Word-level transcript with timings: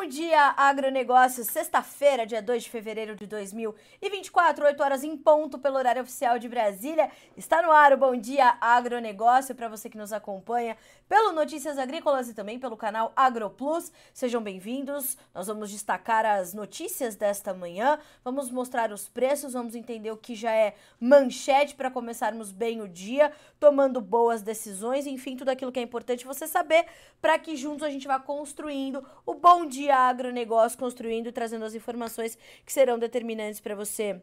Bom 0.00 0.06
dia, 0.06 0.54
agronegócio. 0.56 1.44
Sexta-feira, 1.44 2.24
dia 2.24 2.40
2 2.40 2.62
de 2.62 2.70
fevereiro 2.70 3.14
de 3.14 3.26
2024, 3.26 4.64
8 4.64 4.82
horas 4.82 5.04
em 5.04 5.14
ponto, 5.14 5.58
pelo 5.58 5.76
horário 5.76 6.00
oficial 6.00 6.38
de 6.38 6.48
Brasília. 6.48 7.10
Está 7.36 7.60
no 7.60 7.70
ar 7.70 7.92
o 7.92 7.98
Bom 7.98 8.16
Dia 8.16 8.56
Agronegócio 8.62 9.54
para 9.54 9.68
você 9.68 9.90
que 9.90 9.98
nos 9.98 10.10
acompanha 10.10 10.74
pelo 11.06 11.32
Notícias 11.32 11.76
Agrícolas 11.76 12.30
e 12.30 12.34
também 12.34 12.58
pelo 12.58 12.78
canal 12.78 13.12
AgroPlus. 13.14 13.92
Sejam 14.14 14.42
bem-vindos. 14.42 15.18
Nós 15.34 15.48
vamos 15.48 15.70
destacar 15.70 16.24
as 16.24 16.54
notícias 16.54 17.14
desta 17.14 17.52
manhã, 17.52 17.98
vamos 18.24 18.50
mostrar 18.50 18.92
os 18.92 19.06
preços, 19.06 19.52
vamos 19.52 19.74
entender 19.74 20.10
o 20.10 20.16
que 20.16 20.34
já 20.34 20.52
é 20.52 20.76
manchete 20.98 21.74
para 21.74 21.90
começarmos 21.90 22.52
bem 22.52 22.80
o 22.80 22.88
dia, 22.88 23.32
tomando 23.58 24.00
boas 24.00 24.40
decisões, 24.40 25.06
enfim, 25.06 25.36
tudo 25.36 25.50
aquilo 25.50 25.70
que 25.70 25.78
é 25.78 25.82
importante 25.82 26.24
você 26.24 26.46
saber 26.46 26.86
para 27.20 27.38
que 27.38 27.54
juntos 27.54 27.82
a 27.82 27.90
gente 27.90 28.06
vá 28.06 28.18
construindo 28.18 29.06
o 29.26 29.34
Bom 29.34 29.66
Dia 29.66 29.89
dia 29.90 30.08
agronegócio 30.08 30.78
construindo 30.78 31.26
e 31.26 31.32
trazendo 31.32 31.64
as 31.64 31.74
informações 31.74 32.38
que 32.64 32.72
serão 32.72 32.98
determinantes 32.98 33.60
para 33.60 33.74
você 33.74 34.22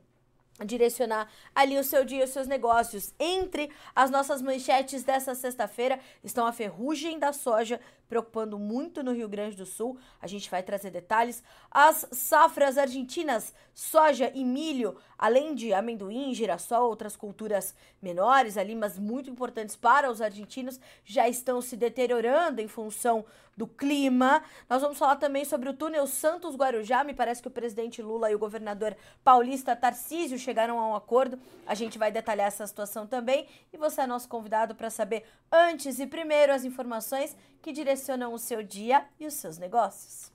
direcionar 0.66 1.30
ali 1.54 1.78
o 1.78 1.84
seu 1.84 2.04
dia, 2.04 2.24
os 2.24 2.32
seus 2.32 2.48
negócios. 2.48 3.14
Entre 3.20 3.70
as 3.96 4.10
nossas 4.10 4.42
manchetes 4.42 5.04
dessa 5.04 5.36
sexta-feira 5.36 6.00
estão 6.24 6.48
a 6.48 6.54
ferrugem 6.54 7.20
da 7.20 7.34
soja 7.34 7.80
preocupando 8.08 8.58
muito 8.58 9.04
no 9.04 9.12
Rio 9.12 9.28
Grande 9.28 9.56
do 9.56 9.66
Sul. 9.66 9.98
A 10.22 10.28
gente 10.28 10.50
vai 10.50 10.64
trazer 10.64 10.92
detalhes. 10.92 11.44
As 11.70 12.08
safras 12.12 12.78
argentinas, 12.78 13.54
soja 13.74 14.32
e 14.34 14.44
milho, 14.44 14.98
além 15.18 15.54
de 15.54 15.74
amendoim, 15.74 16.34
girassol, 16.34 16.90
outras 16.90 17.16
culturas 17.16 17.76
menores 18.02 18.58
ali, 18.58 18.76
mas 18.76 18.98
muito 18.98 19.30
importantes 19.30 19.76
para 19.76 20.10
os 20.10 20.22
argentinos, 20.22 20.80
já 21.04 21.28
estão 21.28 21.62
se 21.62 21.76
deteriorando 21.76 22.62
em 22.62 22.68
função 22.68 23.26
do 23.58 23.66
clima. 23.66 24.44
Nós 24.70 24.84
vamos 24.84 25.00
falar 25.00 25.16
também 25.16 25.44
sobre 25.44 25.68
o 25.68 25.74
túnel 25.74 26.06
Santos 26.06 26.56
Guarujá. 26.56 27.04
Me 27.04 27.14
parece 27.14 27.42
que 27.42 27.48
o 27.48 27.52
presidente 27.52 28.04
Lula 28.04 28.32
e 28.32 28.36
o 28.36 28.40
governador 28.40 28.96
paulista 29.24 29.76
Tarcísio 29.76 30.38
chegaram 30.38 30.80
a 30.80 30.88
um 30.90 30.96
acordo. 30.96 31.40
A 31.66 31.74
gente 31.74 31.98
vai 31.98 32.12
detalhar 32.12 32.48
essa 32.48 32.68
situação 32.68 33.08
também 33.08 33.48
e 33.74 33.78
você 33.78 34.02
é 34.02 34.08
nosso 34.08 34.30
convidado 34.30 34.76
para 34.76 34.92
saber 34.92 35.24
antes 35.52 36.00
e 36.00 36.06
primeiro 36.06 36.54
as 36.54 36.64
informações 36.64 37.36
que 37.62 37.72
direcionam 37.72 38.34
o 38.34 38.40
seu 38.40 38.64
dia 38.64 39.06
e 39.20 39.26
os 39.26 39.34
seus 39.34 39.58
negócios. 39.58 40.32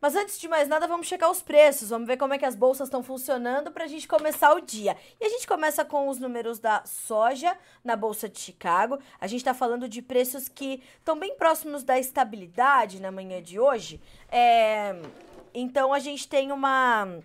Mas 0.00 0.14
antes 0.14 0.38
de 0.38 0.46
mais 0.46 0.68
nada, 0.68 0.86
vamos 0.86 1.08
checar 1.08 1.28
os 1.28 1.42
preços, 1.42 1.90
vamos 1.90 2.06
ver 2.06 2.16
como 2.16 2.32
é 2.32 2.38
que 2.38 2.44
as 2.44 2.54
bolsas 2.54 2.86
estão 2.86 3.02
funcionando 3.02 3.72
para 3.72 3.84
a 3.84 3.88
gente 3.88 4.06
começar 4.06 4.54
o 4.54 4.60
dia. 4.60 4.96
E 5.20 5.24
a 5.24 5.28
gente 5.28 5.46
começa 5.46 5.84
com 5.84 6.08
os 6.08 6.20
números 6.20 6.60
da 6.60 6.84
soja 6.84 7.56
na 7.82 7.96
Bolsa 7.96 8.28
de 8.28 8.38
Chicago. 8.38 8.98
A 9.20 9.26
gente 9.26 9.40
está 9.40 9.52
falando 9.52 9.88
de 9.88 10.00
preços 10.00 10.48
que 10.48 10.82
estão 10.98 11.18
bem 11.18 11.34
próximos 11.36 11.82
da 11.82 11.98
estabilidade 11.98 13.02
na 13.02 13.10
manhã 13.10 13.42
de 13.42 13.58
hoje. 13.58 14.00
É... 14.30 14.94
Então 15.52 15.92
a 15.92 15.98
gente 15.98 16.28
tem 16.28 16.52
uma 16.52 17.18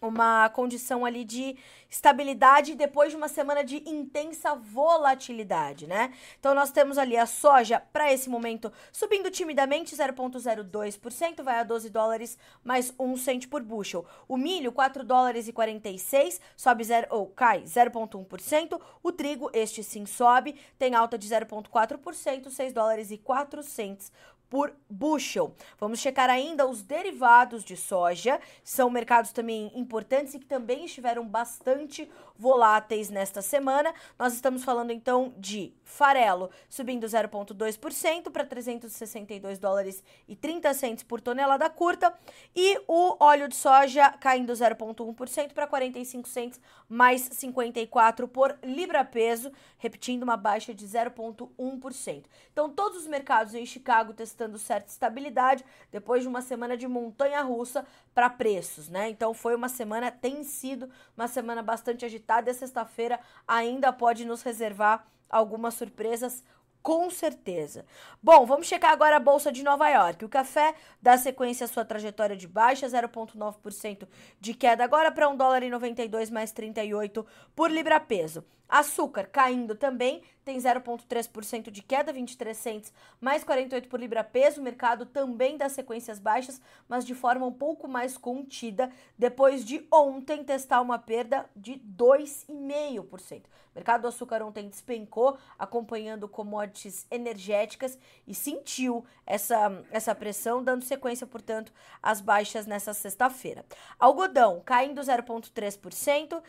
uma 0.00 0.48
condição 0.50 1.04
ali 1.04 1.24
de 1.24 1.56
estabilidade 1.88 2.74
depois 2.74 3.10
de 3.10 3.16
uma 3.16 3.28
semana 3.28 3.62
de 3.62 3.82
intensa 3.88 4.54
volatilidade, 4.54 5.86
né? 5.86 6.12
Então 6.38 6.54
nós 6.54 6.70
temos 6.70 6.98
ali 6.98 7.16
a 7.16 7.26
soja 7.26 7.80
para 7.92 8.12
esse 8.12 8.30
momento 8.30 8.72
subindo 8.92 9.30
timidamente 9.30 9.94
0.02%, 9.94 11.42
vai 11.42 11.58
a 11.58 11.64
12 11.64 11.90
dólares 11.90 12.38
mais 12.62 12.94
1 12.98 13.16
cento 13.16 13.48
por 13.48 13.62
bushel. 13.62 14.06
O 14.28 14.36
milho 14.36 14.72
4 14.72 15.04
dólares 15.04 15.48
e 15.48 15.52
46, 15.52 16.40
sobe 16.56 16.84
0 16.84 17.08
ou 17.10 17.26
cai 17.26 17.62
0.1%. 17.62 18.80
O 19.02 19.12
trigo 19.12 19.50
este 19.52 19.82
sim 19.82 20.06
sobe, 20.06 20.54
tem 20.78 20.94
alta 20.94 21.18
de 21.18 21.28
0.4%, 21.28 22.50
6 22.50 22.72
dólares 22.72 23.10
e 23.10 23.18
4 23.18 23.62
centos 23.62 24.12
por 24.50 24.74
bushel. 24.90 25.54
Vamos 25.78 26.00
checar 26.00 26.28
ainda 26.28 26.66
os 26.66 26.82
derivados 26.82 27.64
de 27.64 27.76
soja, 27.76 28.40
são 28.64 28.90
mercados 28.90 29.30
também 29.30 29.70
importantes 29.74 30.34
e 30.34 30.40
que 30.40 30.46
também 30.46 30.84
estiveram 30.84 31.26
bastante 31.26 32.10
voláteis 32.40 33.10
nesta 33.10 33.42
semana. 33.42 33.92
Nós 34.18 34.32
estamos 34.32 34.64
falando 34.64 34.90
então 34.90 35.34
de 35.36 35.74
farelo 35.84 36.50
subindo 36.70 37.06
0,2% 37.06 38.30
para 38.30 38.46
362 38.46 39.58
dólares 39.58 40.02
e 40.26 40.34
30 40.34 40.72
centos 40.72 41.04
por 41.04 41.20
tonelada 41.20 41.68
curta 41.68 42.14
e 42.56 42.80
o 42.88 43.22
óleo 43.22 43.46
de 43.46 43.54
soja 43.54 44.10
caindo 44.12 44.54
0,1% 44.54 45.52
para 45.52 45.66
45 45.66 46.28
centos 46.28 46.60
mais 46.88 47.20
54 47.20 48.26
por 48.26 48.58
libra 48.62 49.04
peso, 49.04 49.52
repetindo 49.76 50.22
uma 50.22 50.36
baixa 50.36 50.72
de 50.72 50.86
0,1%. 50.86 52.24
Então 52.52 52.70
todos 52.70 53.00
os 53.00 53.06
mercados 53.06 53.54
em 53.54 53.66
Chicago 53.66 54.14
testando 54.14 54.58
certa 54.58 54.88
estabilidade 54.88 55.62
depois 55.92 56.22
de 56.22 56.28
uma 56.28 56.40
semana 56.40 56.74
de 56.74 56.88
montanha 56.88 57.42
russa 57.42 57.84
para 58.14 58.28
preços, 58.28 58.88
né? 58.88 59.08
Então 59.08 59.32
foi 59.32 59.54
uma 59.54 59.68
semana 59.68 60.10
tem 60.10 60.42
sido 60.42 60.90
uma 61.16 61.28
semana 61.28 61.62
bastante 61.62 62.04
agitada 62.04 62.50
e 62.50 62.54
sexta-feira 62.54 63.20
ainda 63.46 63.92
pode 63.92 64.24
nos 64.24 64.42
reservar 64.42 65.06
algumas 65.28 65.74
surpresas 65.74 66.42
com 66.82 67.10
certeza. 67.10 67.84
Bom, 68.22 68.46
vamos 68.46 68.66
checar 68.66 68.92
agora 68.92 69.16
a 69.16 69.20
Bolsa 69.20 69.52
de 69.52 69.62
Nova 69.62 69.88
York. 69.88 70.24
O 70.24 70.28
café 70.28 70.74
dá 71.00 71.16
sequência 71.18 71.64
à 71.64 71.68
sua 71.68 71.84
trajetória 71.84 72.36
de 72.36 72.48
baixa, 72.48 72.86
0,9% 72.86 74.08
de 74.40 74.54
queda 74.54 74.82
agora 74.82 75.12
para 75.12 75.28
1 75.28 75.36
dólar 75.36 75.62
e 75.62 75.70
92 75.70 76.30
mais 76.30 76.52
38 76.52 77.26
por 77.54 77.70
libra 77.70 78.00
peso. 78.00 78.44
Açúcar 78.70 79.26
caindo 79.26 79.74
também, 79.74 80.22
tem 80.44 80.56
0,3% 80.58 81.70
de 81.70 81.82
queda, 81.82 82.12
23 82.12 82.56
cents 82.56 82.92
mais 83.20 83.44
48 83.44 83.88
por 83.88 84.00
libra 84.00 84.24
peso. 84.24 84.60
O 84.60 84.64
mercado 84.64 85.04
também 85.04 85.56
dá 85.56 85.68
sequências 85.68 86.18
baixas, 86.18 86.60
mas 86.88 87.04
de 87.04 87.14
forma 87.14 87.46
um 87.46 87.52
pouco 87.52 87.88
mais 87.88 88.16
contida, 88.16 88.90
depois 89.18 89.64
de 89.64 89.86
ontem 89.92 90.42
testar 90.44 90.80
uma 90.80 90.98
perda 90.98 91.48
de 91.54 91.74
2,5%. 91.96 93.42
O 93.72 93.78
mercado 93.78 94.02
do 94.02 94.08
açúcar 94.08 94.42
ontem 94.42 94.68
despencou, 94.68 95.38
acompanhando 95.56 96.28
commodities 96.28 97.06
energéticas 97.08 97.96
e 98.26 98.34
sentiu 98.34 99.04
essa, 99.24 99.84
essa 99.92 100.12
pressão, 100.12 100.62
dando 100.62 100.82
sequência, 100.82 101.24
portanto, 101.24 101.72
às 102.02 102.20
baixas 102.20 102.66
nessa 102.66 102.92
sexta-feira. 102.92 103.64
Algodão 103.98 104.60
caindo 104.64 105.00
0,3%, 105.00 106.38
uh, 106.38 106.42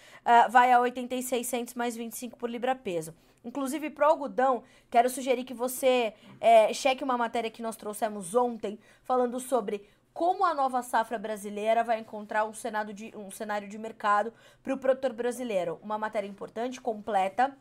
vai 0.50 0.72
a 0.72 0.80
86 0.80 1.46
cents 1.46 1.74
mais 1.76 1.96
20 1.96 2.11
25 2.12 2.38
por 2.38 2.50
libra 2.50 2.76
peso. 2.76 3.16
Inclusive, 3.44 3.90
para 3.90 4.08
o 4.08 4.12
algodão, 4.12 4.64
quero 4.90 5.10
sugerir 5.10 5.44
que 5.44 5.54
você 5.54 6.14
é, 6.40 6.72
cheque 6.74 7.04
uma 7.04 7.18
matéria 7.18 7.50
que 7.50 7.62
nós 7.62 7.76
trouxemos 7.76 8.36
ontem, 8.36 8.78
falando 9.04 9.40
sobre 9.40 9.88
como 10.14 10.46
a 10.46 10.54
nova 10.54 10.84
safra 10.84 11.18
brasileira 11.18 11.84
vai 11.84 12.00
encontrar 12.00 12.44
um 12.46 12.54
de, 12.94 13.14
um 13.16 13.32
cenário 13.32 13.68
de 13.68 13.78
mercado 13.78 14.34
para 14.62 14.74
o 14.74 14.78
produtor 14.78 15.14
brasileiro. 15.14 15.80
Uma 15.82 15.98
matéria 15.98 16.28
importante, 16.28 16.82
completa, 16.82 17.58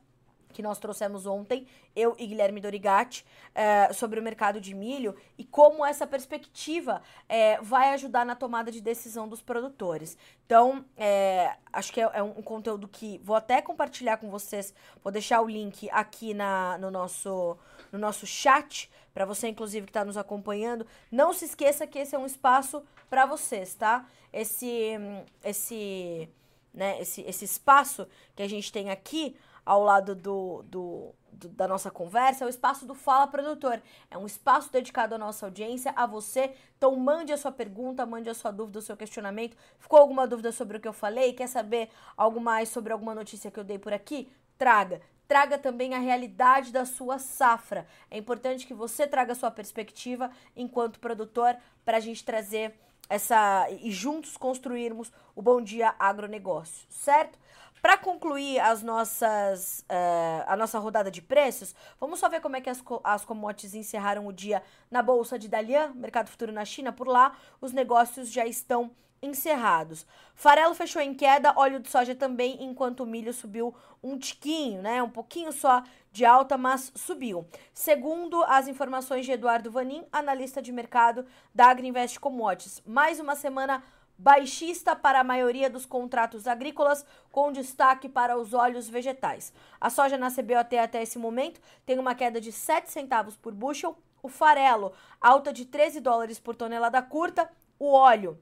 que 0.53 0.63
nós 0.63 0.79
trouxemos 0.79 1.27
ontem, 1.27 1.67
eu 1.95 2.15
e 2.19 2.27
Guilherme 2.27 2.61
Dorigatti, 2.61 3.25
é, 3.55 3.93
sobre 3.93 4.21
o 4.21 4.23
mercado 4.23 4.61
de 4.61 4.75
milho 4.75 5.15
e 5.37 5.45
como 5.45 5.85
essa 5.85 6.07
perspectiva 6.07 7.03
é, 7.29 7.61
vai 7.61 7.93
ajudar 7.95 8.25
na 8.25 8.35
tomada 8.35 8.71
de 8.71 8.81
decisão 8.81 9.29
dos 9.29 9.41
produtores. 9.41 10.17
Então, 10.47 10.85
é, 10.97 11.57
acho 11.73 11.93
que 11.93 12.01
é, 12.01 12.11
é, 12.13 12.23
um 12.23 12.43
conteúdo 12.43 12.89
que 12.89 13.19
vou 13.23 13.37
até 13.37 13.63
compartilhar 13.63 14.17
com 14.17 14.31
vocês, 14.31 14.75
vou 15.03 15.13
deixar 15.13 15.41
o 15.41 15.49
link 15.49 15.89
aqui 15.91 16.35
na, 16.35 16.77
no, 16.79 16.91
nosso, 16.91 17.57
no 17.93 17.99
nosso 17.99 18.27
chat, 18.27 18.91
para 19.13 19.25
você, 19.25 19.49
inclusive, 19.49 19.87
que 19.87 19.91
está 19.91 20.05
nos 20.05 20.17
acompanhando. 20.17 20.87
Não 21.11 21.33
se 21.33 21.45
esqueça 21.45 21.87
que 21.87 21.99
esse 21.99 22.15
é 22.15 22.19
um 22.19 22.27
espaço 22.27 22.83
para 23.09 23.27
vocês, 23.27 23.75
tá? 23.75 24.07
Esse, 24.33 24.97
esse, 25.45 26.29
né, 26.73 27.01
esse, 27.01 27.23
esse 27.23 27.45
espaço 27.45 28.07
que 28.35 28.43
a 28.43 28.49
gente 28.49 28.73
tem 28.73 28.91
aqui 28.91 29.37
ao 29.71 29.85
lado 29.85 30.17
do, 30.17 30.65
do, 30.65 31.15
do, 31.33 31.49
da 31.51 31.69
nossa 31.69 31.93
conversa 31.93 32.43
é 32.43 32.47
o 32.47 32.51
espaço 32.51 32.85
do 32.85 32.93
Fala 32.93 33.29
Produtor. 33.29 33.81
É 34.11 34.19
um 34.19 34.27
espaço 34.27 34.73
dedicado 34.73 35.15
à 35.15 35.19
nossa 35.19 35.47
audiência, 35.47 35.93
a 35.95 36.07
você. 36.07 36.53
Então 36.77 36.97
mande 36.97 37.33
a 37.33 37.37
sua 37.37 37.53
pergunta, 37.53 38.05
mande 38.05 38.29
a 38.29 38.35
sua 38.35 38.51
dúvida, 38.51 38.81
o 38.81 38.83
seu 38.83 38.97
questionamento. 38.97 39.57
Ficou 39.79 40.01
alguma 40.01 40.27
dúvida 40.27 40.51
sobre 40.51 40.77
o 40.77 40.81
que 40.81 40.89
eu 40.89 40.93
falei? 40.93 41.35
Quer 41.35 41.47
saber 41.47 41.89
algo 42.17 42.41
mais 42.41 42.69
sobre 42.69 42.93
alguma 42.93 43.15
notícia 43.15 43.49
que 43.49 43.61
eu 43.61 43.65
dei 43.65 43.79
por 43.79 43.93
aqui? 43.93 44.29
Traga 44.59 45.01
traga 45.29 45.57
também 45.57 45.95
a 45.95 45.99
realidade 46.01 46.73
da 46.73 46.85
sua 46.85 47.21
safra. 47.21 47.87
É 48.11 48.19
importante 48.19 48.67
que 48.67 48.75
você 48.75 49.07
traga 49.07 49.31
a 49.31 49.37
sua 49.37 49.49
perspectiva 49.49 50.29
enquanto 50.57 50.99
produtor 50.99 51.57
para 51.85 51.99
a 51.99 52.01
gente 52.01 52.25
trazer 52.25 52.75
essa 53.11 53.69
e 53.71 53.91
juntos 53.91 54.37
construirmos 54.37 55.13
o 55.37 55.43
Bom 55.43 55.61
Dia 55.61 55.95
Agronegócio, 55.99 56.87
certo? 56.89 57.39
Para 57.81 57.97
concluir 57.97 58.61
as 58.61 58.83
nossas, 58.83 59.85
uh, 59.91 60.45
a 60.47 60.57
nossa 60.57 60.79
rodada 60.79 61.11
de 61.11 61.23
preços, 61.23 61.75
vamos 61.99 62.21
só 62.21 62.29
ver 62.29 62.41
como 62.41 62.57
é 62.57 62.61
que 62.61 62.69
as, 62.69 62.83
as 63.03 63.25
commodities 63.25 63.75
encerraram 63.75 64.27
o 64.27 64.33
dia 64.33 64.63
na 64.91 65.03
Bolsa 65.03 65.39
de 65.39 65.49
Dalian, 65.49 65.93
mercado 65.95 66.29
futuro 66.29 66.53
na 66.53 66.65
China. 66.65 66.93
Por 66.93 67.09
lá, 67.09 67.37
os 67.61 67.73
negócios 67.73 68.31
já 68.31 68.47
estão 68.47 68.91
encerrados. 69.23 70.07
Farelo 70.35 70.75
fechou 70.75 71.01
em 71.01 71.15
queda, 71.15 71.53
óleo 71.57 71.81
de 71.81 71.91
soja 71.91 72.15
também, 72.15 72.63
enquanto 72.63 73.01
o 73.01 73.07
milho 73.07 73.33
subiu 73.33 73.75
um 74.03 74.19
tiquinho, 74.19 74.81
né? 74.81 75.03
Um 75.03 75.11
pouquinho 75.11 75.53
só 75.53 75.83
de 76.11 76.25
alta, 76.25 76.57
mas 76.57 76.91
subiu. 76.95 77.47
Segundo 77.73 78.43
as 78.45 78.67
informações 78.67 79.27
de 79.27 79.33
Eduardo 79.33 79.71
Vanin, 79.71 80.05
analista 80.11 80.63
de 80.63 80.73
mercado 80.73 81.27
da 81.55 81.67
Agriinvest 81.67 82.19
Commodities, 82.19 82.83
mais 82.87 83.21
uma 83.21 83.37
semana 83.37 83.83
baixista 84.21 84.95
para 84.95 85.21
a 85.21 85.25
maioria 85.25 85.71
dos 85.71 85.87
contratos 85.87 86.47
agrícolas, 86.47 87.07
com 87.33 87.51
destaque 87.51 88.07
para 88.07 88.37
os 88.37 88.53
óleos 88.53 88.87
vegetais. 88.87 89.51
A 89.81 89.89
soja 89.89 90.19
na 90.19 90.31
CBOT 90.31 90.77
até 90.77 91.03
esse 91.03 91.19
momento 91.19 91.59
tem 91.87 91.99
uma 91.99 92.15
queda 92.15 92.39
de 92.39 92.53
7 92.53 92.91
centavos 92.91 93.35
por 93.35 93.55
bushel, 93.55 93.97
o 94.23 94.29
farelo 94.29 94.93
alta 95.19 95.55
de 95.55 95.65
13 95.65 96.01
dólares 96.01 96.39
por 96.39 96.55
tonelada 96.55 97.01
curta, 97.01 97.51
o 97.79 97.93
óleo 97.93 98.39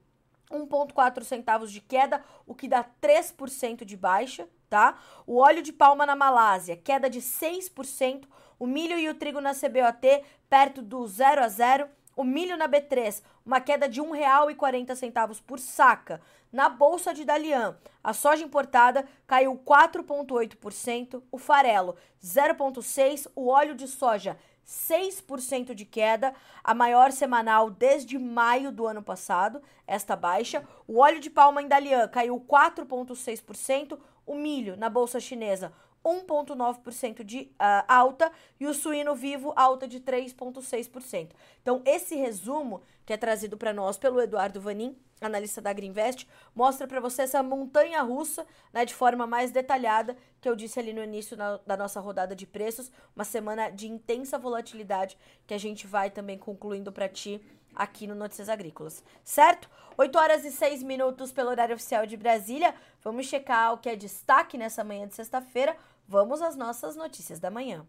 1,4 0.50 1.22
centavos 1.22 1.70
de 1.70 1.80
queda, 1.80 2.24
o 2.44 2.56
que 2.56 2.66
dá 2.66 2.84
3% 3.00 3.84
de 3.84 3.96
baixa, 3.96 4.48
tá? 4.68 4.98
O 5.26 5.36
óleo 5.36 5.62
de 5.62 5.72
palma 5.72 6.04
na 6.04 6.16
Malásia, 6.16 6.76
queda 6.76 7.08
de 7.08 7.20
6%, 7.20 8.24
o 8.58 8.66
milho 8.66 8.98
e 8.98 9.08
o 9.08 9.14
trigo 9.14 9.40
na 9.40 9.54
CBOT 9.54 10.24
perto 10.50 10.82
do 10.82 11.06
0 11.06 11.42
a 11.42 11.48
0, 11.48 11.88
o 12.18 12.24
milho 12.24 12.56
na 12.56 12.68
B3, 12.68 13.22
uma 13.46 13.60
queda 13.60 13.88
de 13.88 14.00
R$ 14.00 14.08
1,40 14.08 15.40
por 15.46 15.60
saca. 15.60 16.20
Na 16.50 16.68
bolsa 16.68 17.14
de 17.14 17.24
Dalian, 17.24 17.78
a 18.02 18.12
soja 18.12 18.42
importada 18.42 19.06
caiu 19.24 19.54
4,8%, 19.64 21.22
o 21.30 21.38
farelo 21.38 21.94
0,6%, 22.20 23.30
o 23.36 23.46
óleo 23.46 23.76
de 23.76 23.86
soja 23.86 24.36
6% 24.66 25.72
de 25.74 25.84
queda, 25.84 26.34
a 26.64 26.74
maior 26.74 27.12
semanal 27.12 27.70
desde 27.70 28.18
maio 28.18 28.72
do 28.72 28.88
ano 28.88 29.02
passado, 29.02 29.62
esta 29.86 30.16
baixa. 30.16 30.64
O 30.88 30.98
óleo 30.98 31.20
de 31.20 31.30
palma 31.30 31.62
em 31.62 31.68
Dalian 31.68 32.08
caiu 32.08 32.40
4,6%, 32.40 33.96
o 34.26 34.34
milho 34.34 34.76
na 34.76 34.90
bolsa 34.90 35.20
chinesa 35.20 35.72
1,9% 36.08 37.22
de 37.22 37.50
uh, 37.52 37.84
alta 37.86 38.30
e 38.58 38.66
o 38.66 38.74
suíno 38.74 39.14
vivo 39.14 39.52
alta 39.56 39.86
de 39.86 40.00
3,6%. 40.00 41.30
Então, 41.62 41.82
esse 41.84 42.14
resumo 42.16 42.82
que 43.04 43.12
é 43.12 43.16
trazido 43.16 43.56
para 43.56 43.72
nós 43.72 43.96
pelo 43.96 44.20
Eduardo 44.20 44.60
Vanin, 44.60 44.96
analista 45.20 45.60
da 45.60 45.72
Greenvest, 45.72 46.28
mostra 46.54 46.86
para 46.86 47.00
você 47.00 47.22
essa 47.22 47.42
montanha 47.42 48.02
russa 48.02 48.46
né, 48.72 48.84
de 48.84 48.94
forma 48.94 49.26
mais 49.26 49.50
detalhada 49.50 50.16
que 50.40 50.48
eu 50.48 50.54
disse 50.54 50.78
ali 50.78 50.92
no 50.92 51.02
início 51.02 51.36
na, 51.36 51.58
da 51.66 51.76
nossa 51.76 52.00
rodada 52.00 52.36
de 52.36 52.46
preços, 52.46 52.90
uma 53.16 53.24
semana 53.24 53.70
de 53.70 53.88
intensa 53.88 54.38
volatilidade 54.38 55.18
que 55.46 55.54
a 55.54 55.58
gente 55.58 55.86
vai 55.86 56.10
também 56.10 56.38
concluindo 56.38 56.92
para 56.92 57.08
ti 57.08 57.40
aqui 57.74 58.06
no 58.06 58.14
Notícias 58.14 58.48
Agrícolas, 58.48 59.02
certo? 59.24 59.70
8 59.96 60.18
horas 60.18 60.44
e 60.44 60.50
6 60.50 60.82
minutos 60.82 61.32
pelo 61.32 61.50
horário 61.50 61.74
oficial 61.74 62.06
de 62.06 62.16
Brasília. 62.16 62.74
Vamos 63.02 63.26
checar 63.26 63.72
o 63.72 63.78
que 63.78 63.88
é 63.88 63.96
destaque 63.96 64.58
nessa 64.58 64.82
manhã 64.84 65.06
de 65.06 65.14
sexta-feira. 65.14 65.76
Vamos 66.10 66.40
às 66.40 66.56
nossas 66.56 66.96
notícias 66.96 67.38
da 67.38 67.50
manhã. 67.50 67.86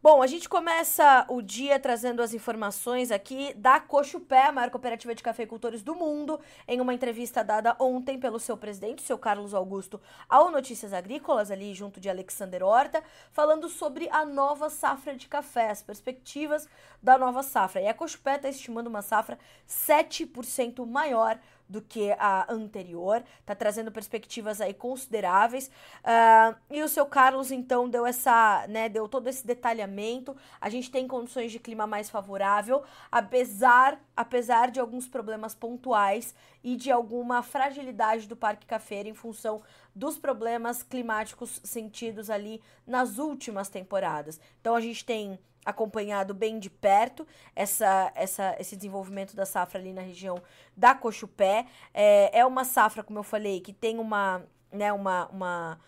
Bom, 0.00 0.22
a 0.22 0.26
gente 0.28 0.48
começa 0.48 1.26
o 1.28 1.42
dia 1.42 1.78
trazendo 1.80 2.22
as 2.22 2.32
informações 2.32 3.10
aqui 3.10 3.52
da 3.54 3.80
Cochupé, 3.80 4.44
a 4.46 4.52
maior 4.52 4.70
cooperativa 4.70 5.12
de 5.12 5.22
cafeicultores 5.22 5.82
do 5.82 5.94
mundo, 5.94 6.38
em 6.68 6.80
uma 6.80 6.94
entrevista 6.94 7.42
dada 7.42 7.74
ontem 7.80 8.16
pelo 8.16 8.38
seu 8.38 8.56
presidente, 8.56 9.02
seu 9.02 9.18
Carlos 9.18 9.54
Augusto, 9.54 10.00
ao 10.28 10.52
Notícias 10.52 10.92
Agrícolas, 10.92 11.50
ali 11.50 11.74
junto 11.74 11.98
de 11.98 12.08
Alexander 12.08 12.62
Horta, 12.62 13.02
falando 13.32 13.68
sobre 13.68 14.08
a 14.10 14.24
nova 14.24 14.70
safra 14.70 15.16
de 15.16 15.26
café, 15.26 15.70
as 15.70 15.82
perspectivas 15.82 16.68
da 17.02 17.18
nova 17.18 17.42
safra. 17.42 17.80
E 17.80 17.88
a 17.88 17.94
Cochupé 17.94 18.36
está 18.36 18.48
estimando 18.48 18.86
uma 18.86 19.02
safra 19.02 19.36
7% 19.66 20.86
maior 20.86 21.40
do 21.68 21.82
que 21.82 22.12
a 22.12 22.50
anterior, 22.52 23.22
tá 23.44 23.54
trazendo 23.54 23.92
perspectivas 23.92 24.60
aí 24.60 24.72
consideráveis. 24.72 25.70
Uh, 25.98 26.56
e 26.70 26.82
o 26.82 26.88
seu 26.88 27.04
Carlos, 27.04 27.50
então, 27.50 27.88
deu 27.88 28.06
essa, 28.06 28.66
né, 28.68 28.88
deu 28.88 29.08
todo 29.08 29.28
esse 29.28 29.46
detalhamento. 29.46 30.36
A 30.60 30.68
gente 30.70 30.90
tem 30.90 31.06
condições 31.06 31.52
de 31.52 31.58
clima 31.58 31.86
mais 31.86 32.08
favorável, 32.08 32.82
apesar, 33.12 34.00
apesar 34.16 34.70
de 34.70 34.80
alguns 34.80 35.06
problemas 35.06 35.54
pontuais 35.54 36.34
e 36.62 36.76
de 36.76 36.90
alguma 36.90 37.42
fragilidade 37.42 38.26
do 38.26 38.36
parque 38.36 38.66
cafeiro 38.66 39.08
em 39.08 39.14
função 39.14 39.62
dos 39.94 40.18
problemas 40.18 40.82
climáticos 40.82 41.60
sentidos 41.64 42.30
ali 42.30 42.62
nas 42.86 43.18
últimas 43.18 43.68
temporadas. 43.68 44.40
Então 44.60 44.74
a 44.74 44.80
gente 44.80 45.04
tem 45.04 45.38
acompanhado 45.64 46.32
bem 46.32 46.58
de 46.58 46.70
perto 46.70 47.26
essa, 47.54 48.10
essa, 48.14 48.56
esse 48.58 48.76
desenvolvimento 48.76 49.36
da 49.36 49.44
safra 49.44 49.78
ali 49.78 49.92
na 49.92 50.02
região 50.02 50.40
da 50.76 50.94
Cochupé. 50.94 51.66
É, 51.92 52.38
é 52.40 52.46
uma 52.46 52.64
safra, 52.64 53.02
como 53.02 53.18
eu 53.18 53.24
falei, 53.24 53.60
que 53.60 53.72
tem 53.72 53.98
uma, 53.98 54.42
né, 54.72 54.92
uma, 54.92 55.26
uma 55.28 55.80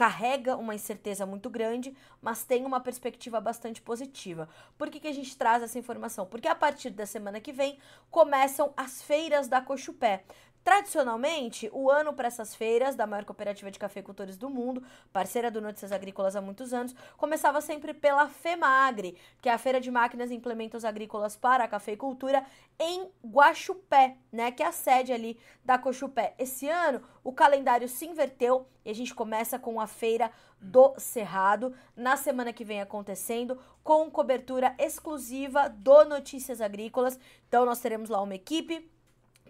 carrega 0.00 0.56
uma 0.56 0.74
incerteza 0.74 1.26
muito 1.26 1.50
grande, 1.50 1.94
mas 2.22 2.42
tem 2.42 2.64
uma 2.64 2.80
perspectiva 2.80 3.38
bastante 3.38 3.82
positiva. 3.82 4.48
Por 4.78 4.88
que, 4.88 4.98
que 4.98 5.08
a 5.08 5.12
gente 5.12 5.36
traz 5.36 5.62
essa 5.62 5.78
informação? 5.78 6.24
Porque 6.24 6.48
a 6.48 6.54
partir 6.54 6.88
da 6.88 7.04
semana 7.04 7.38
que 7.38 7.52
vem 7.52 7.78
começam 8.10 8.72
as 8.76 9.02
feiras 9.02 9.46
da 9.46 9.60
Cochupé. 9.60 10.24
Tradicionalmente, 10.70 11.68
o 11.72 11.90
ano 11.90 12.12
para 12.12 12.28
essas 12.28 12.54
feiras 12.54 12.94
da 12.94 13.04
maior 13.04 13.24
cooperativa 13.24 13.72
de 13.72 13.78
cafeicultores 13.78 14.36
do 14.36 14.48
mundo, 14.48 14.84
parceira 15.12 15.50
do 15.50 15.60
Notícias 15.60 15.90
Agrícolas 15.90 16.36
há 16.36 16.40
muitos 16.40 16.72
anos, 16.72 16.94
começava 17.16 17.60
sempre 17.60 17.92
pela 17.92 18.28
FEMAGRE, 18.28 19.16
que 19.42 19.48
é 19.48 19.52
a 19.52 19.58
Feira 19.58 19.80
de 19.80 19.90
Máquinas 19.90 20.30
e 20.30 20.34
Implementos 20.36 20.84
Agrícolas 20.84 21.34
para 21.34 21.64
a 21.64 21.68
Cafeicultura, 21.68 22.46
em 22.78 23.10
Guaxupé, 23.26 24.16
né, 24.30 24.52
que 24.52 24.62
é 24.62 24.66
a 24.66 24.70
sede 24.70 25.12
ali 25.12 25.36
da 25.64 25.76
Cochupé. 25.76 26.36
Esse 26.38 26.68
ano, 26.68 27.02
o 27.24 27.32
calendário 27.32 27.88
se 27.88 28.06
inverteu 28.06 28.64
e 28.84 28.90
a 28.90 28.94
gente 28.94 29.12
começa 29.12 29.58
com 29.58 29.80
a 29.80 29.88
Feira 29.88 30.30
do 30.60 30.94
Cerrado, 30.98 31.74
na 31.96 32.16
semana 32.16 32.52
que 32.52 32.64
vem 32.64 32.80
acontecendo, 32.80 33.58
com 33.82 34.08
cobertura 34.08 34.76
exclusiva 34.78 35.68
do 35.68 36.04
Notícias 36.04 36.60
Agrícolas. 36.60 37.18
Então, 37.48 37.66
nós 37.66 37.80
teremos 37.80 38.08
lá 38.08 38.22
uma 38.22 38.36
equipe 38.36 38.88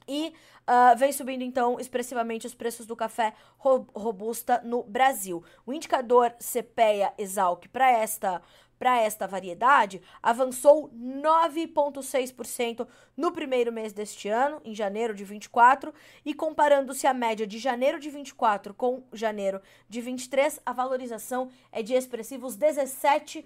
E 0.08 0.34
uh, 0.68 0.98
vem 0.98 1.12
subindo, 1.12 1.44
então, 1.44 1.80
expressivamente 1.80 2.46
os 2.46 2.53
preços 2.53 2.86
do 2.86 2.96
café 2.96 3.34
robusta 3.58 4.62
no 4.63 4.84
Brasil. 4.84 5.44
O 5.65 5.74
indicador 5.74 6.34
CPEA 6.39 7.13
Exalc 7.18 7.68
para 7.70 7.89
esta 7.89 8.42
para 8.83 8.99
esta 8.99 9.25
variedade 9.25 10.01
avançou 10.21 10.89
9,6% 10.93 12.85
no 13.15 13.31
primeiro 13.31 13.71
mês 13.71 13.93
deste 13.93 14.27
ano, 14.27 14.59
em 14.65 14.75
janeiro 14.75 15.15
de 15.15 15.23
24, 15.23 15.93
e 16.25 16.33
comparando-se 16.33 17.07
a 17.07 17.13
média 17.13 17.47
de 17.47 17.59
janeiro 17.59 17.97
de 17.97 18.09
24 18.09 18.73
com 18.73 19.01
janeiro 19.13 19.61
de 19.87 20.01
23, 20.01 20.59
a 20.65 20.73
valorização 20.73 21.49
é 21.71 21.81
de 21.81 21.93
expressivos 21.93 22.57
17%, 22.57 23.45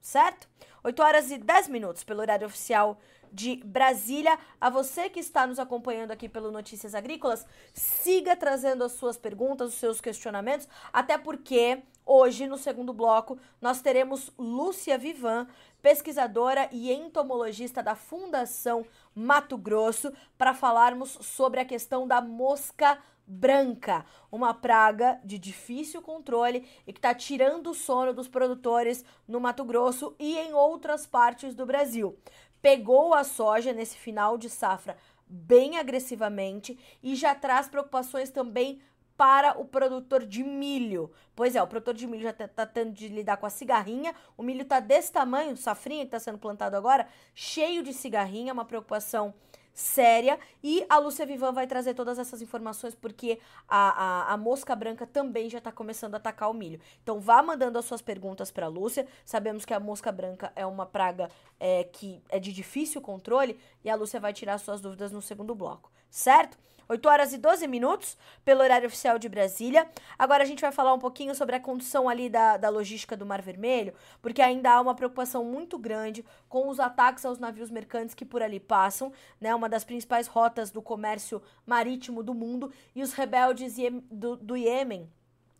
certo? 0.00 0.48
8 0.84 1.02
horas 1.02 1.32
e 1.32 1.38
10 1.38 1.66
minutos 1.66 2.04
pelo 2.04 2.20
horário 2.20 2.46
oficial 2.46 2.96
de 3.32 3.56
Brasília. 3.64 4.38
A 4.60 4.70
você 4.70 5.10
que 5.10 5.18
está 5.18 5.48
nos 5.48 5.58
acompanhando 5.58 6.12
aqui 6.12 6.28
pelo 6.28 6.52
Notícias 6.52 6.94
Agrícolas, 6.94 7.44
siga 7.74 8.36
trazendo 8.36 8.84
as 8.84 8.92
suas 8.92 9.16
perguntas, 9.16 9.70
os 9.70 9.74
seus 9.74 10.00
questionamentos, 10.00 10.68
até 10.92 11.18
porque 11.18 11.82
hoje, 12.08 12.46
no 12.46 12.56
segundo 12.56 12.92
bloco, 12.92 13.38
nós 13.60 13.82
teremos 13.82 14.32
Lúcia 14.38 14.96
Vivan, 14.96 15.46
pesquisadora 15.82 16.68
e 16.72 16.90
entomologista 16.92 17.82
da 17.82 17.94
Fundação 17.94 18.84
Mato 19.14 19.58
Grosso, 19.58 20.12
para 20.36 20.54
falarmos 20.54 21.10
sobre 21.20 21.60
a 21.60 21.64
questão 21.64 22.08
da 22.08 22.20
mosca 22.20 22.98
branca, 23.26 24.06
uma 24.32 24.54
praga 24.54 25.20
de 25.22 25.38
difícil 25.38 26.00
controle 26.00 26.66
e 26.86 26.92
que 26.94 26.98
está 26.98 27.14
tirando 27.14 27.70
o 27.70 27.74
sono 27.74 28.14
dos 28.14 28.26
produtores 28.26 29.04
no 29.28 29.38
Mato 29.38 29.64
Grosso 29.64 30.16
e 30.18 30.38
em 30.38 30.54
outras 30.54 31.06
partes 31.06 31.54
do 31.54 31.66
Brasil. 31.66 32.18
Pegou 32.62 33.12
a 33.12 33.22
soja 33.22 33.72
nesse 33.72 33.98
final 33.98 34.38
de 34.38 34.48
safra 34.48 34.96
bem 35.28 35.76
agressivamente 35.76 36.78
e 37.02 37.14
já 37.14 37.34
traz 37.34 37.68
preocupações 37.68 38.30
também 38.30 38.80
para 39.18 39.60
o 39.60 39.64
produtor 39.64 40.24
de 40.24 40.44
milho. 40.44 41.10
Pois 41.34 41.56
é, 41.56 41.62
o 41.62 41.66
produtor 41.66 41.92
de 41.92 42.06
milho 42.06 42.22
já 42.22 42.30
está 42.30 42.46
tá 42.46 42.64
tendo 42.64 42.92
de 42.92 43.08
lidar 43.08 43.36
com 43.36 43.46
a 43.46 43.50
cigarrinha. 43.50 44.14
O 44.36 44.44
milho 44.44 44.62
está 44.62 44.78
desse 44.78 45.10
tamanho, 45.10 45.56
safrinha 45.56 46.02
que 46.02 46.06
está 46.06 46.20
sendo 46.20 46.38
plantado 46.38 46.76
agora, 46.76 47.08
cheio 47.34 47.82
de 47.82 47.92
cigarrinha, 47.92 48.52
uma 48.52 48.64
preocupação 48.64 49.34
séria. 49.74 50.38
E 50.62 50.86
a 50.88 50.98
Lúcia 50.98 51.26
Vivan 51.26 51.52
vai 51.52 51.66
trazer 51.66 51.94
todas 51.94 52.16
essas 52.16 52.40
informações 52.40 52.94
porque 52.94 53.40
a, 53.68 54.30
a, 54.30 54.34
a 54.34 54.36
mosca 54.36 54.76
branca 54.76 55.04
também 55.04 55.50
já 55.50 55.58
está 55.58 55.72
começando 55.72 56.14
a 56.14 56.18
atacar 56.18 56.48
o 56.48 56.54
milho. 56.54 56.80
Então 57.02 57.18
vá 57.18 57.42
mandando 57.42 57.76
as 57.76 57.84
suas 57.86 58.00
perguntas 58.00 58.52
para 58.52 58.66
a 58.66 58.68
Lúcia. 58.68 59.04
Sabemos 59.24 59.64
que 59.64 59.74
a 59.74 59.80
mosca 59.80 60.12
branca 60.12 60.52
é 60.54 60.64
uma 60.64 60.86
praga 60.86 61.28
é, 61.58 61.82
que 61.82 62.22
é 62.28 62.38
de 62.38 62.52
difícil 62.52 63.00
controle 63.00 63.58
e 63.84 63.90
a 63.90 63.96
Lúcia 63.96 64.20
vai 64.20 64.32
tirar 64.32 64.58
suas 64.58 64.80
dúvidas 64.80 65.10
no 65.10 65.20
segundo 65.20 65.56
bloco, 65.56 65.90
certo? 66.08 66.56
8 66.88 67.08
horas 67.08 67.32
e 67.34 67.38
12 67.38 67.66
minutos, 67.68 68.16
pelo 68.44 68.62
horário 68.62 68.86
oficial 68.86 69.18
de 69.18 69.28
Brasília. 69.28 69.86
Agora 70.18 70.42
a 70.42 70.46
gente 70.46 70.60
vai 70.60 70.72
falar 70.72 70.94
um 70.94 70.98
pouquinho 70.98 71.34
sobre 71.34 71.54
a 71.54 71.60
condição 71.60 72.08
ali 72.08 72.30
da, 72.30 72.56
da 72.56 72.70
logística 72.70 73.16
do 73.16 73.26
Mar 73.26 73.42
Vermelho, 73.42 73.92
porque 74.22 74.40
ainda 74.40 74.72
há 74.72 74.80
uma 74.80 74.94
preocupação 74.94 75.44
muito 75.44 75.78
grande 75.78 76.24
com 76.48 76.68
os 76.68 76.80
ataques 76.80 77.24
aos 77.26 77.38
navios 77.38 77.70
mercantes 77.70 78.14
que 78.14 78.24
por 78.24 78.42
ali 78.42 78.58
passam, 78.58 79.12
né? 79.38 79.54
Uma 79.54 79.68
das 79.68 79.84
principais 79.84 80.26
rotas 80.26 80.70
do 80.70 80.80
comércio 80.80 81.42
marítimo 81.66 82.22
do 82.22 82.32
mundo, 82.32 82.72
e 82.94 83.02
os 83.02 83.12
rebeldes 83.12 83.76
do, 84.10 84.36
do 84.36 84.56
Iêmen 84.56 85.10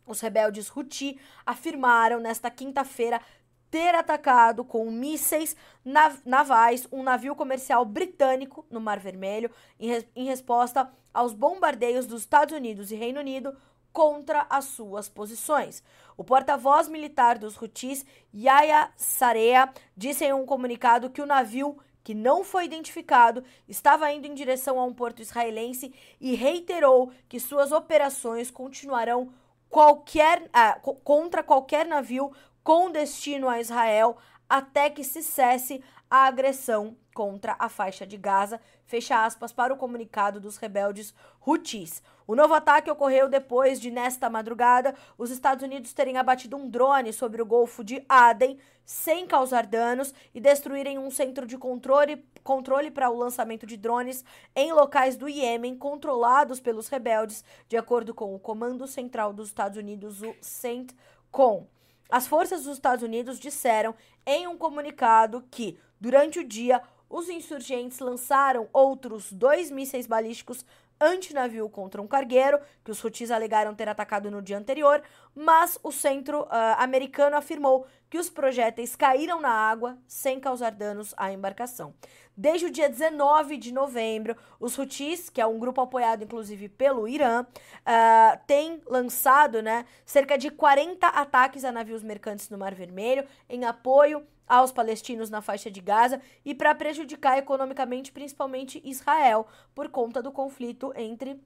os 0.09 0.21
rebeldes 0.21 0.75
Houthi 0.75 1.19
afirmaram 1.45 2.19
nesta 2.19 2.49
quinta-feira 2.49 3.21
ter 3.69 3.93
atacado 3.93 4.63
com 4.65 4.89
mísseis 4.89 5.55
nav 5.85 6.17
navais 6.25 6.87
um 6.91 7.03
navio 7.03 7.35
comercial 7.35 7.85
britânico 7.85 8.65
no 8.71 8.81
Mar 8.81 8.99
Vermelho 8.99 9.51
em, 9.79 9.87
res 9.87 10.07
em 10.15 10.25
resposta 10.25 10.91
aos 11.13 11.33
bombardeios 11.33 12.05
dos 12.05 12.21
Estados 12.21 12.55
Unidos 12.55 12.91
e 12.91 12.95
Reino 12.95 13.19
Unido 13.19 13.55
contra 13.91 14.45
as 14.49 14.65
suas 14.65 15.09
posições. 15.09 15.83
O 16.15 16.23
porta-voz 16.23 16.87
militar 16.87 17.37
dos 17.37 17.59
Houthis, 17.59 18.05
Yahya 18.33 18.91
Sarea, 18.95 19.69
disse 19.95 20.25
em 20.25 20.33
um 20.33 20.45
comunicado 20.45 21.09
que 21.09 21.21
o 21.21 21.25
navio 21.25 21.77
que 22.03 22.13
não 22.15 22.43
foi 22.43 22.65
identificado, 22.65 23.43
estava 23.67 24.11
indo 24.11 24.25
em 24.25 24.33
direção 24.33 24.79
a 24.79 24.85
um 24.85 24.93
porto 24.93 25.21
israelense 25.21 25.93
e 26.19 26.33
reiterou 26.33 27.11
que 27.27 27.39
suas 27.39 27.71
operações 27.71 28.49
continuarão 28.49 29.31
qualquer, 29.69 30.49
ah, 30.51 30.79
contra 31.03 31.43
qualquer 31.43 31.85
navio 31.85 32.31
com 32.63 32.89
destino 32.89 33.47
a 33.47 33.59
Israel 33.59 34.17
até 34.49 34.89
que 34.89 35.03
se 35.03 35.21
cesse 35.21 35.83
a 36.09 36.25
agressão 36.25 36.97
contra 37.13 37.55
a 37.59 37.69
faixa 37.69 38.07
de 38.07 38.17
Gaza, 38.17 38.59
fecha 38.89 39.23
aspas 39.23 39.53
para 39.53 39.71
o 39.71 39.77
comunicado 39.77 40.39
dos 40.39 40.57
rebeldes 40.57 41.13
Houthis. 41.45 42.01
O 42.25 42.35
novo 42.35 42.55
ataque 42.55 42.89
ocorreu 42.89 43.29
depois 43.29 43.79
de, 43.79 43.91
nesta 43.91 44.31
madrugada, 44.31 44.95
os 45.15 45.29
Estados 45.29 45.63
Unidos 45.63 45.93
terem 45.93 46.17
abatido 46.17 46.57
um 46.57 46.67
drone 46.67 47.13
sobre 47.13 47.39
o 47.39 47.45
Golfo 47.45 47.83
de 47.83 48.03
Aden, 48.09 48.57
sem 48.83 49.27
causar 49.27 49.67
danos, 49.67 50.11
e 50.33 50.41
destruírem 50.41 50.97
um 50.97 51.11
centro 51.11 51.45
de 51.45 51.55
controle, 51.55 52.25
controle 52.43 52.89
para 52.89 53.11
o 53.11 53.15
lançamento 53.15 53.67
de 53.67 53.77
drones 53.77 54.25
em 54.55 54.73
locais 54.73 55.15
do 55.15 55.29
Iêmen 55.29 55.77
controlados 55.77 56.59
pelos 56.59 56.87
rebeldes, 56.87 57.43
de 57.67 57.77
acordo 57.77 58.11
com 58.11 58.33
o 58.33 58.39
Comando 58.39 58.87
Central 58.87 59.31
dos 59.31 59.49
Estados 59.49 59.77
Unidos, 59.77 60.23
o 60.23 60.33
CENTCOM. 60.41 61.67
As 62.09 62.25
forças 62.25 62.63
dos 62.63 62.73
Estados 62.73 63.03
Unidos 63.03 63.39
disseram 63.39 63.93
em 64.25 64.47
um 64.47 64.57
comunicado 64.57 65.45
que, 65.51 65.77
durante 66.01 66.39
o 66.39 66.43
dia, 66.43 66.81
os 67.09 67.27
insurgentes 67.29 67.99
lançaram 67.99 68.69
outros 68.71 69.31
dois 69.31 69.71
mísseis 69.71 70.05
balísticos 70.05 70.63
antinavio 71.01 71.69
contra 71.69 72.01
um 72.01 72.07
cargueiro, 72.07 72.59
que 72.83 72.91
os 72.91 73.03
Houthis 73.03 73.31
alegaram 73.31 73.73
ter 73.73 73.87
atacado 73.87 74.29
no 74.29 74.41
dia 74.41 74.57
anterior, 74.57 75.01
mas 75.33 75.79
o 75.81 75.91
centro 75.91 76.41
uh, 76.41 76.47
americano 76.77 77.37
afirmou 77.37 77.87
que 78.09 78.17
os 78.17 78.29
projéteis 78.29 78.95
caíram 78.95 79.39
na 79.39 79.49
água 79.49 79.97
sem 80.07 80.39
causar 80.39 80.71
danos 80.71 81.13
à 81.15 81.31
embarcação. 81.31 81.93
Desde 82.35 82.65
o 82.65 82.71
dia 82.71 82.89
19 82.89 83.57
de 83.57 83.73
novembro, 83.73 84.35
os 84.59 84.77
Houthis, 84.77 85.29
que 85.29 85.41
é 85.41 85.45
um 85.45 85.59
grupo 85.59 85.81
apoiado 85.81 86.23
inclusive 86.23 86.67
pelo 86.67 87.07
Irã, 87.07 87.43
uh, 87.43 88.39
tem 88.45 88.81
lançado 88.85 89.61
né, 89.61 89.85
cerca 90.05 90.37
de 90.37 90.49
40 90.49 91.07
ataques 91.07 91.63
a 91.63 91.71
navios 91.71 92.03
mercantes 92.03 92.49
no 92.49 92.57
Mar 92.57 92.73
Vermelho 92.73 93.25
em 93.49 93.63
apoio 93.63 94.25
aos 94.49 94.71
palestinos 94.71 95.29
na 95.29 95.41
faixa 95.41 95.69
de 95.69 95.79
Gaza 95.79 96.19
e 96.43 96.55
para 96.55 96.73
prejudicar 96.73 97.37
economicamente 97.37 98.11
principalmente 98.11 98.81
Israel 98.83 99.47
por 99.75 99.89
conta 99.89 100.21
do 100.21 100.31
conflito 100.31 100.91
entre 100.95 101.39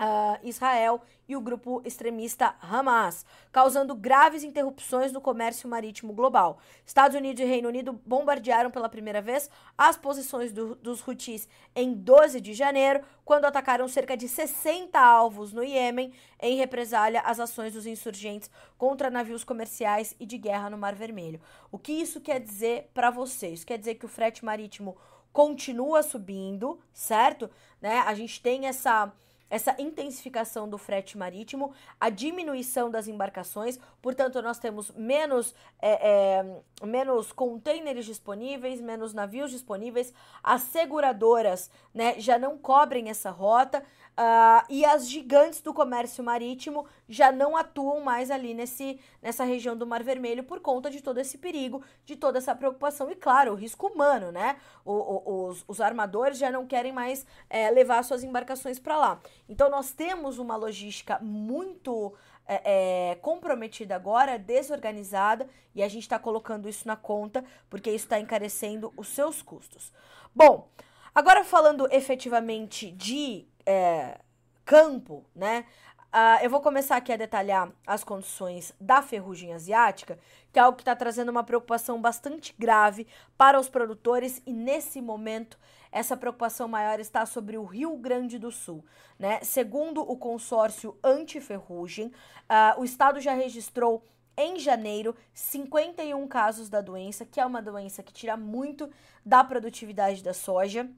Uh, 0.00 0.48
Israel 0.48 1.02
e 1.28 1.36
o 1.36 1.40
grupo 1.42 1.82
extremista 1.84 2.54
Hamas, 2.60 3.26
causando 3.52 3.94
graves 3.94 4.42
interrupções 4.42 5.12
no 5.12 5.20
comércio 5.20 5.68
marítimo 5.68 6.12
global. 6.14 6.58
Estados 6.86 7.16
Unidos 7.16 7.40
e 7.40 7.44
Reino 7.44 7.68
Unido 7.68 7.92
bombardearam 8.04 8.70
pela 8.70 8.88
primeira 8.88 9.20
vez 9.20 9.50
as 9.76 9.98
posições 9.98 10.52
do, 10.52 10.74
dos 10.76 11.06
Houthis 11.06 11.46
em 11.76 11.92
12 11.92 12.40
de 12.40 12.54
janeiro, 12.54 13.02
quando 13.24 13.44
atacaram 13.44 13.86
cerca 13.86 14.16
de 14.16 14.26
60 14.26 14.98
alvos 14.98 15.52
no 15.52 15.62
Iêmen, 15.62 16.12
em 16.40 16.56
represália 16.56 17.20
às 17.20 17.38
ações 17.38 17.74
dos 17.74 17.86
insurgentes 17.86 18.50
contra 18.78 19.10
navios 19.10 19.44
comerciais 19.44 20.16
e 20.18 20.24
de 20.24 20.38
guerra 20.38 20.70
no 20.70 20.78
Mar 20.78 20.94
Vermelho. 20.94 21.40
O 21.70 21.78
que 21.78 21.92
isso 21.92 22.20
quer 22.20 22.40
dizer 22.40 22.90
para 22.94 23.10
vocês? 23.10 23.62
Quer 23.64 23.78
dizer 23.78 23.96
que 23.96 24.06
o 24.06 24.08
frete 24.08 24.44
marítimo 24.44 24.96
continua 25.32 26.02
subindo, 26.02 26.80
certo? 26.92 27.50
Né? 27.80 27.98
A 28.00 28.14
gente 28.14 28.42
tem 28.42 28.66
essa 28.66 29.12
essa 29.50 29.74
intensificação 29.78 30.68
do 30.68 30.78
frete 30.78 31.18
marítimo, 31.18 31.74
a 32.00 32.08
diminuição 32.08 32.88
das 32.88 33.08
embarcações, 33.08 33.78
portanto, 34.00 34.40
nós 34.40 34.58
temos 34.58 34.92
menos, 34.92 35.54
é, 35.82 36.38
é, 36.40 36.86
menos 36.86 37.32
containers 37.32 38.06
disponíveis, 38.06 38.80
menos 38.80 39.12
navios 39.12 39.50
disponíveis, 39.50 40.14
as 40.42 40.62
seguradoras 40.62 41.70
né, 41.92 42.14
já 42.18 42.38
não 42.38 42.56
cobrem 42.56 43.10
essa 43.10 43.30
rota. 43.30 43.84
Uh, 44.18 44.62
e 44.68 44.84
as 44.84 45.08
gigantes 45.08 45.62
do 45.62 45.72
comércio 45.72 46.22
marítimo 46.22 46.84
já 47.08 47.32
não 47.32 47.56
atuam 47.56 48.00
mais 48.00 48.30
ali 48.30 48.52
nesse, 48.52 49.00
nessa 49.22 49.44
região 49.44 49.74
do 49.74 49.86
Mar 49.86 50.02
Vermelho 50.02 50.44
por 50.44 50.60
conta 50.60 50.90
de 50.90 51.00
todo 51.00 51.18
esse 51.18 51.38
perigo, 51.38 51.82
de 52.04 52.16
toda 52.16 52.36
essa 52.36 52.54
preocupação 52.54 53.10
e, 53.10 53.14
claro, 53.14 53.52
o 53.52 53.54
risco 53.54 53.86
humano, 53.86 54.30
né? 54.30 54.56
O, 54.84 54.92
o, 54.92 55.46
os, 55.46 55.64
os, 55.66 55.80
armadores 55.80 56.36
já 56.36 56.50
não 56.50 56.66
querem 56.66 56.92
mais 56.92 57.24
é, 57.48 57.70
levar 57.70 58.02
suas 58.04 58.22
embarcações 58.22 58.78
para 58.78 58.98
lá. 58.98 59.20
Então, 59.48 59.70
nós 59.70 59.90
temos 59.92 60.38
uma 60.38 60.54
logística 60.56 61.18
muito 61.20 62.12
é, 62.46 63.16
comprometida 63.22 63.94
agora, 63.94 64.38
desorganizada, 64.38 65.48
e 65.74 65.82
a 65.82 65.88
gente 65.88 66.02
está 66.02 66.18
colocando 66.18 66.68
isso 66.68 66.86
na 66.86 66.96
conta 66.96 67.44
porque 67.70 67.90
isso 67.90 68.04
está 68.04 68.20
encarecendo 68.20 68.92
os 68.96 69.08
seus 69.08 69.40
custos. 69.40 69.92
Bom. 70.34 70.68
Agora 71.12 71.42
falando 71.42 71.88
efetivamente 71.90 72.92
de 72.92 73.44
é, 73.66 74.18
campo, 74.64 75.24
né? 75.34 75.64
Uh, 76.10 76.42
eu 76.42 76.50
vou 76.50 76.60
começar 76.60 76.96
aqui 76.96 77.12
a 77.12 77.16
detalhar 77.16 77.70
as 77.86 78.02
condições 78.02 78.74
da 78.80 79.00
ferrugem 79.00 79.52
asiática, 79.52 80.18
que 80.52 80.58
é 80.58 80.62
algo 80.62 80.76
que 80.76 80.82
está 80.82 80.96
trazendo 80.96 81.28
uma 81.28 81.44
preocupação 81.44 82.00
bastante 82.00 82.52
grave 82.58 83.06
para 83.38 83.60
os 83.60 83.68
produtores, 83.68 84.42
e 84.44 84.52
nesse 84.52 85.00
momento 85.00 85.56
essa 85.92 86.16
preocupação 86.16 86.66
maior 86.66 86.98
está 86.98 87.24
sobre 87.26 87.56
o 87.56 87.64
Rio 87.64 87.96
Grande 87.96 88.40
do 88.40 88.50
Sul. 88.50 88.84
Né? 89.16 89.38
Segundo 89.44 90.02
o 90.02 90.16
consórcio 90.16 90.98
anti-ferrugem, 91.02 92.08
uh, 92.08 92.80
o 92.80 92.84
estado 92.84 93.20
já 93.20 93.32
registrou 93.32 94.04
em 94.36 94.58
janeiro 94.58 95.14
51 95.32 96.26
casos 96.26 96.68
da 96.68 96.80
doença, 96.80 97.24
que 97.24 97.40
é 97.40 97.46
uma 97.46 97.62
doença 97.62 98.02
que 98.02 98.12
tira 98.12 98.36
muito 98.36 98.90
da 99.24 99.44
produtividade 99.44 100.24
da 100.24 100.34
soja 100.34 100.90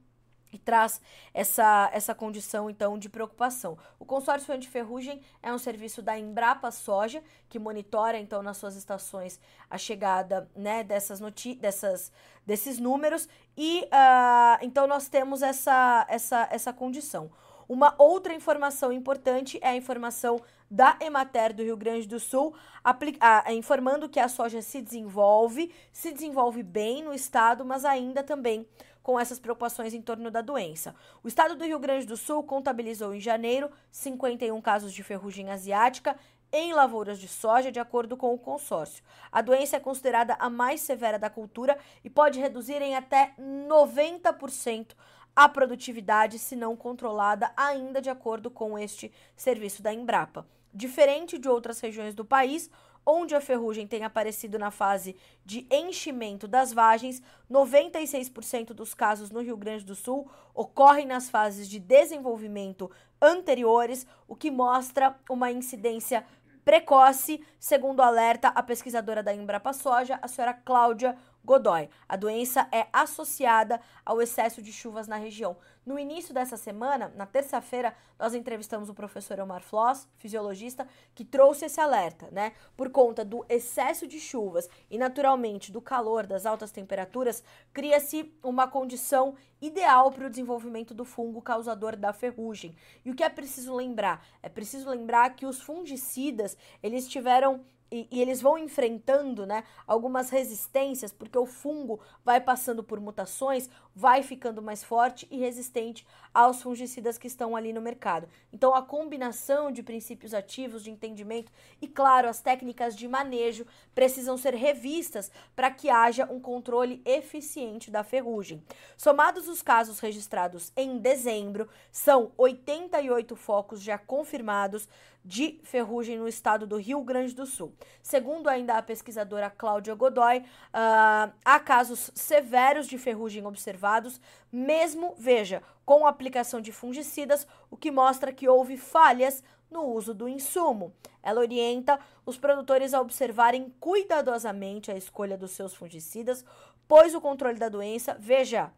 e 0.52 0.58
traz 0.58 1.00
essa, 1.32 1.90
essa 1.92 2.14
condição, 2.14 2.68
então, 2.68 2.98
de 2.98 3.08
preocupação. 3.08 3.78
O 3.98 4.04
consórcio 4.04 4.54
antiferrugem 4.54 5.20
é 5.42 5.52
um 5.52 5.58
serviço 5.58 6.02
da 6.02 6.18
Embrapa 6.18 6.70
Soja, 6.70 7.22
que 7.48 7.58
monitora, 7.58 8.18
então, 8.18 8.42
nas 8.42 8.56
suas 8.56 8.76
estações 8.76 9.40
a 9.70 9.78
chegada, 9.78 10.48
né, 10.54 10.84
dessas 10.84 11.20
dessas, 11.58 12.12
desses 12.46 12.78
números 12.78 13.28
e, 13.56 13.82
uh, 13.84 14.58
então, 14.62 14.86
nós 14.86 15.08
temos 15.08 15.42
essa, 15.42 16.06
essa, 16.08 16.48
essa 16.50 16.72
condição. 16.72 17.30
Uma 17.68 17.94
outra 17.96 18.34
informação 18.34 18.92
importante 18.92 19.58
é 19.62 19.68
a 19.68 19.76
informação 19.76 20.40
da 20.70 20.96
Emater 21.00 21.54
do 21.54 21.62
Rio 21.62 21.76
Grande 21.76 22.08
do 22.08 22.18
Sul, 22.18 22.54
a, 22.82 23.52
informando 23.52 24.08
que 24.08 24.18
a 24.18 24.28
soja 24.28 24.62
se 24.62 24.80
desenvolve, 24.80 25.72
se 25.92 26.12
desenvolve 26.12 26.62
bem 26.62 27.02
no 27.02 27.12
estado, 27.12 27.64
mas 27.64 27.84
ainda 27.84 28.22
também 28.22 28.66
com 29.02 29.18
essas 29.18 29.38
preocupações 29.38 29.94
em 29.94 30.02
torno 30.02 30.30
da 30.30 30.40
doença. 30.40 30.94
O 31.22 31.28
estado 31.28 31.56
do 31.56 31.64
Rio 31.64 31.78
Grande 31.78 32.06
do 32.06 32.16
Sul 32.16 32.42
contabilizou 32.42 33.14
em 33.14 33.20
janeiro 33.20 33.70
51 33.90 34.60
casos 34.60 34.92
de 34.92 35.02
ferrugem 35.02 35.50
asiática 35.50 36.16
em 36.52 36.74
lavouras 36.74 37.18
de 37.18 37.26
soja, 37.26 37.72
de 37.72 37.80
acordo 37.80 38.16
com 38.16 38.34
o 38.34 38.38
consórcio. 38.38 39.02
A 39.30 39.40
doença 39.40 39.76
é 39.76 39.80
considerada 39.80 40.36
a 40.38 40.50
mais 40.50 40.82
severa 40.82 41.18
da 41.18 41.30
cultura 41.30 41.78
e 42.04 42.10
pode 42.10 42.38
reduzir 42.38 42.82
em 42.82 42.94
até 42.94 43.32
90% 43.38 44.94
a 45.34 45.48
produtividade, 45.48 46.38
se 46.38 46.54
não 46.54 46.76
controlada, 46.76 47.50
ainda 47.56 48.02
de 48.02 48.10
acordo 48.10 48.50
com 48.50 48.78
este 48.78 49.10
serviço 49.34 49.82
da 49.82 49.92
Embrapa. 49.94 50.46
Diferente 50.74 51.38
de 51.38 51.48
outras 51.48 51.80
regiões 51.80 52.14
do 52.14 52.24
país, 52.24 52.70
onde 53.04 53.34
a 53.34 53.40
ferrugem 53.40 53.86
tem 53.86 54.04
aparecido 54.04 54.58
na 54.58 54.70
fase 54.70 55.16
de 55.44 55.66
enchimento 55.70 56.46
das 56.46 56.72
vagens, 56.72 57.22
96% 57.50 58.68
dos 58.68 58.94
casos 58.94 59.30
no 59.30 59.40
Rio 59.40 59.56
Grande 59.56 59.84
do 59.84 59.94
Sul 59.94 60.30
ocorrem 60.54 61.06
nas 61.06 61.28
fases 61.28 61.68
de 61.68 61.78
desenvolvimento 61.78 62.90
anteriores, 63.20 64.06
o 64.26 64.34
que 64.34 64.50
mostra 64.50 65.16
uma 65.28 65.50
incidência 65.50 66.24
precoce, 66.64 67.44
segundo 67.58 68.00
alerta 68.02 68.48
a 68.48 68.62
pesquisadora 68.62 69.22
da 69.22 69.34
Embrapa 69.34 69.72
Soja, 69.72 70.18
a 70.22 70.28
senhora 70.28 70.54
Cláudia 70.54 71.16
Godoy. 71.44 71.88
A 72.08 72.16
doença 72.16 72.68
é 72.70 72.86
associada 72.92 73.80
ao 74.04 74.22
excesso 74.22 74.62
de 74.62 74.72
chuvas 74.72 75.08
na 75.08 75.16
região. 75.16 75.56
No 75.84 75.98
início 75.98 76.32
dessa 76.32 76.56
semana, 76.56 77.12
na 77.16 77.26
terça-feira, 77.26 77.94
nós 78.16 78.34
entrevistamos 78.34 78.88
o 78.88 78.94
professor 78.94 79.40
Omar 79.40 79.62
Floss, 79.62 80.06
fisiologista, 80.16 80.86
que 81.12 81.24
trouxe 81.24 81.64
esse 81.64 81.80
alerta, 81.80 82.28
né? 82.30 82.52
Por 82.76 82.90
conta 82.90 83.24
do 83.24 83.44
excesso 83.48 84.06
de 84.06 84.20
chuvas 84.20 84.68
e, 84.88 84.96
naturalmente, 84.96 85.72
do 85.72 85.80
calor, 85.80 86.24
das 86.24 86.46
altas 86.46 86.70
temperaturas, 86.70 87.42
cria-se 87.72 88.32
uma 88.44 88.68
condição 88.68 89.34
ideal 89.60 90.12
para 90.12 90.26
o 90.26 90.30
desenvolvimento 90.30 90.94
do 90.94 91.04
fungo 91.04 91.42
causador 91.42 91.96
da 91.96 92.12
ferrugem. 92.12 92.76
E 93.04 93.10
o 93.10 93.14
que 93.14 93.24
é 93.24 93.28
preciso 93.28 93.74
lembrar? 93.74 94.24
É 94.40 94.48
preciso 94.48 94.88
lembrar 94.88 95.34
que 95.34 95.46
os 95.46 95.60
fungicidas, 95.60 96.56
eles 96.80 97.08
tiveram 97.08 97.64
e, 97.92 98.08
e, 98.10 98.22
eles 98.22 98.40
vão 98.40 98.56
enfrentando 98.56 99.44
né, 99.44 99.62
algumas 99.86 100.30
resistências, 100.30 101.12
porque 101.12 101.36
o 101.36 101.44
fungo 101.44 102.00
vai 102.24 102.40
passando 102.40 102.82
por 102.82 102.98
mutações, 102.98 103.68
vai 103.94 104.22
ficando 104.22 104.62
mais 104.62 104.82
forte 104.82 105.28
e 105.30 105.36
resistente 105.36 106.06
aos 106.32 106.62
fungicidas 106.62 107.18
que 107.18 107.26
estão 107.26 107.54
ali 107.54 107.70
no 107.70 107.82
mercado. 107.82 108.26
Então, 108.50 108.74
a 108.74 108.80
combinação 108.80 109.70
de 109.70 109.82
princípios 109.82 110.32
ativos, 110.32 110.82
de 110.82 110.90
entendimento 110.90 111.52
e, 111.82 111.86
claro, 111.86 112.28
as 112.28 112.40
técnicas 112.40 112.96
de 112.96 113.06
manejo 113.06 113.66
precisam 113.94 114.38
ser 114.38 114.54
revistas 114.54 115.30
para 115.54 115.70
que 115.70 115.90
haja 115.90 116.24
um 116.32 116.40
controle 116.40 117.02
eficiente 117.04 117.90
da 117.90 118.02
ferrugem. 118.02 118.62
Somados 118.96 119.46
os 119.48 119.60
casos 119.60 120.00
registrados 120.00 120.72
em 120.74 120.96
dezembro, 120.96 121.68
são 121.90 122.32
88 122.38 123.36
focos 123.36 123.82
já 123.82 123.98
confirmados 123.98 124.88
de 125.24 125.60
ferrugem 125.62 126.18
no 126.18 126.26
estado 126.26 126.66
do 126.66 126.76
Rio 126.76 127.02
Grande 127.02 127.34
do 127.34 127.46
Sul. 127.46 127.72
Segundo 128.02 128.48
ainda 128.48 128.76
a 128.76 128.82
pesquisadora 128.82 129.50
Cláudia 129.50 129.94
Godoy, 129.94 130.38
uh, 130.38 131.32
há 131.44 131.60
casos 131.60 132.10
severos 132.14 132.86
de 132.86 132.98
ferrugem 132.98 133.46
observados, 133.46 134.20
mesmo, 134.50 135.14
veja, 135.16 135.62
com 135.84 136.06
aplicação 136.06 136.60
de 136.60 136.72
fungicidas, 136.72 137.46
o 137.70 137.76
que 137.76 137.90
mostra 137.90 138.32
que 138.32 138.48
houve 138.48 138.76
falhas 138.76 139.42
no 139.70 139.84
uso 139.84 140.12
do 140.12 140.28
insumo. 140.28 140.92
Ela 141.22 141.40
orienta 141.40 141.98
os 142.26 142.36
produtores 142.36 142.92
a 142.92 143.00
observarem 143.00 143.74
cuidadosamente 143.80 144.90
a 144.90 144.96
escolha 144.96 145.38
dos 145.38 145.52
seus 145.52 145.74
fungicidas, 145.74 146.44
pois 146.86 147.14
o 147.14 147.20
controle 147.20 147.58
da 147.58 147.68
doença, 147.68 148.16
veja, 148.18 148.72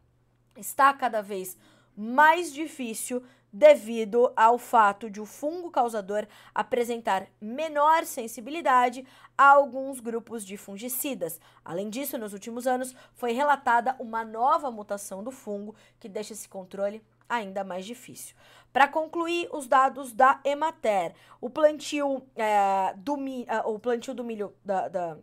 está 0.56 0.92
cada 0.92 1.20
vez 1.20 1.56
mais 1.96 2.52
difícil 2.52 3.22
devido 3.54 4.32
ao 4.34 4.58
fato 4.58 5.08
de 5.08 5.20
o 5.20 5.24
fungo 5.24 5.70
causador 5.70 6.26
apresentar 6.52 7.28
menor 7.40 8.04
sensibilidade 8.04 9.06
a 9.38 9.50
alguns 9.50 10.00
grupos 10.00 10.44
de 10.44 10.56
fungicidas. 10.56 11.40
Além 11.64 11.88
disso, 11.88 12.18
nos 12.18 12.32
últimos 12.32 12.66
anos 12.66 12.96
foi 13.12 13.30
relatada 13.30 13.94
uma 14.00 14.24
nova 14.24 14.72
mutação 14.72 15.22
do 15.22 15.30
fungo 15.30 15.76
que 16.00 16.08
deixa 16.08 16.32
esse 16.32 16.48
controle 16.48 17.00
ainda 17.28 17.62
mais 17.62 17.86
difícil. 17.86 18.34
Para 18.72 18.88
concluir, 18.88 19.48
os 19.52 19.68
dados 19.68 20.12
da 20.12 20.40
Emater, 20.44 21.14
o 21.40 21.48
plantio, 21.48 22.26
é, 22.34 22.92
do, 22.96 23.14
uh, 23.14 23.46
o 23.66 23.78
plantio 23.78 24.12
do 24.12 24.24
milho 24.24 24.52
da, 24.64 24.88
da 24.88 25.16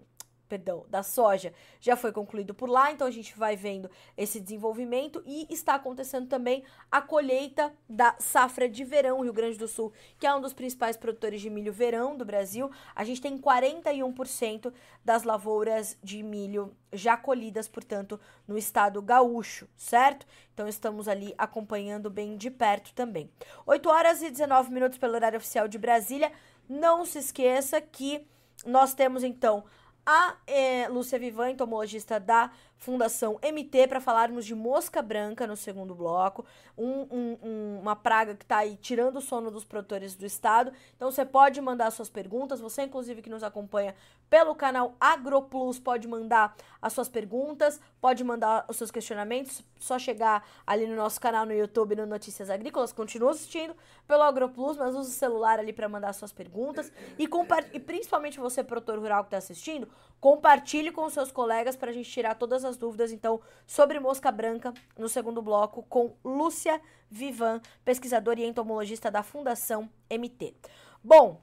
perdão, 0.51 0.85
da 0.89 1.01
soja 1.01 1.53
já 1.79 1.95
foi 1.95 2.11
concluído 2.11 2.53
por 2.53 2.69
lá, 2.69 2.91
então 2.91 3.07
a 3.07 3.11
gente 3.11 3.37
vai 3.37 3.55
vendo 3.55 3.89
esse 4.17 4.37
desenvolvimento 4.37 5.23
e 5.25 5.47
está 5.49 5.75
acontecendo 5.75 6.27
também 6.27 6.61
a 6.91 7.01
colheita 7.01 7.73
da 7.87 8.13
safra 8.19 8.67
de 8.67 8.83
verão 8.83 9.21
Rio 9.21 9.31
Grande 9.31 9.57
do 9.57 9.65
Sul, 9.65 9.93
que 10.19 10.27
é 10.27 10.35
um 10.35 10.41
dos 10.41 10.51
principais 10.51 10.97
produtores 10.97 11.39
de 11.39 11.49
milho 11.49 11.71
verão 11.71 12.17
do 12.17 12.25
Brasil. 12.25 12.69
A 12.93 13.05
gente 13.05 13.21
tem 13.21 13.37
41% 13.37 14.73
das 15.05 15.23
lavouras 15.23 15.97
de 16.03 16.21
milho 16.21 16.75
já 16.91 17.15
colhidas, 17.15 17.69
portanto, 17.69 18.19
no 18.45 18.57
estado 18.57 19.01
gaúcho, 19.01 19.69
certo? 19.77 20.27
Então 20.53 20.67
estamos 20.67 21.07
ali 21.07 21.33
acompanhando 21.37 22.09
bem 22.09 22.35
de 22.35 22.51
perto 22.51 22.93
também. 22.93 23.31
8 23.65 23.87
horas 23.89 24.21
e 24.21 24.29
19 24.29 24.69
minutos 24.69 24.97
pelo 24.97 25.13
horário 25.13 25.37
oficial 25.37 25.69
de 25.69 25.77
Brasília. 25.77 26.29
Não 26.67 27.05
se 27.05 27.19
esqueça 27.19 27.79
que 27.79 28.27
nós 28.65 28.93
temos 28.93 29.23
então 29.23 29.63
a 30.05 30.35
é, 30.47 30.87
Lúcia 30.89 31.19
Vivan, 31.19 31.51
entomologista 31.51 32.19
da 32.19 32.51
Fundação 32.82 33.39
MT, 33.44 33.88
para 33.88 34.02
falarmos 34.02 34.44
de 34.44 34.56
mosca 34.56 35.04
branca 35.04 35.46
no 35.46 35.56
segundo 35.56 35.94
bloco, 35.94 36.44
um, 36.76 37.02
um, 37.12 37.38
um, 37.44 37.80
uma 37.80 37.96
praga 37.96 38.34
que 38.34 38.44
está 38.44 38.58
aí 38.58 38.76
tirando 38.76 39.17
o 39.17 39.22
sono 39.22 39.52
dos 39.52 39.63
produtores 39.63 40.15
do 40.15 40.26
estado. 40.26 40.74
Então 40.96 41.12
você 41.12 41.24
pode 41.24 41.62
mandar 41.62 41.91
suas 41.91 42.10
perguntas, 42.10 42.60
você 42.60 42.82
inclusive 42.82 43.22
que 43.22 43.30
nos 43.30 43.44
acompanha 43.44 43.94
pelo 44.32 44.56
canal 44.56 44.96
AgroPlus 45.00 45.78
pode 45.78 46.08
mandar 46.08 46.56
as 46.82 46.94
suas 46.94 47.08
perguntas, 47.08 47.80
pode 48.00 48.24
mandar 48.24 48.65
os 48.67 48.78
seus 48.78 48.89
questionamentos, 48.89 49.62
só 49.78 50.00
chegar 50.00 50.44
ali 50.65 50.88
no 50.88 50.96
nosso 50.96 51.20
canal 51.22 51.46
no 51.46 51.54
YouTube 51.54 51.96
no 51.96 52.06
Notícias 52.06 52.50
Agrícolas, 52.50 52.91
continua 52.91 53.32
assistindo 53.32 53.76
pelo 54.08 54.24
AgroPlus, 54.24 54.78
mas 54.78 54.96
use 54.96 55.10
o 55.10 55.13
celular 55.13 55.60
ali 55.60 55.74
para 55.74 55.88
mandar 55.88 56.13
suas 56.13 56.32
perguntas. 56.32 56.91
E, 57.20 57.30
e 57.74 57.80
principalmente 57.80 58.39
você 58.39 58.63
produtor 58.63 58.98
rural 58.98 59.24
que 59.24 59.28
está 59.28 59.38
assistindo, 59.38 59.88
compartilhe 60.20 60.91
com 60.91 61.10
seus 61.10 61.32
colegas 61.32 61.76
para 61.76 61.91
a 61.91 61.94
gente 61.94 62.10
tirar 62.10 62.36
todas 62.36 62.63
as 62.63 62.70
dúvidas, 62.77 63.12
então, 63.12 63.39
sobre 63.65 63.99
mosca 63.99 64.31
branca 64.31 64.73
no 64.97 65.10
segundo 65.10 65.41
bloco 65.41 65.84
com 65.84 66.15
Lúcia 66.23 66.81
Vivan, 67.10 67.62
pesquisadora 67.84 68.39
e 68.39 68.45
entomologista 68.45 69.12
da 69.12 69.23
Fundação 69.23 69.89
MT. 70.10 70.55
Bom, 71.03 71.41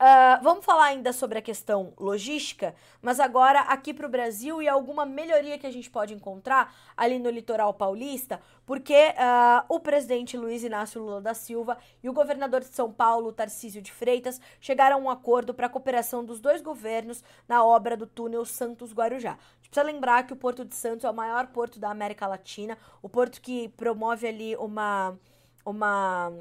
Uh, 0.00 0.42
vamos 0.42 0.64
falar 0.64 0.86
ainda 0.86 1.12
sobre 1.12 1.38
a 1.38 1.42
questão 1.42 1.92
logística, 2.00 2.74
mas 3.02 3.20
agora 3.20 3.60
aqui 3.60 3.92
para 3.92 4.06
o 4.06 4.08
Brasil 4.08 4.62
e 4.62 4.66
alguma 4.66 5.04
melhoria 5.04 5.58
que 5.58 5.66
a 5.66 5.70
gente 5.70 5.90
pode 5.90 6.14
encontrar 6.14 6.74
ali 6.96 7.18
no 7.18 7.28
litoral 7.28 7.74
paulista, 7.74 8.40
porque 8.64 8.94
uh, 8.94 9.62
o 9.68 9.78
presidente 9.78 10.38
Luiz 10.38 10.64
Inácio 10.64 11.02
Lula 11.02 11.20
da 11.20 11.34
Silva 11.34 11.76
e 12.02 12.08
o 12.08 12.14
governador 12.14 12.60
de 12.60 12.74
São 12.74 12.90
Paulo, 12.90 13.30
Tarcísio 13.30 13.82
de 13.82 13.92
Freitas, 13.92 14.40
chegaram 14.58 14.96
a 14.96 15.00
um 15.00 15.10
acordo 15.10 15.52
para 15.52 15.66
a 15.66 15.70
cooperação 15.70 16.24
dos 16.24 16.40
dois 16.40 16.62
governos 16.62 17.22
na 17.46 17.62
obra 17.62 17.94
do 17.94 18.06
túnel 18.06 18.46
Santos-Guarujá. 18.46 19.36
Precisa 19.60 19.82
lembrar 19.82 20.26
que 20.26 20.32
o 20.32 20.36
Porto 20.36 20.64
de 20.64 20.74
Santos 20.74 21.04
é 21.04 21.10
o 21.10 21.14
maior 21.14 21.48
porto 21.48 21.78
da 21.78 21.90
América 21.90 22.26
Latina, 22.26 22.78
o 23.02 23.08
porto 23.08 23.38
que 23.38 23.68
promove 23.76 24.26
ali 24.26 24.56
uma 24.56 25.14
uma 25.62 26.32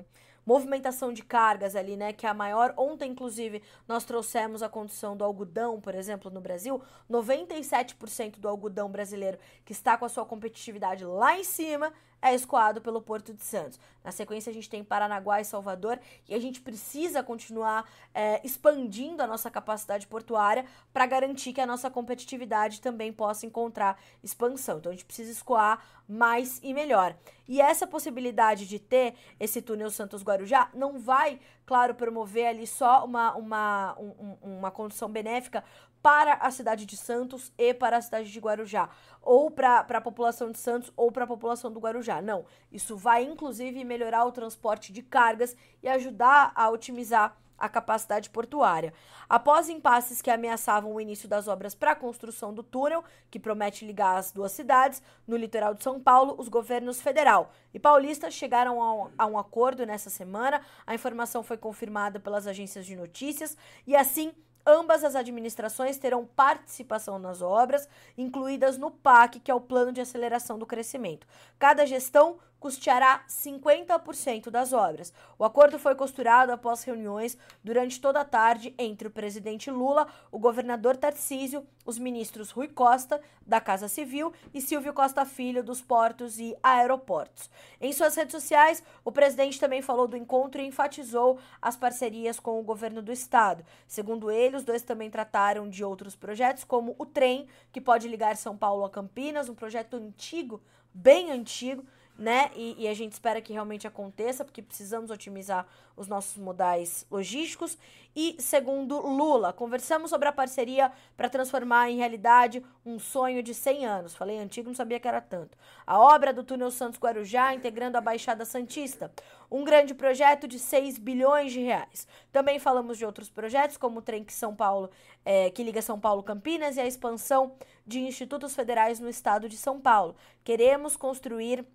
movimentação 0.49 1.13
de 1.13 1.21
cargas 1.21 1.75
ali, 1.75 1.95
né, 1.95 2.11
que 2.11 2.25
é 2.25 2.29
a 2.29 2.33
maior. 2.33 2.73
Ontem, 2.75 3.11
inclusive, 3.11 3.61
nós 3.87 4.03
trouxemos 4.03 4.63
a 4.63 4.67
condição 4.67 5.15
do 5.15 5.23
algodão, 5.23 5.79
por 5.79 5.93
exemplo, 5.93 6.31
no 6.31 6.41
Brasil. 6.41 6.81
97% 7.07 8.39
do 8.39 8.47
algodão 8.47 8.89
brasileiro 8.89 9.37
que 9.63 9.73
está 9.73 9.95
com 9.95 10.05
a 10.05 10.09
sua 10.09 10.25
competitividade 10.25 11.05
lá 11.05 11.37
em 11.37 11.43
cima 11.43 11.93
é 12.21 12.33
escoado 12.33 12.81
pelo 12.81 13.01
Porto 13.01 13.33
de 13.33 13.43
Santos. 13.43 13.79
Na 14.03 14.11
sequência, 14.11 14.49
a 14.49 14.53
gente 14.53 14.69
tem 14.69 14.83
Paranaguá 14.83 15.41
e 15.41 15.45
Salvador 15.45 15.99
e 16.27 16.33
a 16.33 16.39
gente 16.39 16.61
precisa 16.61 17.21
continuar 17.21 17.89
é, 18.13 18.41
expandindo 18.45 19.21
a 19.21 19.27
nossa 19.27 19.51
capacidade 19.51 20.07
portuária 20.07 20.65
para 20.93 21.05
garantir 21.05 21.53
que 21.53 21.61
a 21.61 21.65
nossa 21.65 21.89
competitividade 21.89 22.81
também 22.81 23.11
possa 23.11 23.45
encontrar 23.45 23.99
expansão. 24.23 24.77
Então, 24.77 24.91
a 24.91 24.95
gente 24.95 25.05
precisa 25.05 25.31
escoar 25.31 25.83
mais 26.07 26.59
e 26.63 26.73
melhor. 26.73 27.15
E 27.47 27.61
essa 27.61 27.85
possibilidade 27.85 28.67
de 28.67 28.79
ter 28.79 29.15
esse 29.39 29.61
túnel 29.61 29.91
Santos 29.91 30.23
Guarujá 30.23 30.69
não 30.73 30.99
vai, 30.99 31.39
claro, 31.65 31.93
promover 31.93 32.47
ali 32.47 32.65
só 32.65 33.05
uma, 33.05 33.35
uma, 33.35 33.95
um, 33.99 34.37
uma 34.41 34.71
condição 34.71 35.09
benéfica 35.09 35.63
para 36.01 36.33
a 36.35 36.51
cidade 36.51 36.85
de 36.85 36.95
Santos 36.95 37.51
e 37.57 37.73
para 37.73 37.97
a 37.97 38.01
cidade 38.01 38.31
de 38.31 38.39
Guarujá, 38.39 38.89
ou 39.21 39.51
para 39.51 39.79
a 39.79 40.01
população 40.01 40.51
de 40.51 40.57
Santos 40.57 40.91
ou 40.95 41.11
para 41.11 41.23
a 41.25 41.27
população 41.27 41.71
do 41.71 41.79
Guarujá. 41.79 42.21
Não, 42.21 42.45
isso 42.71 42.95
vai 42.95 43.23
inclusive 43.23 43.83
melhorar 43.83 44.25
o 44.25 44.31
transporte 44.31 44.91
de 44.93 45.01
cargas 45.01 45.55
e 45.83 45.87
ajudar 45.87 46.51
a 46.55 46.69
otimizar 46.69 47.35
a 47.59 47.67
capacidade 47.67 48.29
portuária. 48.29 48.93
Após 49.27 49.69
impasses 49.69 50.21
que 50.21 50.31
ameaçavam 50.31 50.93
o 50.93 51.01
início 51.01 51.27
das 51.27 51.47
obras 51.47 51.75
para 51.75 51.91
a 51.91 51.95
construção 51.95 52.53
do 52.53 52.63
túnel, 52.63 53.03
que 53.29 53.39
promete 53.39 53.85
ligar 53.85 54.17
as 54.17 54.31
duas 54.31 54.53
cidades, 54.53 55.03
no 55.27 55.35
litoral 55.35 55.73
de 55.73 55.83
São 55.83 55.99
Paulo, 55.99 56.35
os 56.37 56.47
governos 56.47 57.01
federal 57.01 57.51
e 57.73 57.79
paulista 57.79 58.31
chegaram 58.31 58.81
a 58.81 58.93
um, 58.93 59.11
a 59.17 59.25
um 59.25 59.37
acordo 59.37 59.85
nessa 59.85 60.09
semana. 60.09 60.61
A 60.87 60.95
informação 60.95 61.43
foi 61.43 61.57
confirmada 61.57 62.19
pelas 62.19 62.47
agências 62.47 62.85
de 62.85 62.95
notícias 62.95 63.57
e 63.85 63.95
assim 63.95 64.33
Ambas 64.69 65.03
as 65.03 65.15
administrações 65.15 65.97
terão 65.97 66.23
participação 66.23 67.17
nas 67.17 67.41
obras, 67.41 67.89
incluídas 68.15 68.77
no 68.77 68.91
PAC, 68.91 69.39
que 69.39 69.49
é 69.49 69.55
o 69.55 69.59
Plano 69.59 69.91
de 69.91 69.99
Aceleração 69.99 70.59
do 70.59 70.65
Crescimento. 70.67 71.25
Cada 71.57 71.87
gestão 71.87 72.37
custeará 72.59 73.23
50% 73.27 74.49
das 74.49 74.73
obras. 74.73 75.13
O 75.37 75.45
acordo 75.45 75.79
foi 75.79 75.95
costurado 75.95 76.51
após 76.51 76.83
reuniões 76.83 77.37
durante 77.63 77.99
toda 78.01 78.19
a 78.19 78.25
tarde 78.25 78.73
entre 78.77 79.07
o 79.07 79.11
presidente 79.11 79.71
Lula, 79.71 80.07
o 80.31 80.37
governador 80.37 80.97
Tarcísio, 80.97 81.65
os 81.85 81.97
ministros 81.97 82.51
Rui 82.51 82.67
Costa, 82.67 83.21
da 83.45 83.59
Casa 83.59 83.87
Civil, 83.87 84.31
e 84.53 84.61
Silvio 84.61 84.93
Costa 84.93 85.25
Filho, 85.25 85.63
dos 85.63 85.81
Portos 85.81 86.39
e 86.39 86.55
Aeroportos. 86.61 87.49
Em 87.81 87.91
suas 87.91 88.15
redes 88.15 88.33
sociais, 88.33 88.83
o 89.03 89.11
presidente 89.11 89.59
também 89.59 89.81
falou 89.81 90.07
do 90.07 90.17
encontro 90.17 90.61
e 90.61 90.65
enfatizou 90.65 91.39
as 91.61 91.75
parcerias 91.75 92.39
com 92.39 92.59
o 92.59 92.63
governo 92.63 93.01
do 93.01 93.11
estado. 93.11 93.65
Segundo 93.87 94.29
ele, 94.29 94.57
os 94.57 94.63
dois 94.63 94.83
também 94.83 95.09
trataram 95.09 95.67
de 95.67 95.83
outros 95.83 96.15
projetos, 96.15 96.63
como 96.63 96.95
o 96.99 97.05
trem, 97.05 97.47
que 97.71 97.81
pode 97.81 98.07
ligar 98.07 98.35
São 98.35 98.55
Paulo 98.55 98.85
a 98.85 98.89
Campinas, 98.89 99.49
um 99.49 99.55
projeto 99.55 99.95
antigo, 99.95 100.61
bem 100.93 101.31
antigo 101.31 101.83
né? 102.19 102.51
E, 102.53 102.75
e, 102.83 102.87
a 102.87 102.93
gente 102.93 103.13
espera 103.13 103.41
que 103.41 103.53
realmente 103.53 103.87
aconteça, 103.87 104.43
porque 104.43 104.61
precisamos 104.61 105.09
otimizar 105.09 105.65
os 105.95 106.05
nossos 106.05 106.35
modais 106.35 107.05
logísticos. 107.09 107.77
E 108.13 108.35
segundo 108.39 108.99
Lula, 108.99 109.53
conversamos 109.53 110.09
sobre 110.09 110.27
a 110.27 110.31
parceria 110.31 110.91
para 111.15 111.29
transformar 111.29 111.89
em 111.89 111.97
realidade 111.97 112.61
um 112.85 112.99
sonho 112.99 113.41
de 113.41 113.53
100 113.53 113.85
anos. 113.85 114.15
Falei 114.15 114.37
antigo, 114.37 114.67
não 114.67 114.75
sabia 114.75 114.99
que 114.99 115.07
era 115.07 115.21
tanto. 115.21 115.57
A 115.87 115.97
obra 115.97 116.33
do 116.33 116.43
túnel 116.43 116.71
Santos 116.71 116.99
Guarujá, 116.99 117.53
integrando 117.53 117.97
a 117.97 118.01
Baixada 118.01 118.43
Santista. 118.43 119.09
Um 119.49 119.63
grande 119.63 119.93
projeto 119.93 120.45
de 120.45 120.59
6 120.59 120.97
bilhões 120.97 121.53
de 121.53 121.61
reais. 121.61 122.05
Também 122.33 122.59
falamos 122.59 122.97
de 122.97 123.05
outros 123.05 123.29
projetos, 123.29 123.77
como 123.77 123.99
o 123.99 124.01
trem 124.01 124.25
que 124.25 124.33
São 124.33 124.53
Paulo, 124.53 124.89
é, 125.23 125.49
que 125.51 125.63
liga 125.63 125.81
São 125.81 125.97
Paulo 125.97 126.21
Campinas 126.21 126.75
e 126.75 126.81
a 126.81 126.87
expansão 126.87 127.55
de 127.87 128.01
institutos 128.01 128.53
federais 128.53 128.99
no 128.99 129.07
estado 129.07 129.47
de 129.47 129.55
São 129.55 129.79
Paulo. 129.79 130.15
Queremos 130.43 130.97
construir 130.97 131.65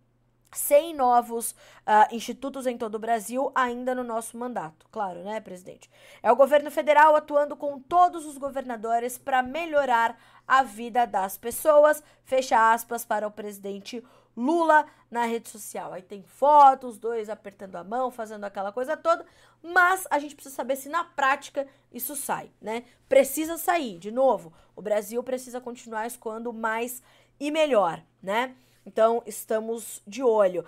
100 0.55 0.95
novos 0.95 1.53
uh, 1.53 2.15
institutos 2.15 2.67
em 2.67 2.79
todo 2.79 2.95
o 2.95 2.99
Brasil 2.99 3.51
ainda 3.55 3.95
no 3.95 4.05
nosso 4.05 4.37
mandato. 4.37 4.87
Claro, 4.91 5.23
né, 5.23 5.41
presidente? 5.41 5.91
É 6.23 6.31
o 6.31 6.37
governo 6.37 6.71
federal 6.71 7.15
atuando 7.17 7.57
com 7.57 7.79
todos 7.79 8.25
os 8.25 8.39
governadores 8.39 9.19
para 9.19 9.43
melhorar 9.43 10.17
a 10.47 10.63
vida 10.63 11.07
das 11.07 11.37
pessoas. 11.37 12.03
Fecha 12.25 12.73
aspas 12.73 13.05
para 13.05 13.27
o 13.27 13.31
presidente 13.31 14.03
Lula 14.37 14.87
na 15.11 15.25
rede 15.25 15.49
social. 15.49 15.93
Aí 15.93 16.03
tem 16.03 16.23
fotos, 16.23 16.99
dois 16.99 17.31
apertando 17.31 17.77
a 17.77 17.85
mão, 17.85 18.11
fazendo 18.11 18.45
aquela 18.45 18.73
coisa 18.73 18.97
toda, 18.97 19.25
mas 19.63 20.07
a 20.11 20.19
gente 20.19 20.35
precisa 20.35 20.55
saber 20.55 20.77
se 20.77 20.89
na 20.89 21.05
prática 21.05 21.67
isso 21.93 22.17
sai, 22.17 22.51
né? 22.61 22.85
Precisa 23.09 23.57
sair, 23.57 23.99
de 23.99 24.11
novo. 24.11 24.53
O 24.75 24.83
Brasil 24.83 25.23
precisa 25.23 25.61
continuar 25.61 26.07
escoando 26.07 26.53
mais 26.53 27.01
e 27.39 27.51
melhor, 27.51 28.03
né? 28.23 28.57
Então, 28.87 29.23
estamos 29.27 30.03
de 30.07 30.23
olho. 30.23 30.65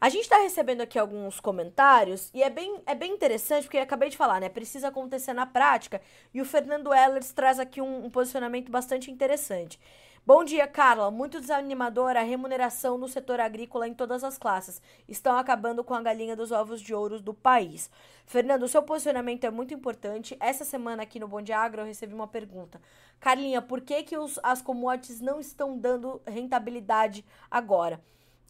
A 0.00 0.08
gente 0.08 0.22
está 0.22 0.38
recebendo 0.38 0.80
aqui 0.80 0.98
alguns 0.98 1.38
comentários 1.38 2.28
e 2.34 2.42
é 2.42 2.50
bem, 2.50 2.82
é 2.86 2.94
bem 2.94 3.12
interessante, 3.12 3.64
porque 3.64 3.76
eu 3.76 3.82
acabei 3.82 4.08
de 4.08 4.16
falar, 4.16 4.40
né? 4.40 4.48
Precisa 4.48 4.88
acontecer 4.88 5.32
na 5.32 5.46
prática. 5.46 6.00
E 6.34 6.40
o 6.40 6.44
Fernando 6.44 6.92
Ellers 6.92 7.32
traz 7.32 7.60
aqui 7.60 7.80
um, 7.80 8.06
um 8.06 8.10
posicionamento 8.10 8.70
bastante 8.70 9.12
interessante. 9.12 9.78
Bom 10.24 10.44
dia, 10.44 10.68
Carla. 10.68 11.10
Muito 11.10 11.40
desanimadora 11.40 12.20
a 12.20 12.22
remuneração 12.22 12.96
no 12.96 13.08
setor 13.08 13.40
agrícola 13.40 13.88
em 13.88 13.94
todas 13.94 14.22
as 14.22 14.38
classes. 14.38 14.80
Estão 15.08 15.36
acabando 15.36 15.82
com 15.82 15.94
a 15.94 16.00
galinha 16.00 16.36
dos 16.36 16.52
ovos 16.52 16.80
de 16.80 16.94
ouro 16.94 17.20
do 17.20 17.34
país. 17.34 17.90
Fernando, 18.24 18.68
seu 18.68 18.84
posicionamento 18.84 19.42
é 19.42 19.50
muito 19.50 19.74
importante. 19.74 20.36
Essa 20.38 20.64
semana 20.64 21.02
aqui 21.02 21.18
no 21.18 21.26
Bom 21.26 21.42
Dia 21.42 21.58
Agro 21.58 21.82
eu 21.82 21.86
recebi 21.86 22.14
uma 22.14 22.28
pergunta. 22.28 22.80
Carlinha, 23.18 23.60
por 23.60 23.80
que, 23.80 24.04
que 24.04 24.16
os, 24.16 24.38
as 24.44 24.62
commodities 24.62 25.20
não 25.20 25.40
estão 25.40 25.76
dando 25.76 26.22
rentabilidade 26.24 27.24
agora? 27.50 28.00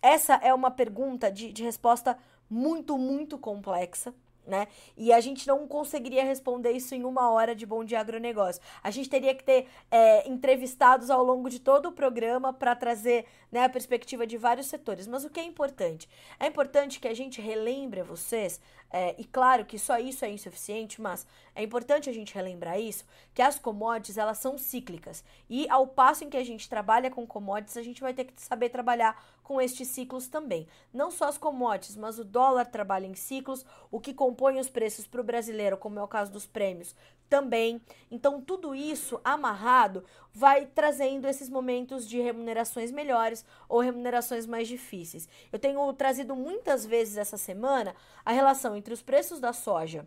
Essa 0.03 0.35
é 0.35 0.53
uma 0.53 0.71
pergunta 0.71 1.33
de, 1.33 1.55
de 1.55 1.63
resposta 1.63 2.19
muito, 2.51 2.99
muito 2.99 3.39
complexa 3.39 4.15
né? 4.47 4.69
E 4.97 5.13
a 5.13 5.21
gente 5.21 5.47
não 5.47 5.67
conseguiria 5.67 6.25
responder 6.25 6.73
isso 6.73 6.95
em 6.95 7.05
uma 7.05 7.31
hora 7.31 7.55
de 7.55 7.65
Bom 7.65 7.85
Dia 7.85 8.01
Agronegócio. 8.01 8.63
A 8.83 8.91
gente 8.91 9.09
teria 9.09 9.35
que 9.35 9.45
ter 9.45 9.69
é, 9.91 10.29
entrevistados 10.29 11.11
ao 11.11 11.23
longo 11.23 11.49
de 11.49 11.61
todo 11.61 11.91
o 11.91 11.93
programa 11.93 12.53
para 12.53 12.75
trazer 12.75 13.27
né, 13.51 13.65
a 13.65 13.69
perspectiva 13.69 14.27
de 14.27 14.37
vários 14.37 14.67
setores. 14.67 15.07
Mas 15.07 15.25
o 15.25 15.31
que 15.31 15.41
é 15.41 15.45
importante? 15.45 16.09
É 16.41 16.47
importante 16.47 16.99
que 16.99 17.09
a 17.09 17.15
gente 17.15 17.41
relembre 17.41 18.01
a 18.01 18.05
vocês, 18.05 18.61
é, 18.93 19.15
e 19.19 19.25
claro 19.25 19.65
que 19.65 19.79
só 19.79 19.99
isso 19.99 20.23
é 20.23 20.31
insuficiente, 20.31 21.01
mas 21.01 21.27
é 21.55 21.63
importante 21.63 22.11
a 22.11 22.13
gente 22.13 22.35
relembrar 22.35 22.79
isso, 22.79 23.07
que 23.33 23.41
as 23.41 23.59
commodities 23.59 24.19
elas 24.19 24.37
são 24.37 24.59
cíclicas. 24.59 25.25
E 25.49 25.67
ao 25.71 25.87
passo 25.87 26.25
em 26.25 26.29
que 26.29 26.37
a 26.37 26.45
gente 26.45 26.69
trabalha 26.69 27.11
com 27.11 27.27
commodities, 27.27 27.79
a 27.79 27.83
gente 27.83 28.03
vai 28.03 28.13
ter 28.13 28.25
que 28.25 28.43
saber 28.43 28.69
trabalhar 28.69 29.25
com 29.43 29.59
estes 29.61 29.89
ciclos 29.89 30.29
também. 30.29 30.69
Não 30.93 31.11
só 31.11 31.25
as 31.25 31.39
commodities, 31.39 31.97
mas 31.97 32.19
o 32.19 32.25
dólar 32.25 32.67
trabalha 32.67 33.07
em 33.07 33.15
ciclos, 33.15 33.65
o 33.91 33.99
que 33.99 34.13
compõe 34.13 34.61
os 34.61 34.69
preços 34.69 35.07
para 35.07 35.23
o 35.23 35.25
brasileiro, 35.25 35.79
como 35.79 35.99
é 35.99 36.03
o 36.03 36.09
caso 36.09 36.31
dos 36.31 36.47
prêmios, 36.47 36.95
também. 37.33 37.81
Então, 38.11 38.43
tudo 38.43 38.75
isso 38.75 39.19
amarrado 39.25 40.05
vai 40.35 40.67
trazendo 40.67 41.27
esses 41.27 41.49
momentos 41.49 42.07
de 42.07 42.21
remunerações 42.21 42.93
melhores 42.93 43.43
ou 43.67 43.81
remunerações 43.81 44.47
mais 44.47 44.69
difíceis. 44.69 45.27
Eu 45.51 45.59
tenho 45.59 45.91
trazido 45.95 46.37
muitas 46.37 46.85
vezes 46.85 47.17
essa 47.17 47.39
semana 47.39 47.97
a 48.23 48.33
relação 48.33 48.77
entre 48.77 48.93
os 48.93 49.01
preços 49.01 49.41
da 49.41 49.55
soja 49.55 50.07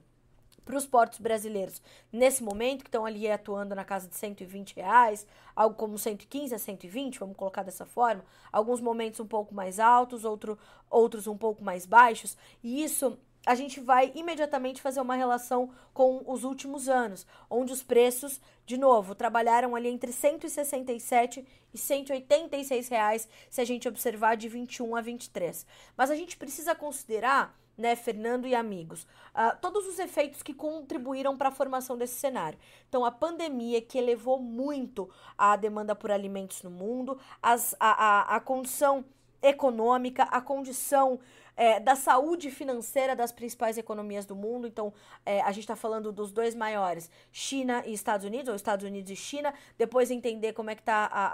para 0.63 0.77
os 0.77 0.85
portos 0.85 1.17
brasileiros 1.17 1.81
nesse 2.13 2.43
momento, 2.43 2.83
que 2.83 2.89
estão 2.89 3.07
ali 3.07 3.27
atuando 3.29 3.73
na 3.73 3.83
casa 3.83 4.07
de 4.07 4.15
120 4.15 4.75
reais, 4.75 5.25
algo 5.55 5.75
como 5.75 5.97
115 5.97 6.53
a 6.53 6.59
120, 6.59 7.19
vamos 7.19 7.35
colocar 7.35 7.63
dessa 7.63 7.87
forma, 7.87 8.23
alguns 8.51 8.81
momentos 8.81 9.19
um 9.19 9.27
pouco 9.27 9.53
mais 9.53 9.79
altos, 9.79 10.25
outro, 10.25 10.59
outros 10.91 11.25
um 11.25 11.37
pouco 11.37 11.63
mais 11.63 11.87
baixos, 11.87 12.37
e 12.63 12.83
isso 12.83 13.17
a 13.45 13.55
gente 13.55 13.79
vai 13.79 14.11
imediatamente 14.15 14.81
fazer 14.81 14.99
uma 15.01 15.15
relação 15.15 15.69
com 15.93 16.23
os 16.25 16.43
últimos 16.43 16.89
anos, 16.89 17.25
onde 17.49 17.71
os 17.71 17.83
preços, 17.83 18.41
de 18.65 18.77
novo, 18.77 19.13
trabalharam 19.13 19.75
ali 19.75 19.89
entre 19.89 20.11
167 20.11 21.45
e 21.73 21.77
186 21.77 22.87
reais, 22.87 23.27
se 23.49 23.61
a 23.61 23.65
gente 23.65 23.87
observar 23.87 24.35
de 24.35 24.49
21 24.49 24.95
a 24.95 25.01
23. 25.01 25.65
Mas 25.95 26.09
a 26.09 26.15
gente 26.15 26.37
precisa 26.37 26.73
considerar 26.73 27.55
né, 27.77 27.95
Fernando 27.95 28.47
e 28.47 28.55
amigos, 28.55 29.03
uh, 29.03 29.57
todos 29.61 29.85
os 29.85 29.99
efeitos 29.99 30.41
que 30.41 30.53
contribuíram 30.53 31.37
para 31.37 31.49
a 31.49 31.51
formação 31.51 31.97
desse 31.97 32.15
cenário. 32.15 32.57
Então, 32.87 33.03
a 33.03 33.11
pandemia 33.11 33.81
que 33.81 33.97
elevou 33.97 34.39
muito 34.39 35.09
a 35.37 35.55
demanda 35.55 35.93
por 35.93 36.09
alimentos 36.09 36.63
no 36.63 36.69
mundo, 36.69 37.19
as, 37.43 37.75
a, 37.79 37.89
a, 37.89 38.35
a 38.37 38.39
condição 38.39 39.03
econômica, 39.41 40.23
a 40.23 40.41
condição 40.41 41.19
é, 41.55 41.79
da 41.79 41.95
saúde 41.95 42.51
financeira 42.51 43.15
das 43.15 43.31
principais 43.31 43.77
economias 43.77 44.25
do 44.25 44.35
mundo. 44.35 44.67
Então, 44.67 44.93
é, 45.25 45.41
a 45.41 45.51
gente 45.51 45.63
está 45.63 45.75
falando 45.75 46.11
dos 46.11 46.31
dois 46.31 46.53
maiores, 46.53 47.09
China 47.31 47.83
e 47.85 47.93
Estados 47.93 48.25
Unidos, 48.25 48.49
ou 48.49 48.55
Estados 48.55 48.85
Unidos 48.85 49.09
e 49.11 49.15
China. 49.15 49.53
Depois 49.77 50.11
entender 50.11 50.53
como 50.53 50.69
é 50.69 50.75
que 50.75 50.81
está 50.81 51.05
a, 51.05 51.25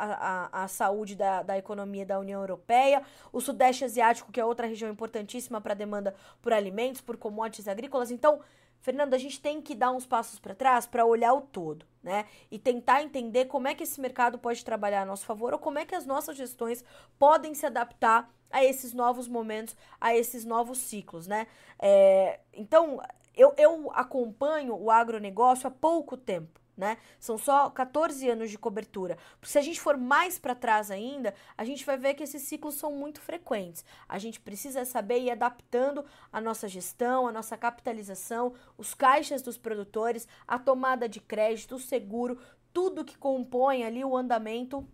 a, 0.54 0.64
a 0.64 0.68
saúde 0.68 1.16
da, 1.16 1.44
da 1.44 1.58
economia 1.58 2.06
da 2.06 2.20
União 2.20 2.40
Europeia. 2.42 3.02
O 3.32 3.42
Sudeste 3.42 3.86
Asiático, 3.86 4.32
que 4.32 4.40
é 4.40 4.46
outra 4.46 4.68
região 4.68 4.92
importantíssima 4.92 5.60
para 5.60 5.74
a 5.74 5.76
demanda 5.76 6.16
por 6.42 6.54
alimentos, 6.54 7.02
por 7.02 7.18
commodities 7.18 7.68
agrícolas. 7.68 8.12
Então, 8.12 8.42
Fernando, 8.82 9.13
a 9.13 9.17
gente 9.17 9.39
tem 9.39 9.62
que 9.62 9.76
dar 9.76 9.91
uns 9.91 10.06
passos 10.06 10.39
para 10.39 10.56
trás 10.56 10.86
para 10.86 11.06
olhar 11.06 11.34
o 11.34 11.41
todo, 11.41 11.86
né? 12.02 12.26
E 12.50 12.58
tentar 12.58 13.04
entender 13.04 13.46
como 13.46 13.67
é 13.67 13.76
que 13.76 13.84
esse 13.84 14.02
mercado 14.02 14.39
pode 14.39 14.65
trabalhar 14.65 15.04
a 15.04 15.06
nosso 15.06 15.26
favor 15.26 15.54
ou 15.54 15.60
como 15.60 15.80
é 15.80 15.86
que 15.86 15.96
as 15.96 16.06
nossas 16.06 16.36
gestões 16.36 16.84
podem 17.20 17.54
se 17.54 17.65
adaptar 17.65 18.30
a 18.50 18.63
esses 18.65 18.94
novos 18.94 19.28
momentos, 19.28 19.76
a 20.00 20.15
esses 20.15 20.44
novos 20.46 20.80
ciclos, 20.80 21.28
né? 21.28 21.48
É, 21.80 22.39
então, 22.54 23.02
eu, 23.36 23.54
eu 23.58 23.91
acompanho 23.94 24.76
o 24.76 24.91
agronegócio 24.91 25.67
há 25.67 25.72
pouco 25.72 26.17
tempo 26.17 26.61
né? 26.76 26.98
São 27.20 27.38
só 27.38 27.70
14 27.70 28.30
anos 28.30 28.50
de 28.50 28.58
cobertura. 28.58 29.18
Se 29.44 29.58
a 29.58 29.62
gente 29.62 29.80
for 29.80 29.98
mais 29.98 30.40
para 30.40 30.56
trás 30.56 30.90
ainda, 30.90 31.34
a 31.58 31.64
gente 31.66 31.86
vai 31.86 31.98
ver 31.98 32.14
que 32.14 32.24
esses 32.24 32.42
ciclos 32.44 32.76
são 32.76 32.92
muito 32.92 33.22
frequentes. 33.22 33.84
A 34.08 34.18
gente 34.18 34.40
precisa 34.40 34.86
saber 34.86 35.20
ir 35.20 35.32
adaptando 35.32 36.06
a 36.32 36.42
nossa 36.42 36.68
gestão, 36.68 37.28
a 37.28 37.32
nossa 37.32 37.58
capitalização, 37.58 38.54
os 38.78 38.94
caixas 38.94 39.42
dos 39.42 39.58
produtores, 39.58 40.28
a 40.48 40.58
tomada 40.58 41.08
de 41.08 41.20
crédito, 41.20 41.76
o 41.76 41.80
seguro, 41.80 42.40
tudo 42.74 43.06
que 43.06 43.18
compõe 43.18 43.84
ali 43.84 44.04
o 44.04 44.16
andamento 44.16 44.88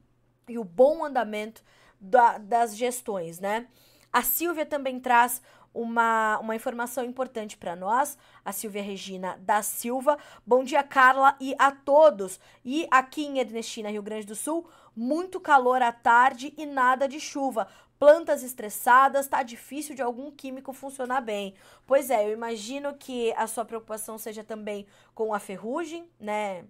e 0.48 0.58
o 0.58 0.64
bom 0.64 1.04
andamento 1.06 1.64
da, 2.00 2.38
das 2.38 2.76
gestões, 2.76 3.40
né? 3.40 3.68
A 4.12 4.22
Silvia 4.22 4.66
também 4.66 5.00
traz 5.00 5.42
uma, 5.78 6.40
uma 6.40 6.56
informação 6.56 7.04
importante 7.04 7.56
para 7.56 7.76
nós, 7.76 8.18
a 8.44 8.52
Silvia 8.52 8.82
Regina 8.82 9.38
da 9.42 9.62
Silva. 9.62 10.18
Bom 10.46 10.64
dia, 10.64 10.82
Carla, 10.82 11.36
e 11.40 11.56
a 11.60 11.72
todos. 11.72 12.40
E 12.66 12.88
aqui 12.90 13.26
em 13.26 13.40
Ernestina, 13.40 13.90
Rio 13.90 14.02
Grande 14.02 14.26
do 14.26 14.36
Sul, 14.36 14.68
muito 14.96 15.40
calor 15.40 15.82
à 15.82 15.92
tarde 15.92 16.54
e 16.58 16.66
nada 16.66 17.08
de 17.08 17.20
chuva. 17.20 17.68
Plantas 18.00 18.44
estressadas, 18.44 19.28
tá 19.28 19.42
difícil 19.44 19.96
de 19.96 20.02
algum 20.02 20.32
químico 20.32 20.74
funcionar 20.74 21.22
bem. 21.22 21.54
Pois 21.86 22.10
é, 22.10 22.28
eu 22.28 22.34
imagino 22.34 22.96
que 22.96 23.34
a 23.34 23.48
sua 23.48 23.66
preocupação 23.66 24.18
seja 24.18 24.44
também 24.44 24.86
com 25.14 25.34
a 25.34 25.40
ferrugem, 25.40 26.10
né? 26.20 26.66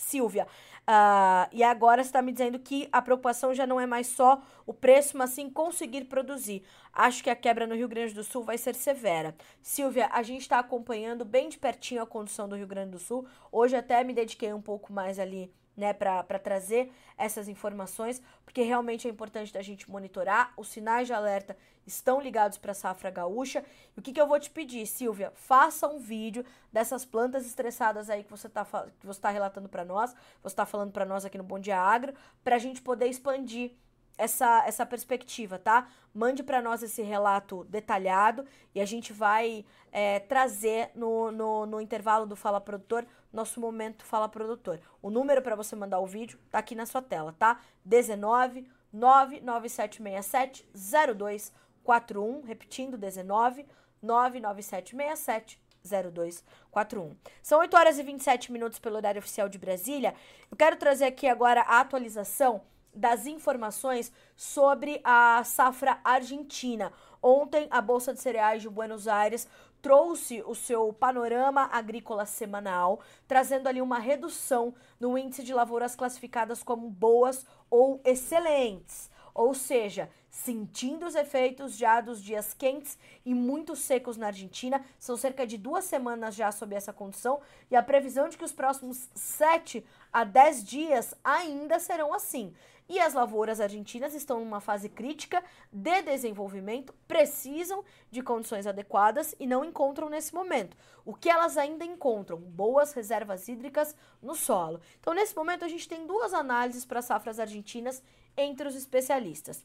Silvia. 0.00 0.46
Uh, 0.88 1.46
e 1.52 1.62
agora 1.62 2.00
está 2.00 2.22
me 2.22 2.32
dizendo 2.32 2.58
que 2.58 2.88
a 2.90 3.02
preocupação 3.02 3.54
já 3.54 3.66
não 3.66 3.78
é 3.78 3.86
mais 3.86 4.06
só 4.06 4.40
o 4.66 4.72
preço, 4.72 5.16
mas 5.16 5.30
sim 5.30 5.50
conseguir 5.50 6.04
produzir. 6.04 6.64
Acho 6.92 7.22
que 7.22 7.30
a 7.30 7.36
quebra 7.36 7.66
no 7.66 7.74
Rio 7.74 7.88
Grande 7.88 8.14
do 8.14 8.24
Sul 8.24 8.42
vai 8.42 8.56
ser 8.56 8.74
severa. 8.74 9.34
Silvia, 9.62 10.08
a 10.10 10.22
gente 10.22 10.40
está 10.40 10.58
acompanhando 10.58 11.24
bem 11.24 11.48
de 11.48 11.58
pertinho 11.58 12.02
a 12.02 12.06
condição 12.06 12.48
do 12.48 12.56
Rio 12.56 12.66
Grande 12.66 12.92
do 12.92 12.98
Sul. 12.98 13.26
Hoje 13.52 13.76
até 13.76 14.02
me 14.02 14.14
dediquei 14.14 14.52
um 14.52 14.62
pouco 14.62 14.92
mais 14.92 15.18
ali 15.18 15.52
né, 15.80 15.94
para 15.94 16.38
trazer 16.38 16.92
essas 17.16 17.48
informações, 17.48 18.20
porque 18.44 18.60
realmente 18.60 19.08
é 19.08 19.10
importante 19.10 19.50
da 19.50 19.62
gente 19.62 19.90
monitorar. 19.90 20.52
Os 20.58 20.68
sinais 20.68 21.06
de 21.06 21.14
alerta 21.14 21.56
estão 21.86 22.20
ligados 22.20 22.58
para 22.58 22.72
a 22.72 22.74
safra 22.74 23.10
gaúcha. 23.10 23.64
E 23.96 23.98
o 23.98 24.02
que, 24.02 24.12
que 24.12 24.20
eu 24.20 24.26
vou 24.26 24.38
te 24.38 24.50
pedir, 24.50 24.86
Silvia? 24.86 25.32
Faça 25.34 25.88
um 25.88 25.98
vídeo 25.98 26.44
dessas 26.70 27.06
plantas 27.06 27.46
estressadas 27.46 28.10
aí 28.10 28.22
que 28.22 28.30
você 28.30 28.46
está 28.46 28.64
que 29.00 29.06
você 29.06 29.20
tá 29.20 29.30
relatando 29.30 29.70
para 29.70 29.84
nós, 29.84 30.14
você 30.42 30.52
está 30.52 30.66
falando 30.66 30.92
para 30.92 31.06
nós 31.06 31.24
aqui 31.24 31.38
no 31.38 31.44
Bom 31.44 31.58
Dia 31.58 31.80
Agro, 31.80 32.12
para 32.44 32.56
a 32.56 32.58
gente 32.58 32.82
poder 32.82 33.06
expandir 33.06 33.72
essa, 34.20 34.64
essa 34.66 34.84
perspectiva, 34.84 35.58
tá? 35.58 35.88
Mande 36.12 36.42
para 36.42 36.60
nós 36.60 36.82
esse 36.82 37.00
relato 37.00 37.64
detalhado 37.64 38.44
e 38.74 38.80
a 38.80 38.84
gente 38.84 39.12
vai 39.14 39.64
é, 39.90 40.20
trazer 40.20 40.90
no, 40.94 41.32
no, 41.32 41.64
no, 41.66 41.80
intervalo 41.80 42.26
do 42.26 42.36
Fala 42.36 42.60
Produtor, 42.60 43.06
nosso 43.32 43.58
momento 43.58 44.04
Fala 44.04 44.28
Produtor. 44.28 44.78
O 45.00 45.08
número 45.10 45.40
para 45.40 45.56
você 45.56 45.74
mandar 45.74 46.00
o 46.00 46.06
vídeo 46.06 46.38
tá 46.50 46.58
aqui 46.58 46.74
na 46.74 46.84
sua 46.84 47.00
tela, 47.00 47.34
tá? 47.38 47.60
19 47.84 48.68
99767 48.92 50.68
0241, 50.74 52.42
repetindo, 52.42 52.98
19 52.98 53.66
99767 54.02 55.58
0241. 55.82 57.16
São 57.42 57.60
8 57.60 57.74
horas 57.74 57.98
e 57.98 58.02
27 58.02 58.52
minutos 58.52 58.78
pelo 58.78 58.96
horário 58.96 59.18
oficial 59.18 59.48
de 59.48 59.58
Brasília. 59.58 60.14
Eu 60.50 60.56
quero 60.58 60.76
trazer 60.76 61.06
aqui 61.06 61.26
agora 61.26 61.62
a 61.62 61.80
atualização 61.80 62.60
das 62.94 63.26
informações 63.26 64.12
sobre 64.36 65.00
a 65.04 65.42
safra 65.44 66.00
argentina. 66.04 66.92
Ontem, 67.22 67.68
a 67.70 67.80
Bolsa 67.80 68.14
de 68.14 68.20
Cereais 68.20 68.62
de 68.62 68.68
Buenos 68.68 69.06
Aires 69.06 69.46
trouxe 69.80 70.42
o 70.46 70.54
seu 70.54 70.92
panorama 70.92 71.68
agrícola 71.72 72.26
semanal, 72.26 73.00
trazendo 73.26 73.68
ali 73.68 73.80
uma 73.80 73.98
redução 73.98 74.74
no 74.98 75.16
índice 75.16 75.42
de 75.42 75.54
lavouras 75.54 75.96
classificadas 75.96 76.62
como 76.62 76.90
boas 76.90 77.46
ou 77.70 78.00
excelentes. 78.04 79.10
Ou 79.32 79.54
seja, 79.54 80.10
sentindo 80.28 81.06
os 81.06 81.14
efeitos 81.14 81.76
já 81.76 82.00
dos 82.00 82.22
dias 82.22 82.52
quentes 82.52 82.98
e 83.24 83.34
muito 83.34 83.74
secos 83.76 84.16
na 84.16 84.26
Argentina. 84.26 84.84
São 84.98 85.16
cerca 85.16 85.46
de 85.46 85.56
duas 85.56 85.84
semanas 85.84 86.34
já 86.34 86.50
sob 86.52 86.74
essa 86.74 86.92
condição 86.92 87.40
e 87.70 87.76
a 87.76 87.82
previsão 87.82 88.28
de 88.28 88.36
que 88.36 88.44
os 88.44 88.52
próximos 88.52 89.08
7 89.14 89.84
a 90.12 90.24
10 90.24 90.64
dias 90.64 91.14
ainda 91.22 91.78
serão 91.78 92.12
assim. 92.12 92.52
E 92.90 92.98
as 92.98 93.14
lavouras 93.14 93.60
argentinas 93.60 94.14
estão 94.14 94.40
numa 94.40 94.60
fase 94.60 94.88
crítica 94.88 95.44
de 95.72 96.02
desenvolvimento, 96.02 96.92
precisam 97.06 97.84
de 98.10 98.20
condições 98.20 98.66
adequadas 98.66 99.32
e 99.38 99.46
não 99.46 99.64
encontram 99.64 100.08
nesse 100.08 100.34
momento. 100.34 100.76
O 101.04 101.14
que 101.14 101.30
elas 101.30 101.56
ainda 101.56 101.84
encontram? 101.84 102.36
Boas 102.36 102.92
reservas 102.92 103.46
hídricas 103.46 103.94
no 104.20 104.34
solo. 104.34 104.80
Então, 104.98 105.14
nesse 105.14 105.36
momento, 105.36 105.64
a 105.64 105.68
gente 105.68 105.88
tem 105.88 106.04
duas 106.04 106.34
análises 106.34 106.84
para 106.84 107.00
safras 107.00 107.38
argentinas 107.38 108.02
entre 108.36 108.66
os 108.66 108.74
especialistas. 108.74 109.64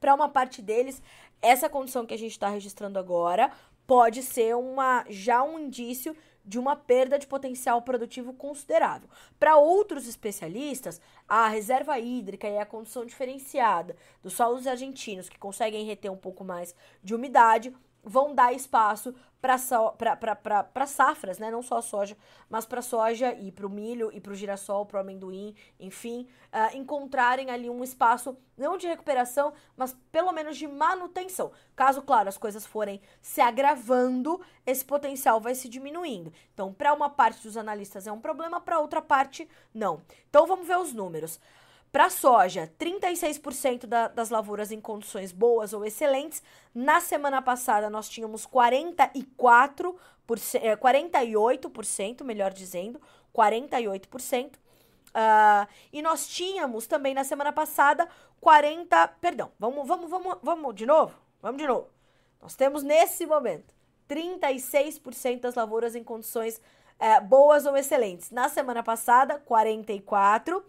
Para 0.00 0.14
uma 0.14 0.30
parte 0.30 0.62
deles, 0.62 1.02
essa 1.42 1.68
condição 1.68 2.06
que 2.06 2.14
a 2.14 2.18
gente 2.18 2.32
está 2.32 2.48
registrando 2.48 2.98
agora 2.98 3.52
pode 3.86 4.22
ser 4.22 4.56
uma 4.56 5.04
já 5.10 5.42
um 5.42 5.58
indício 5.58 6.16
de 6.44 6.58
uma 6.58 6.76
perda 6.76 7.18
de 7.18 7.26
potencial 7.26 7.82
produtivo 7.82 8.32
considerável. 8.32 9.08
Para 9.38 9.56
outros 9.56 10.06
especialistas, 10.06 11.00
a 11.28 11.48
reserva 11.48 11.98
hídrica 11.98 12.48
e 12.48 12.58
a 12.58 12.66
condição 12.66 13.06
diferenciada 13.06 13.96
dos 14.22 14.34
solos 14.34 14.66
argentinos, 14.66 15.28
que 15.28 15.38
conseguem 15.38 15.86
reter 15.86 16.10
um 16.10 16.16
pouco 16.16 16.44
mais 16.44 16.74
de 17.02 17.14
umidade, 17.14 17.74
vão 18.02 18.34
dar 18.34 18.52
espaço 18.52 19.14
para 19.44 20.86
safras, 20.86 21.38
né? 21.38 21.50
Não 21.50 21.62
só 21.62 21.76
a 21.76 21.82
soja, 21.82 22.16
mas 22.48 22.64
para 22.64 22.80
soja 22.80 23.34
e 23.34 23.52
para 23.52 23.66
o 23.66 23.70
milho 23.70 24.10
e 24.12 24.20
para 24.20 24.32
o 24.32 24.34
girassol, 24.34 24.86
para 24.86 24.96
o 24.96 25.00
amendoim, 25.00 25.54
enfim, 25.78 26.26
uh, 26.46 26.74
encontrarem 26.74 27.50
ali 27.50 27.68
um 27.68 27.84
espaço 27.84 28.36
não 28.56 28.78
de 28.78 28.86
recuperação, 28.86 29.52
mas 29.76 29.94
pelo 30.10 30.32
menos 30.32 30.56
de 30.56 30.66
manutenção. 30.66 31.52
Caso, 31.76 32.00
claro, 32.00 32.28
as 32.28 32.38
coisas 32.38 32.64
forem 32.64 33.00
se 33.20 33.40
agravando, 33.40 34.40
esse 34.64 34.84
potencial 34.84 35.40
vai 35.40 35.54
se 35.54 35.68
diminuindo. 35.68 36.32
Então, 36.54 36.72
para 36.72 36.94
uma 36.94 37.10
parte 37.10 37.42
dos 37.42 37.56
analistas 37.56 38.06
é 38.06 38.12
um 38.12 38.20
problema, 38.20 38.60
para 38.60 38.78
outra 38.78 39.02
parte 39.02 39.46
não. 39.74 40.00
Então, 40.30 40.46
vamos 40.46 40.66
ver 40.66 40.78
os 40.78 40.94
números. 40.94 41.38
Para 41.94 42.10
soja, 42.10 42.68
36% 42.76 43.86
da, 43.86 44.08
das 44.08 44.28
lavouras 44.28 44.72
em 44.72 44.80
condições 44.80 45.30
boas 45.30 45.72
ou 45.72 45.84
excelentes. 45.84 46.42
Na 46.74 47.00
semana 47.00 47.40
passada, 47.40 47.88
nós 47.88 48.08
tínhamos 48.08 48.44
44%, 48.44 49.94
é, 50.60 50.74
48%, 50.74 52.24
melhor 52.24 52.52
dizendo, 52.52 53.00
48%. 53.32 54.56
Uh, 54.56 54.58
ah, 55.14 55.68
e 55.92 56.02
nós 56.02 56.26
tínhamos 56.26 56.88
também 56.88 57.14
na 57.14 57.22
semana 57.22 57.52
passada 57.52 58.08
40. 58.40 59.06
Perdão, 59.20 59.52
vamos, 59.56 59.86
vamos, 59.86 60.10
vamos, 60.10 60.38
vamos 60.42 60.74
de 60.74 60.86
novo? 60.86 61.14
Vamos 61.40 61.62
de 61.62 61.68
novo. 61.68 61.86
Nós 62.42 62.56
temos 62.56 62.82
nesse 62.82 63.24
momento 63.24 63.72
36% 64.10 65.38
das 65.38 65.54
lavouras 65.54 65.94
em 65.94 66.02
condições 66.02 66.60
é, 66.98 67.20
boas 67.20 67.66
ou 67.66 67.76
excelentes. 67.76 68.32
Na 68.32 68.48
semana 68.48 68.82
passada, 68.82 69.40
44%. 69.48 70.60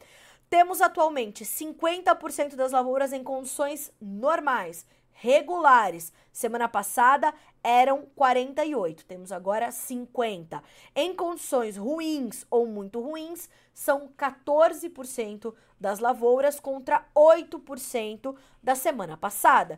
Temos 0.55 0.79
atualmente 0.79 1.43
50% 1.43 2.55
das 2.55 2.71
lavouras 2.71 3.11
em 3.11 3.21
condições 3.21 3.91
normais, 3.99 4.85
regulares. 5.11 6.13
Semana 6.31 6.69
passada 6.69 7.33
eram 7.61 8.05
48, 8.15 9.03
temos 9.03 9.33
agora 9.33 9.69
50. 9.69 10.63
Em 10.95 11.13
condições 11.13 11.75
ruins 11.75 12.47
ou 12.49 12.65
muito 12.65 13.01
ruins, 13.01 13.49
são 13.73 14.07
14% 14.17 15.53
das 15.77 15.99
lavouras 15.99 16.57
contra 16.57 17.05
8% 17.13 18.33
da 18.63 18.75
semana 18.75 19.17
passada. 19.17 19.77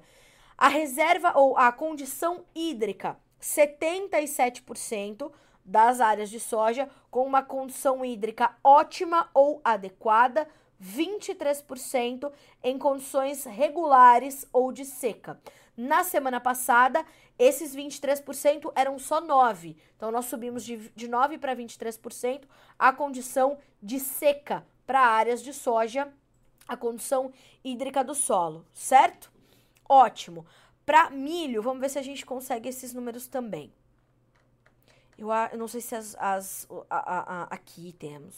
A 0.55 0.67
reserva 0.67 1.33
ou 1.35 1.57
a 1.57 1.71
condição 1.71 2.45
hídrica 2.53 3.17
77% 3.41 5.31
das 5.65 5.99
áreas 5.99 6.29
de 6.29 6.39
soja 6.39 6.87
com 7.09 7.25
uma 7.25 7.41
condição 7.41 8.05
hídrica 8.05 8.55
ótima 8.63 9.27
ou 9.33 9.59
adequada, 9.63 10.47
23% 10.81 12.31
em 12.63 12.77
condições 12.77 13.45
regulares 13.45 14.45
ou 14.51 14.71
de 14.71 14.85
seca. 14.85 15.39
Na 15.75 16.03
semana 16.03 16.39
passada, 16.39 17.05
esses 17.37 17.75
23% 17.75 18.71
eram 18.75 18.97
só 18.97 19.21
9%. 19.21 19.75
Então, 19.95 20.11
nós 20.11 20.25
subimos 20.25 20.65
de, 20.65 20.89
de 20.95 21.07
9% 21.07 21.37
para 21.39 21.55
23% 21.55 22.43
a 22.77 22.91
condição 22.91 23.57
de 23.81 23.99
seca 23.99 24.65
para 24.85 25.01
áreas 25.01 25.43
de 25.43 25.53
soja, 25.53 26.11
a 26.67 26.75
condição 26.75 27.31
hídrica 27.63 28.03
do 28.03 28.15
solo, 28.15 28.65
certo? 28.73 29.31
Ótimo. 29.87 30.45
Para 30.85 31.09
milho, 31.09 31.61
vamos 31.61 31.81
ver 31.81 31.89
se 31.89 31.99
a 31.99 32.01
gente 32.01 32.25
consegue 32.25 32.69
esses 32.69 32.93
números 32.93 33.27
também. 33.27 33.71
Eu, 35.17 35.29
eu 35.51 35.57
não 35.57 35.67
sei 35.67 35.81
se 35.81 35.95
as, 35.95 36.15
as 36.19 36.67
a, 36.89 36.97
a, 36.97 37.19
a, 37.19 37.43
aqui 37.43 37.93
temos. 37.93 38.35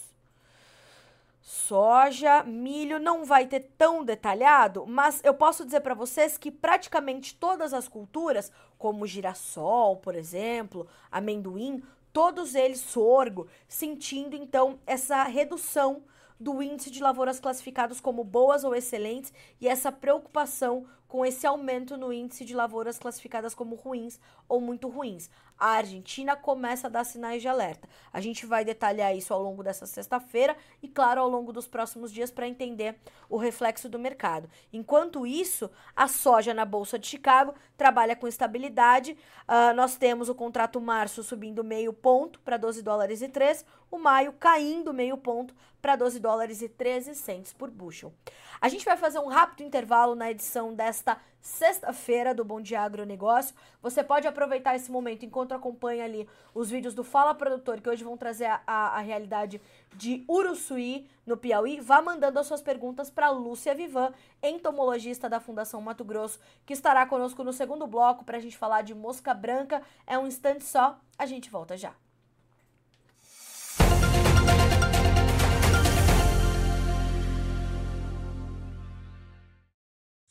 Soja, 1.52 2.44
milho 2.44 3.00
não 3.00 3.26
vai 3.26 3.48
ter 3.48 3.72
tão 3.76 4.06
detalhado, 4.06 4.86
mas 4.86 5.20
eu 5.24 5.34
posso 5.34 5.66
dizer 5.66 5.80
para 5.80 5.96
vocês 5.96 6.38
que 6.38 6.52
praticamente 6.52 7.34
todas 7.34 7.74
as 7.74 7.88
culturas, 7.88 8.52
como 8.78 9.08
girassol, 9.08 9.98
por 9.98 10.14
exemplo, 10.14 10.88
amendoim, 11.12 11.82
todos 12.14 12.54
eles 12.54 12.80
sorgo, 12.82 13.48
sentindo 13.68 14.36
então 14.36 14.78
essa 14.86 15.24
redução 15.24 16.04
do 16.40 16.62
índice 16.62 16.92
de 16.92 17.02
lavouras 17.02 17.40
classificadas 17.40 18.00
como 18.00 18.24
boas 18.24 18.64
ou 18.64 18.76
excelentes 18.76 19.34
e 19.60 19.68
essa 19.68 19.92
preocupação 19.92 20.86
com 21.10 21.26
esse 21.26 21.46
aumento 21.46 21.98
no 21.98 22.14
índice 22.14 22.46
de 22.46 22.56
lavouras 22.56 23.00
classificadas 23.00 23.56
como 23.56 23.76
ruins 23.76 24.20
ou 24.48 24.62
muito 24.62 24.88
ruins. 24.88 25.30
A 25.58 25.72
Argentina 25.72 26.38
começa 26.38 26.88
a 26.88 26.90
dar 26.90 27.04
sinais 27.04 27.42
de 27.42 27.48
alerta. 27.48 27.90
A 28.14 28.22
gente 28.22 28.46
vai 28.46 28.64
detalhar 28.64 29.14
isso 29.14 29.34
ao 29.34 29.42
longo 29.42 29.62
dessa 29.62 29.86
sexta-feira 29.86 30.56
e, 30.82 30.88
claro, 30.88 31.20
ao 31.20 31.28
longo 31.28 31.52
dos 31.52 31.68
próximos 31.68 32.14
dias 32.14 32.32
para 32.32 32.48
entender 32.48 32.96
o 33.28 33.36
reflexo 33.36 33.90
do 33.90 34.00
mercado. 34.00 34.50
Enquanto 34.72 35.28
isso, 35.28 35.70
a 35.94 36.08
soja 36.08 36.54
na 36.54 36.64
Bolsa 36.64 36.98
de 36.98 37.08
Chicago 37.08 37.54
trabalha 37.76 38.16
com 38.16 38.28
estabilidade. 38.28 39.18
Uh, 39.48 39.74
nós 39.76 39.98
temos 39.98 40.30
o 40.30 40.36
contrato 40.36 40.80
março 40.80 41.24
subindo 41.24 41.64
meio 41.64 41.92
ponto 41.92 42.40
para 42.40 42.56
12 42.56 42.82
dólares 42.82 43.22
e 43.22 43.28
3, 43.28 43.66
o 43.92 43.98
maio 43.98 44.34
caindo 44.34 44.94
meio 44.94 45.18
ponto 45.18 45.54
para 45.82 45.96
12 45.96 46.20
dólares 46.20 46.62
e 46.62 46.70
13 46.70 47.16
centes 47.16 47.54
por 47.54 47.70
bushel. 47.70 48.14
A 48.60 48.68
gente 48.68 48.86
vai 48.86 48.98
fazer 48.98 49.20
um 49.20 49.28
rápido 49.28 49.66
intervalo 49.66 50.16
na 50.16 50.30
edição 50.30 50.74
desta 50.74 51.18
sexta-feira 51.42 52.34
do 52.34 52.44
Bom 52.44 52.60
Dia 52.60 52.82
Agronegócio. 52.82 53.56
Você 53.82 54.04
pode 54.04 54.28
aproveitar 54.28 54.76
esse 54.76 54.92
momento 54.92 55.26
enquanto 55.26 55.54
acompanha 55.54 56.04
ali 56.04 56.28
os 56.54 56.70
vídeos 56.70 56.94
do 56.94 57.04
Fala 57.04 57.34
Produtor, 57.34 57.80
que 57.80 57.90
hoje 57.90 58.04
vão 58.04 58.18
trazer 58.18 58.46
a, 58.46 58.62
a, 58.68 58.98
a 58.98 59.00
realidade 59.00 59.62
de 59.96 60.26
Uruçuí, 60.28 61.08
no 61.26 61.38
Piauí. 61.38 61.80
Vá 61.80 62.02
mandando 62.02 62.40
as 62.40 62.48
suas 62.48 62.62
perguntas 62.62 63.10
para 63.10 63.30
Lúcia 63.30 63.74
Vivan, 63.74 64.12
entomologista 64.44 65.30
da 65.30 65.40
Fundação 65.40 65.82
Mato 65.82 66.04
Grosso, 66.04 66.40
que 66.66 66.74
estará 66.74 67.06
conosco 67.06 67.44
no 67.44 67.54
segundo 67.54 67.88
bloco 67.88 68.26
para 68.26 68.38
a 68.38 68.42
gente 68.42 68.58
falar 68.58 68.82
de 68.82 68.94
mosca 68.94 69.34
branca. 69.34 69.82
É 70.06 70.18
um 70.18 70.28
instante 70.28 70.66
só, 70.66 71.00
a 71.18 71.26
gente 71.26 71.50
volta 71.50 71.78
já. 71.78 71.94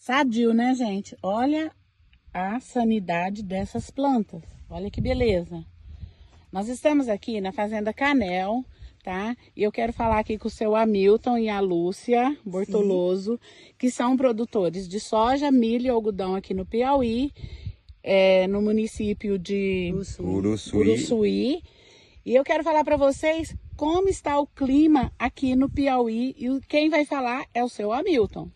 Sadio, 0.08 0.54
né, 0.54 0.74
gente? 0.74 1.14
Olha 1.22 1.70
a 2.32 2.58
sanidade 2.60 3.42
dessas 3.42 3.90
plantas. 3.90 4.42
Olha 4.70 4.90
que 4.90 5.02
beleza. 5.02 5.62
Nós 6.50 6.66
estamos 6.66 7.10
aqui 7.10 7.42
na 7.42 7.52
Fazenda 7.52 7.92
Canel, 7.92 8.64
tá? 9.04 9.36
E 9.54 9.62
eu 9.62 9.70
quero 9.70 9.92
falar 9.92 10.18
aqui 10.18 10.38
com 10.38 10.48
o 10.48 10.50
seu 10.50 10.74
Hamilton 10.74 11.36
e 11.36 11.50
a 11.50 11.60
Lúcia 11.60 12.34
Bortoloso, 12.42 13.32
Sim. 13.32 13.74
que 13.76 13.90
são 13.90 14.16
produtores 14.16 14.88
de 14.88 14.98
soja, 14.98 15.50
milho 15.50 15.84
e 15.84 15.90
algodão 15.90 16.34
aqui 16.34 16.54
no 16.54 16.64
Piauí, 16.64 17.30
é, 18.02 18.46
no 18.46 18.62
município 18.62 19.38
de 19.38 19.92
Uruçuí. 20.18 20.80
Uruçuí. 20.80 21.62
E 22.24 22.34
eu 22.34 22.44
quero 22.44 22.64
falar 22.64 22.82
para 22.82 22.96
vocês 22.96 23.54
como 23.76 24.08
está 24.08 24.40
o 24.40 24.46
clima 24.46 25.12
aqui 25.18 25.54
no 25.54 25.68
Piauí 25.68 26.34
e 26.38 26.60
quem 26.66 26.88
vai 26.88 27.04
falar 27.04 27.44
é 27.52 27.62
o 27.62 27.68
seu 27.68 27.92
Hamilton. 27.92 28.48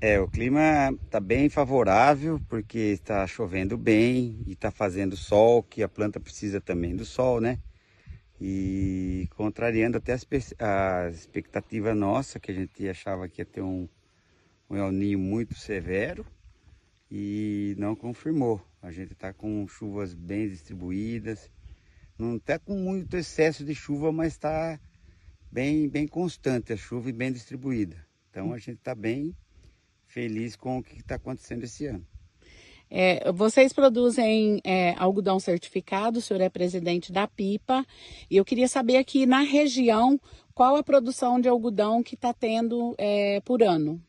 É, 0.00 0.20
o 0.20 0.28
clima 0.28 0.96
está 1.04 1.18
bem 1.18 1.48
favorável 1.48 2.40
porque 2.48 2.78
está 2.78 3.26
chovendo 3.26 3.76
bem 3.76 4.40
e 4.46 4.52
está 4.52 4.70
fazendo 4.70 5.16
sol, 5.16 5.60
que 5.60 5.82
a 5.82 5.88
planta 5.88 6.20
precisa 6.20 6.60
também 6.60 6.94
do 6.94 7.04
sol, 7.04 7.40
né? 7.40 7.58
E 8.40 9.28
contrariando 9.34 9.98
até 9.98 10.16
a 10.60 11.10
expectativa 11.10 11.96
nossa, 11.96 12.38
que 12.38 12.52
a 12.52 12.54
gente 12.54 12.88
achava 12.88 13.28
que 13.28 13.40
ia 13.40 13.44
ter 13.44 13.60
um, 13.60 13.88
um 14.70 14.76
El 14.76 14.92
Ninho 14.92 15.18
muito 15.18 15.56
severo 15.56 16.24
e 17.10 17.74
não 17.76 17.96
confirmou. 17.96 18.64
A 18.80 18.92
gente 18.92 19.14
está 19.14 19.32
com 19.32 19.66
chuvas 19.66 20.14
bem 20.14 20.48
distribuídas, 20.48 21.50
não 22.16 22.36
está 22.36 22.56
com 22.56 22.76
muito 22.76 23.16
excesso 23.16 23.64
de 23.64 23.74
chuva, 23.74 24.12
mas 24.12 24.34
está 24.34 24.78
bem, 25.50 25.88
bem 25.88 26.06
constante 26.06 26.72
a 26.72 26.76
chuva 26.76 27.10
e 27.10 27.12
bem 27.12 27.32
distribuída. 27.32 27.96
Então 28.30 28.52
a 28.52 28.58
gente 28.58 28.78
está 28.78 28.94
bem 28.94 29.34
feliz 30.08 30.56
com 30.56 30.78
o 30.78 30.82
que 30.82 30.98
está 30.98 31.14
acontecendo 31.14 31.64
esse 31.64 31.86
ano. 31.86 32.04
É, 32.90 33.30
vocês 33.32 33.72
produzem 33.72 34.60
é, 34.64 34.94
algodão 34.94 35.38
certificado, 35.38 36.18
o 36.18 36.22
senhor 36.22 36.40
é 36.40 36.48
presidente 36.48 37.12
da 37.12 37.28
PIPA, 37.28 37.86
e 38.30 38.36
eu 38.36 38.44
queria 38.44 38.66
saber 38.66 38.96
aqui 38.96 39.26
na 39.26 39.40
região 39.40 40.18
qual 40.54 40.74
a 40.76 40.82
produção 40.82 41.38
de 41.38 41.48
algodão 41.48 42.02
que 42.02 42.14
está 42.14 42.32
tendo 42.32 42.94
é, 42.96 43.40
por 43.42 43.62
ano. 43.62 44.02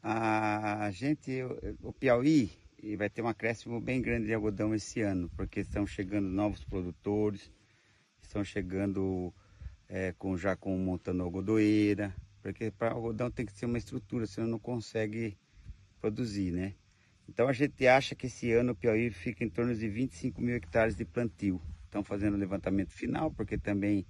A 0.00 0.88
gente, 0.92 1.42
o 1.82 1.92
Piauí, 1.92 2.50
vai 2.96 3.10
ter 3.10 3.20
um 3.20 3.28
acréscimo 3.28 3.80
bem 3.80 4.00
grande 4.00 4.26
de 4.26 4.34
algodão 4.34 4.74
esse 4.74 5.00
ano, 5.00 5.28
porque 5.36 5.60
estão 5.60 5.84
chegando 5.84 6.28
novos 6.28 6.64
produtores, 6.64 7.50
estão 8.22 8.44
chegando 8.44 9.34
é, 9.88 10.14
com, 10.16 10.36
já 10.36 10.54
com 10.54 10.78
montando 10.78 11.24
algodoeira, 11.24 12.14
porque 12.42 12.70
para 12.70 12.92
algodão 12.92 13.30
tem 13.30 13.44
que 13.46 13.52
ser 13.52 13.66
uma 13.66 13.78
estrutura, 13.78 14.26
senão 14.26 14.48
não 14.48 14.58
consegue 14.58 15.36
produzir, 16.00 16.52
né? 16.52 16.74
Então 17.28 17.46
a 17.46 17.52
gente 17.52 17.86
acha 17.86 18.14
que 18.14 18.26
esse 18.26 18.50
ano 18.52 18.72
o 18.72 18.74
Piauí 18.74 19.10
fica 19.10 19.44
em 19.44 19.50
torno 19.50 19.74
de 19.74 19.88
25 19.88 20.40
mil 20.40 20.54
hectares 20.56 20.96
de 20.96 21.04
plantio. 21.04 21.60
Estão 21.84 22.02
fazendo 22.02 22.34
o 22.34 22.38
levantamento 22.38 22.92
final, 22.92 23.30
porque 23.30 23.58
também 23.58 24.06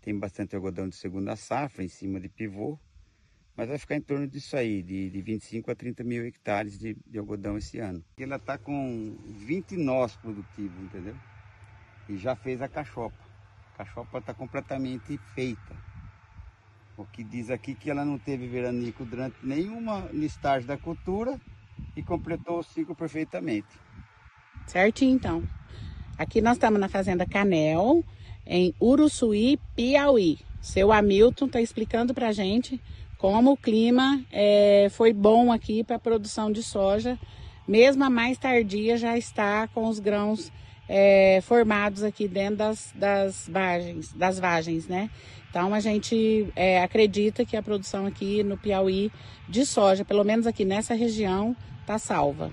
tem 0.00 0.18
bastante 0.18 0.54
algodão 0.54 0.88
de 0.88 0.96
segunda 0.96 1.36
safra 1.36 1.84
em 1.84 1.88
cima 1.88 2.18
de 2.20 2.28
pivô. 2.28 2.78
Mas 3.56 3.68
vai 3.68 3.78
ficar 3.78 3.96
em 3.96 4.02
torno 4.02 4.26
disso 4.26 4.56
aí, 4.56 4.82
de, 4.82 5.10
de 5.10 5.20
25 5.22 5.70
a 5.70 5.74
30 5.74 6.04
mil 6.04 6.24
hectares 6.26 6.78
de, 6.78 6.94
de 7.06 7.18
algodão 7.18 7.56
esse 7.56 7.78
ano. 7.78 8.04
Ela 8.18 8.36
está 8.36 8.58
com 8.58 9.16
20 9.46 9.76
nós 9.78 10.14
produtivos, 10.16 10.78
entendeu? 10.82 11.16
E 12.08 12.16
já 12.18 12.36
fez 12.36 12.60
a 12.60 12.68
cachopa. 12.68 13.24
A 13.74 13.78
cachopa 13.78 14.18
está 14.18 14.34
completamente 14.34 15.18
feita. 15.34 15.85
Que 17.04 17.22
diz 17.22 17.50
aqui 17.50 17.74
que 17.74 17.90
ela 17.90 18.04
não 18.04 18.18
teve 18.18 18.46
veranico 18.46 19.04
durante 19.04 19.36
nenhuma 19.42 20.08
estágio 20.12 20.66
da 20.66 20.76
cultura 20.76 21.38
e 21.94 22.02
completou 22.02 22.58
o 22.58 22.62
ciclo 22.62 22.94
perfeitamente. 22.94 23.68
Certinho, 24.66 25.14
então. 25.14 25.42
Aqui 26.18 26.40
nós 26.40 26.54
estamos 26.54 26.80
na 26.80 26.88
Fazenda 26.88 27.26
Canel, 27.26 28.02
em 28.46 28.74
Uruçuí, 28.80 29.58
Piauí. 29.74 30.38
Seu 30.60 30.92
Hamilton 30.92 31.46
está 31.46 31.60
explicando 31.60 32.14
para 32.14 32.28
a 32.28 32.32
gente 32.32 32.80
como 33.18 33.52
o 33.52 33.56
clima 33.56 34.22
é, 34.32 34.88
foi 34.90 35.12
bom 35.12 35.52
aqui 35.52 35.82
para 35.84 35.96
a 35.96 36.00
produção 36.00 36.50
de 36.50 36.62
soja. 36.62 37.18
Mesmo 37.66 38.04
a 38.04 38.10
mais 38.10 38.38
tardia 38.38 38.96
já 38.96 39.16
está 39.16 39.66
com 39.68 39.88
os 39.88 39.98
grãos 39.98 40.52
é, 40.88 41.40
formados 41.42 42.02
aqui 42.02 42.28
dentro 42.28 42.56
das, 42.56 42.92
das 42.94 43.48
vagens, 43.48 44.12
das 44.12 44.38
vagens, 44.38 44.86
né? 44.86 45.10
Então 45.56 45.72
a 45.72 45.80
gente 45.80 46.52
é, 46.54 46.82
acredita 46.82 47.42
que 47.42 47.56
a 47.56 47.62
produção 47.62 48.04
aqui 48.04 48.42
no 48.42 48.58
Piauí 48.58 49.10
de 49.48 49.64
soja, 49.64 50.04
pelo 50.04 50.22
menos 50.22 50.46
aqui 50.46 50.66
nessa 50.66 50.92
região, 50.92 51.56
está 51.80 51.98
salva. 51.98 52.52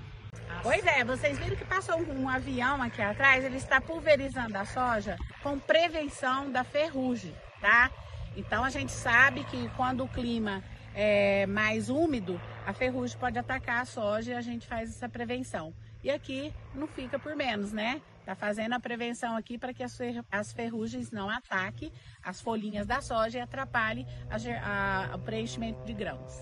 Pois 0.62 0.86
é, 0.86 1.04
vocês 1.04 1.38
viram 1.38 1.54
que 1.54 1.66
passou 1.66 2.00
um 2.00 2.26
avião 2.26 2.82
aqui 2.82 3.02
atrás, 3.02 3.44
ele 3.44 3.58
está 3.58 3.78
pulverizando 3.78 4.56
a 4.56 4.64
soja 4.64 5.18
com 5.42 5.58
prevenção 5.58 6.50
da 6.50 6.64
ferrugem, 6.64 7.34
tá? 7.60 7.90
Então 8.34 8.64
a 8.64 8.70
gente 8.70 8.92
sabe 8.92 9.44
que 9.44 9.68
quando 9.76 10.02
o 10.02 10.08
clima 10.08 10.64
é 10.94 11.44
mais 11.44 11.90
úmido, 11.90 12.40
a 12.66 12.72
ferrugem 12.72 13.18
pode 13.18 13.38
atacar 13.38 13.82
a 13.82 13.84
soja 13.84 14.30
e 14.30 14.34
a 14.34 14.40
gente 14.40 14.66
faz 14.66 14.88
essa 14.88 15.10
prevenção. 15.10 15.74
E 16.02 16.10
aqui 16.10 16.54
não 16.74 16.86
fica 16.86 17.18
por 17.18 17.36
menos, 17.36 17.70
né? 17.70 18.00
Está 18.24 18.34
fazendo 18.34 18.72
a 18.72 18.80
prevenção 18.80 19.36
aqui 19.36 19.58
para 19.58 19.74
que 19.74 19.82
as 19.82 20.50
ferrugens 20.50 21.10
não 21.10 21.28
ataquem 21.28 21.92
as 22.22 22.40
folhinhas 22.40 22.86
da 22.86 23.02
soja 23.02 23.36
e 23.36 23.40
atrapalhem 23.42 24.06
a, 24.30 25.12
a, 25.12 25.16
o 25.16 25.18
preenchimento 25.18 25.84
de 25.84 25.92
grãos. 25.92 26.32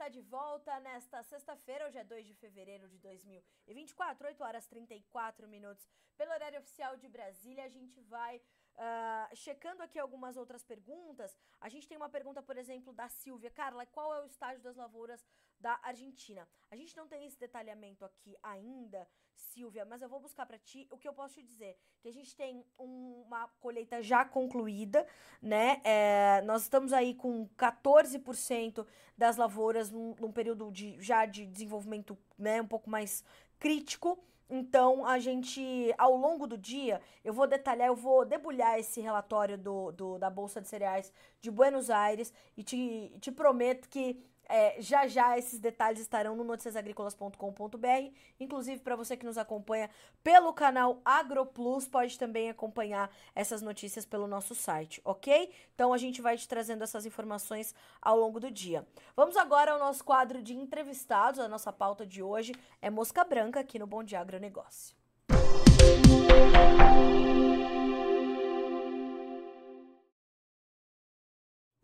está 0.00 0.08
de 0.08 0.20
volta 0.22 0.78
nesta 0.80 1.22
sexta-feira, 1.22 1.86
hoje 1.86 1.98
é 1.98 2.04
2 2.04 2.26
de 2.26 2.34
fevereiro 2.34 2.88
de 2.88 2.98
2024, 2.98 4.28
8 4.28 4.42
horas 4.42 4.66
34 4.66 5.46
minutos. 5.48 5.86
Pelo 6.16 6.32
horário 6.32 6.58
oficial 6.58 6.96
de 6.96 7.08
Brasília, 7.08 7.64
a 7.64 7.68
gente 7.68 8.00
vai 8.02 8.40
Uh, 8.80 9.36
checando 9.36 9.82
aqui 9.82 9.98
algumas 9.98 10.38
outras 10.38 10.64
perguntas, 10.64 11.36
a 11.60 11.68
gente 11.68 11.86
tem 11.86 11.98
uma 11.98 12.08
pergunta, 12.08 12.42
por 12.42 12.56
exemplo, 12.56 12.94
da 12.94 13.10
Silvia. 13.10 13.50
Carla, 13.50 13.84
qual 13.84 14.14
é 14.14 14.22
o 14.22 14.24
estágio 14.24 14.62
das 14.62 14.74
lavouras 14.74 15.22
da 15.60 15.78
Argentina? 15.82 16.48
A 16.70 16.76
gente 16.76 16.96
não 16.96 17.06
tem 17.06 17.26
esse 17.26 17.38
detalhamento 17.38 18.06
aqui 18.06 18.34
ainda, 18.42 19.06
Silvia, 19.34 19.84
mas 19.84 20.00
eu 20.00 20.08
vou 20.08 20.18
buscar 20.18 20.46
para 20.46 20.58
ti. 20.58 20.88
O 20.90 20.96
que 20.96 21.06
eu 21.06 21.12
posso 21.12 21.34
te 21.34 21.42
dizer? 21.42 21.76
Que 22.00 22.08
a 22.08 22.12
gente 22.12 22.34
tem 22.34 22.64
um, 22.78 23.22
uma 23.26 23.48
colheita 23.60 24.02
já 24.02 24.24
concluída, 24.24 25.06
né? 25.42 25.82
É, 25.84 26.40
nós 26.46 26.62
estamos 26.62 26.94
aí 26.94 27.14
com 27.14 27.46
14% 27.58 28.86
das 29.14 29.36
lavouras 29.36 29.90
num, 29.90 30.14
num 30.18 30.32
período 30.32 30.72
de, 30.72 30.98
já 31.02 31.26
de 31.26 31.44
desenvolvimento 31.44 32.16
né, 32.38 32.62
um 32.62 32.66
pouco 32.66 32.88
mais 32.88 33.22
crítico. 33.58 34.24
Então, 34.50 35.06
a 35.06 35.18
gente, 35.20 35.94
ao 35.96 36.16
longo 36.16 36.44
do 36.44 36.58
dia, 36.58 37.00
eu 37.24 37.32
vou 37.32 37.46
detalhar, 37.46 37.86
eu 37.86 37.94
vou 37.94 38.24
debulhar 38.24 38.78
esse 38.80 39.00
relatório 39.00 39.56
do, 39.56 39.92
do 39.92 40.18
da 40.18 40.28
Bolsa 40.28 40.60
de 40.60 40.66
Cereais 40.66 41.12
de 41.40 41.50
Buenos 41.52 41.88
Aires 41.88 42.32
e 42.56 42.64
te, 42.64 43.12
te 43.20 43.30
prometo 43.30 43.88
que 43.88 44.18
é, 44.50 44.76
já 44.80 45.06
já 45.06 45.38
esses 45.38 45.58
detalhes 45.58 46.00
estarão 46.00 46.34
no 46.36 46.44
noticiasagricolas.com.br. 46.44 48.12
Inclusive, 48.38 48.80
para 48.80 48.96
você 48.96 49.16
que 49.16 49.24
nos 49.24 49.38
acompanha 49.38 49.88
pelo 50.22 50.52
canal 50.52 51.00
AgroPlus, 51.04 51.86
pode 51.86 52.18
também 52.18 52.50
acompanhar 52.50 53.10
essas 53.34 53.62
notícias 53.62 54.04
pelo 54.04 54.26
nosso 54.26 54.54
site, 54.54 55.00
ok? 55.04 55.52
Então 55.74 55.92
a 55.92 55.98
gente 55.98 56.20
vai 56.20 56.36
te 56.36 56.48
trazendo 56.48 56.82
essas 56.82 57.06
informações 57.06 57.74
ao 58.02 58.18
longo 58.18 58.40
do 58.40 58.50
dia. 58.50 58.86
Vamos 59.16 59.36
agora 59.36 59.72
ao 59.72 59.78
nosso 59.78 60.04
quadro 60.04 60.42
de 60.42 60.52
entrevistados. 60.54 61.40
A 61.40 61.48
nossa 61.48 61.72
pauta 61.72 62.04
de 62.04 62.22
hoje 62.22 62.52
é 62.82 62.90
Mosca 62.90 63.24
Branca 63.24 63.60
aqui 63.60 63.78
no 63.78 63.86
Bom 63.86 64.02
Dia 64.02 64.20
Agronegócio. 64.20 64.96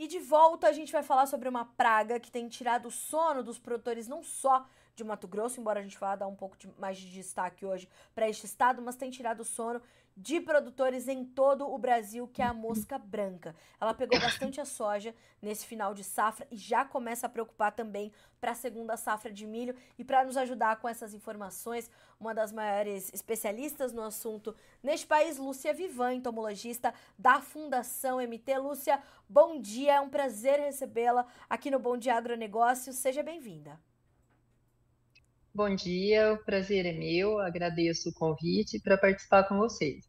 E 0.07 0.09
de 0.09 0.21
volta 0.21 0.69
a 0.69 0.73
gente 0.73 0.93
vai 0.93 1.03
falar 1.03 1.27
sobre 1.27 1.49
uma 1.49 1.65
praga 1.65 2.21
que 2.21 2.31
tem 2.31 2.47
tirado 2.49 2.87
o 2.87 2.93
sono 2.93 3.43
dos 3.43 3.59
produtores 3.59 4.07
não 4.07 4.23
só 4.23 4.65
de 4.97 5.05
Mato 5.05 5.29
Grosso, 5.29 5.61
embora 5.61 5.81
a 5.81 5.83
gente 5.83 5.99
vá 5.99 6.17
dar 6.17 6.27
um 6.27 6.35
pouco 6.35 6.57
de, 6.57 6.69
mais 6.79 6.97
de 6.97 7.13
destaque 7.13 7.65
hoje 7.65 7.89
para 8.15 8.29
este 8.29 8.47
estado, 8.47 8.81
mas 8.81 8.97
tem 8.97 9.11
tirado 9.11 9.41
o 9.41 9.45
sono 9.45 9.81
de 10.17 10.41
produtores 10.41 11.07
em 11.09 11.23
todo 11.23 11.71
o 11.71 11.77
Brasil, 11.77 12.27
que 12.27 12.41
é 12.41 12.47
a 12.47 12.55
mosca 12.55 12.97
branca. 12.97 13.55
Ela 13.79 13.93
pegou 13.93 14.19
bastante 14.19 14.59
a 14.59 14.65
soja 14.65 15.15
nesse 15.43 15.67
final 15.67 15.93
de 15.93 16.03
safra 16.03 16.47
e 16.51 16.57
já 16.57 16.87
começa 16.87 17.27
a 17.27 17.29
preocupar 17.29 17.73
também 17.73 18.11
para 18.41 18.53
a 18.53 18.55
segunda 18.55 18.97
safra 18.97 19.31
de 19.31 19.47
milho. 19.47 19.77
E 19.99 20.05
para 20.05 20.25
nos 20.25 20.39
ajudar 20.39 20.77
com 20.77 20.89
essas 20.89 21.13
informações, 21.13 21.91
uma 22.19 22.33
das 22.33 22.51
maiores 22.51 23.13
especialistas 23.13 23.93
no 23.93 24.03
assunto 24.03 24.57
neste 24.83 25.07
país, 25.07 25.37
Lúcia 25.37 25.75
Vivan, 25.75 26.15
entomologista 26.15 26.95
da 27.19 27.43
Fundação 27.43 28.17
MT. 28.17 28.57
Lúcia, 28.57 29.03
bom 29.29 29.61
dia, 29.61 29.97
é 29.97 30.01
um 30.01 30.09
prazer 30.09 30.59
recebê-la 30.59 31.27
aqui 31.51 31.71
no 31.71 31.79
Bom 31.79 31.99
Dia 31.99 32.15
Agronegócio. 32.15 32.91
Seja 32.95 33.23
bem-vinda. 33.23 33.79
Bom 35.57 35.75
dia, 35.75 36.35
o 36.35 36.37
prazer 36.45 36.85
é 36.85 36.93
meu, 36.93 37.39
agradeço 37.39 38.11
o 38.11 38.13
convite 38.13 38.79
para 38.79 38.99
participar 38.99 39.45
com 39.45 39.57
vocês. 39.57 40.05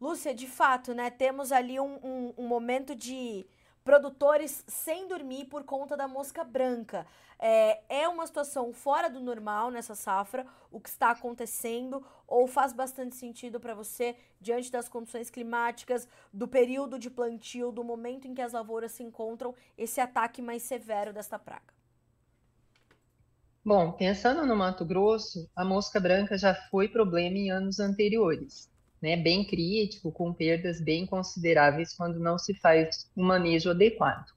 Lúcia, 0.00 0.34
de 0.34 0.46
fato, 0.46 0.94
né, 0.94 1.10
temos 1.10 1.52
ali 1.52 1.78
um, 1.78 1.98
um, 2.02 2.34
um, 2.38 2.48
momento 2.48 2.94
de 2.94 3.44
produtores 3.84 4.64
sem 4.66 5.06
dormir 5.06 5.44
por 5.50 5.64
conta 5.64 5.98
da 5.98 6.08
mosca 6.08 6.42
branca. 6.42 7.06
É, 7.38 7.82
é 7.90 8.08
uma 8.08 8.26
situação 8.26 8.72
fora 8.72 9.10
do 9.10 9.20
normal 9.20 9.70
nessa 9.70 9.94
safra, 9.94 10.46
o 10.72 10.80
que 10.80 10.88
está 10.88 11.10
acontecendo, 11.10 12.02
ou 12.26 12.46
faz 12.46 12.72
bastante 12.72 13.16
sentido 13.16 13.60
para 13.60 13.74
você, 13.74 14.16
diante 14.40 14.72
das 14.72 14.88
condições 14.88 15.28
climáticas, 15.28 16.08
do 16.32 16.48
período 16.48 16.98
de 16.98 17.10
plantio, 17.10 17.70
do 17.70 17.84
momento 17.84 18.26
em 18.26 18.32
que 18.32 18.40
as 18.40 18.54
lavouras 18.54 18.92
se 18.92 19.02
encontram, 19.02 19.54
esse 19.76 20.00
ataque 20.00 20.40
mais 20.40 20.62
severo 20.62 21.12
desta 21.12 21.38
praga? 21.38 21.79
Bom, 23.62 23.92
pensando 23.92 24.46
no 24.46 24.56
Mato 24.56 24.86
Grosso, 24.86 25.46
a 25.54 25.62
mosca 25.62 26.00
branca 26.00 26.38
já 26.38 26.54
foi 26.54 26.88
problema 26.88 27.36
em 27.36 27.50
anos 27.50 27.78
anteriores, 27.78 28.70
né? 29.02 29.18
Bem 29.18 29.44
crítico, 29.44 30.10
com 30.10 30.32
perdas 30.32 30.80
bem 30.82 31.04
consideráveis 31.04 31.92
quando 31.92 32.18
não 32.18 32.38
se 32.38 32.54
faz 32.54 33.10
um 33.14 33.22
manejo 33.22 33.68
adequado. 33.68 34.32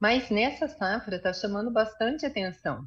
Mas 0.00 0.28
nessa 0.28 0.66
safra 0.66 1.16
está 1.16 1.32
chamando 1.32 1.70
bastante 1.70 2.26
atenção. 2.26 2.84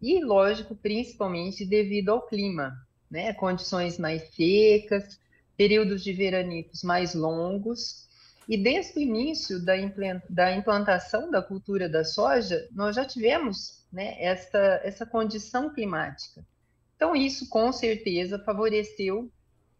E, 0.00 0.24
lógico, 0.24 0.76
principalmente 0.76 1.66
devido 1.66 2.10
ao 2.10 2.24
clima, 2.28 2.72
né? 3.10 3.32
Condições 3.34 3.98
mais 3.98 4.32
secas, 4.32 5.18
períodos 5.56 6.04
de 6.04 6.12
veranicos 6.12 6.84
mais 6.84 7.16
longos. 7.16 8.08
E 8.48 8.56
desde 8.56 8.96
o 8.96 9.02
início 9.02 9.58
da 9.60 10.54
implantação 10.56 11.32
da 11.32 11.42
cultura 11.42 11.88
da 11.88 12.04
soja, 12.04 12.68
nós 12.70 12.94
já 12.94 13.04
tivemos 13.04 13.79
né, 13.92 14.16
essa, 14.22 14.80
essa 14.84 15.06
condição 15.06 15.72
climática. 15.72 16.44
Então, 16.96 17.16
isso 17.16 17.48
com 17.48 17.72
certeza 17.72 18.38
favoreceu 18.38 19.30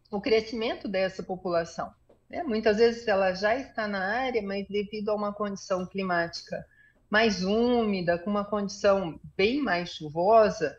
o 0.09 0.19
crescimento 0.19 0.87
dessa 0.87 1.23
população. 1.23 1.93
Né? 2.29 2.43
Muitas 2.43 2.77
vezes 2.77 3.07
ela 3.07 3.33
já 3.33 3.55
está 3.55 3.87
na 3.87 4.03
área, 4.03 4.41
mas 4.41 4.67
devido 4.67 5.09
a 5.09 5.15
uma 5.15 5.33
condição 5.33 5.85
climática 5.85 6.65
mais 7.09 7.43
úmida, 7.43 8.17
com 8.17 8.29
uma 8.29 8.45
condição 8.45 9.19
bem 9.35 9.61
mais 9.61 9.89
chuvosa, 9.89 10.77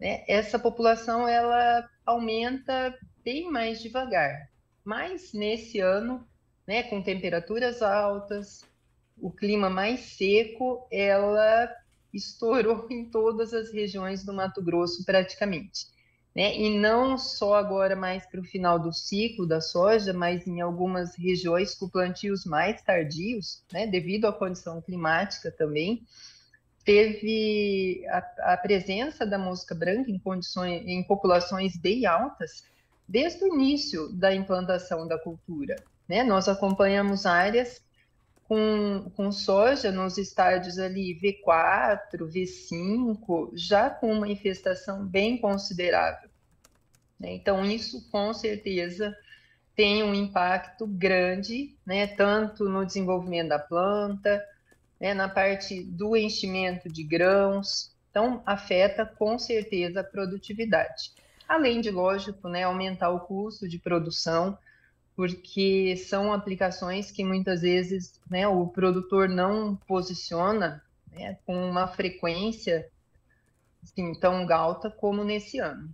né, 0.00 0.24
essa 0.26 0.58
população 0.58 1.28
ela 1.28 1.88
aumenta 2.04 2.98
bem 3.22 3.50
mais 3.50 3.82
devagar. 3.82 4.48
Mas 4.82 5.32
nesse 5.32 5.80
ano, 5.80 6.26
né, 6.66 6.82
com 6.84 7.02
temperaturas 7.02 7.82
altas, 7.82 8.64
o 9.18 9.30
clima 9.30 9.68
mais 9.68 10.00
seco, 10.00 10.86
ela 10.90 11.70
estourou 12.16 12.86
em 12.90 13.04
todas 13.04 13.52
as 13.52 13.72
regiões 13.72 14.24
do 14.24 14.32
Mato 14.32 14.62
Grosso 14.62 15.04
praticamente. 15.04 15.86
Né? 16.34 16.54
E 16.54 16.78
não 16.78 17.16
só 17.16 17.54
agora 17.54 17.96
mais 17.96 18.26
para 18.26 18.40
o 18.40 18.44
final 18.44 18.78
do 18.78 18.92
ciclo 18.92 19.46
da 19.46 19.60
soja, 19.60 20.12
mas 20.12 20.46
em 20.46 20.60
algumas 20.60 21.16
regiões 21.16 21.74
com 21.74 21.88
plantios 21.88 22.44
mais 22.44 22.82
tardios, 22.82 23.64
né? 23.72 23.86
devido 23.86 24.26
à 24.26 24.32
condição 24.32 24.82
climática 24.82 25.50
também, 25.50 26.02
teve 26.84 28.04
a, 28.08 28.52
a, 28.52 28.56
presença 28.58 29.24
da 29.24 29.38
mosca 29.38 29.74
branca 29.74 30.10
em 30.10 30.18
condições, 30.18 30.86
em 30.86 31.02
populações 31.02 31.76
bem 31.76 32.04
altas 32.04 32.64
desde 33.08 33.42
o 33.44 33.54
início 33.54 34.12
da 34.12 34.34
implantação 34.34 35.08
da 35.08 35.18
cultura. 35.18 35.76
Né? 36.08 36.22
Nós 36.22 36.48
acompanhamos 36.48 37.24
áreas 37.24 37.80
com, 38.48 39.10
com 39.16 39.32
soja 39.32 39.90
nos 39.90 40.18
estádios 40.18 40.78
ali 40.78 41.18
V4, 41.20 42.18
V5, 42.18 43.50
já 43.54 43.90
com 43.90 44.12
uma 44.12 44.28
infestação 44.28 45.04
bem 45.04 45.36
considerável. 45.38 46.30
Né? 47.18 47.34
Então, 47.34 47.64
isso 47.64 48.08
com 48.10 48.32
certeza 48.32 49.16
tem 49.74 50.02
um 50.02 50.14
impacto 50.14 50.86
grande, 50.86 51.76
né, 51.84 52.06
tanto 52.06 52.64
no 52.64 52.86
desenvolvimento 52.86 53.48
da 53.48 53.58
planta, 53.58 54.42
né, 54.98 55.12
na 55.12 55.28
parte 55.28 55.82
do 55.82 56.16
enchimento 56.16 56.88
de 56.88 57.02
grãos, 57.02 57.94
então 58.10 58.42
afeta 58.46 59.04
com 59.04 59.38
certeza 59.38 60.00
a 60.00 60.04
produtividade. 60.04 61.12
Além 61.46 61.82
de, 61.82 61.90
lógico, 61.90 62.48
né, 62.48 62.62
aumentar 62.62 63.10
o 63.10 63.20
custo 63.20 63.68
de 63.68 63.78
produção, 63.78 64.56
porque 65.16 65.96
são 65.96 66.30
aplicações 66.30 67.10
que 67.10 67.24
muitas 67.24 67.62
vezes 67.62 68.20
né, 68.30 68.46
o 68.46 68.66
produtor 68.68 69.28
não 69.30 69.74
posiciona 69.74 70.84
né, 71.10 71.38
com 71.46 71.56
uma 71.56 71.88
frequência 71.88 72.86
assim, 73.82 74.14
tão 74.20 74.46
alta 74.52 74.90
como 74.90 75.24
nesse 75.24 75.58
ano. 75.58 75.88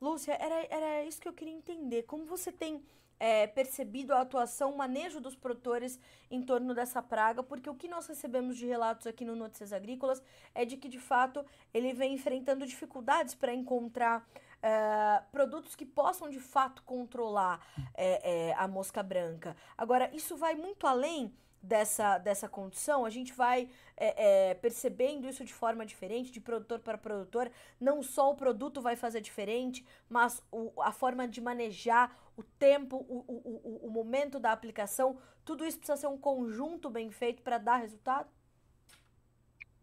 Lúcia, 0.00 0.36
era, 0.40 0.66
era 0.68 1.04
isso 1.04 1.20
que 1.20 1.28
eu 1.28 1.32
queria 1.32 1.54
entender. 1.54 2.02
Como 2.02 2.24
você 2.24 2.50
tem 2.50 2.82
é, 3.20 3.46
percebido 3.46 4.12
a 4.12 4.22
atuação, 4.22 4.72
o 4.72 4.76
manejo 4.76 5.20
dos 5.20 5.36
produtores 5.36 5.96
em 6.28 6.42
torno 6.42 6.74
dessa 6.74 7.00
praga? 7.00 7.40
Porque 7.40 7.70
o 7.70 7.74
que 7.76 7.86
nós 7.86 8.08
recebemos 8.08 8.56
de 8.56 8.66
relatos 8.66 9.06
aqui 9.06 9.24
no 9.24 9.36
Notícias 9.36 9.72
Agrícolas 9.72 10.20
é 10.52 10.64
de 10.64 10.76
que, 10.76 10.88
de 10.88 10.98
fato, 10.98 11.44
ele 11.72 11.92
vem 11.92 12.14
enfrentando 12.14 12.66
dificuldades 12.66 13.36
para 13.36 13.54
encontrar 13.54 14.28
uh, 14.62 15.24
produtos 15.30 15.74
que 15.74 15.84
possam 15.84 16.30
de 16.30 16.40
fato 16.40 16.82
controlar 16.82 17.60
é, 17.94 18.50
é, 18.50 18.54
a 18.54 18.68
mosca 18.68 19.02
branca. 19.02 19.56
Agora, 19.76 20.10
isso 20.14 20.36
vai 20.36 20.54
muito 20.54 20.86
além 20.86 21.32
dessa, 21.62 22.18
dessa 22.18 22.48
condição, 22.48 23.04
a 23.04 23.10
gente 23.10 23.32
vai 23.32 23.68
é, 23.96 24.50
é, 24.50 24.54
percebendo 24.54 25.28
isso 25.28 25.44
de 25.44 25.52
forma 25.52 25.86
diferente, 25.86 26.32
de 26.32 26.40
produtor 26.40 26.80
para 26.80 26.98
produtor. 26.98 27.50
Não 27.80 28.02
só 28.02 28.30
o 28.30 28.34
produto 28.34 28.80
vai 28.80 28.96
fazer 28.96 29.20
diferente, 29.20 29.84
mas 30.08 30.42
o, 30.50 30.72
a 30.80 30.90
forma 30.90 31.28
de 31.28 31.40
manejar, 31.40 32.16
o 32.36 32.42
tempo, 32.42 32.96
o, 33.08 33.24
o, 33.28 33.86
o 33.86 33.90
momento 33.90 34.40
da 34.40 34.50
aplicação, 34.50 35.16
tudo 35.44 35.64
isso 35.64 35.78
precisa 35.78 35.96
ser 35.96 36.08
um 36.08 36.18
conjunto 36.18 36.90
bem 36.90 37.10
feito 37.10 37.42
para 37.42 37.58
dar 37.58 37.76
resultado? 37.76 38.28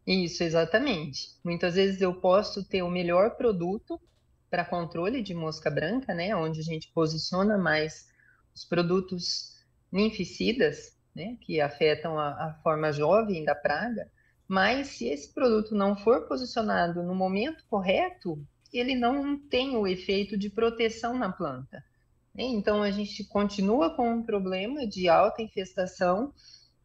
Isso, 0.06 0.44
exatamente. 0.44 1.38
Muitas 1.44 1.76
vezes 1.76 2.02
eu 2.02 2.14
posso 2.16 2.68
ter 2.68 2.82
o 2.82 2.90
melhor 2.90 3.36
produto 3.38 4.02
para 4.50 4.66
controle 4.66 5.22
de 5.22 5.34
mosca 5.34 5.70
branca, 5.70 6.14
né, 6.14 6.36
onde 6.36 6.60
a 6.60 6.64
gente 6.64 6.92
posiciona 6.94 7.58
mais 7.58 8.08
os 8.54 8.66
produtos 8.66 9.56
ninficidas, 9.92 10.98
né, 11.16 11.38
que 11.42 11.62
afetam 11.62 12.20
a, 12.20 12.30
a 12.30 12.54
forma 12.64 12.92
jovem 12.92 13.44
da 13.44 13.56
praga, 13.56 14.10
mas 14.48 14.88
se 14.88 15.08
esse 15.08 15.32
produto 15.34 15.76
não 15.76 15.96
for 15.96 16.28
posicionado 16.28 17.04
no 17.04 17.14
momento 17.14 17.64
correto, 17.70 18.44
ele 18.74 18.96
não 18.96 19.38
tem 19.38 19.76
o 19.76 19.88
efeito 19.88 20.38
de 20.38 20.50
proteção 20.50 21.18
na 21.18 21.32
planta. 21.32 21.84
Né? 22.34 22.44
Então 22.44 22.82
a 22.82 22.92
gente 22.92 23.24
continua 23.26 23.96
com 23.96 24.12
um 24.12 24.24
problema 24.24 24.88
de 24.88 25.08
alta 25.08 25.42
infestação, 25.42 26.34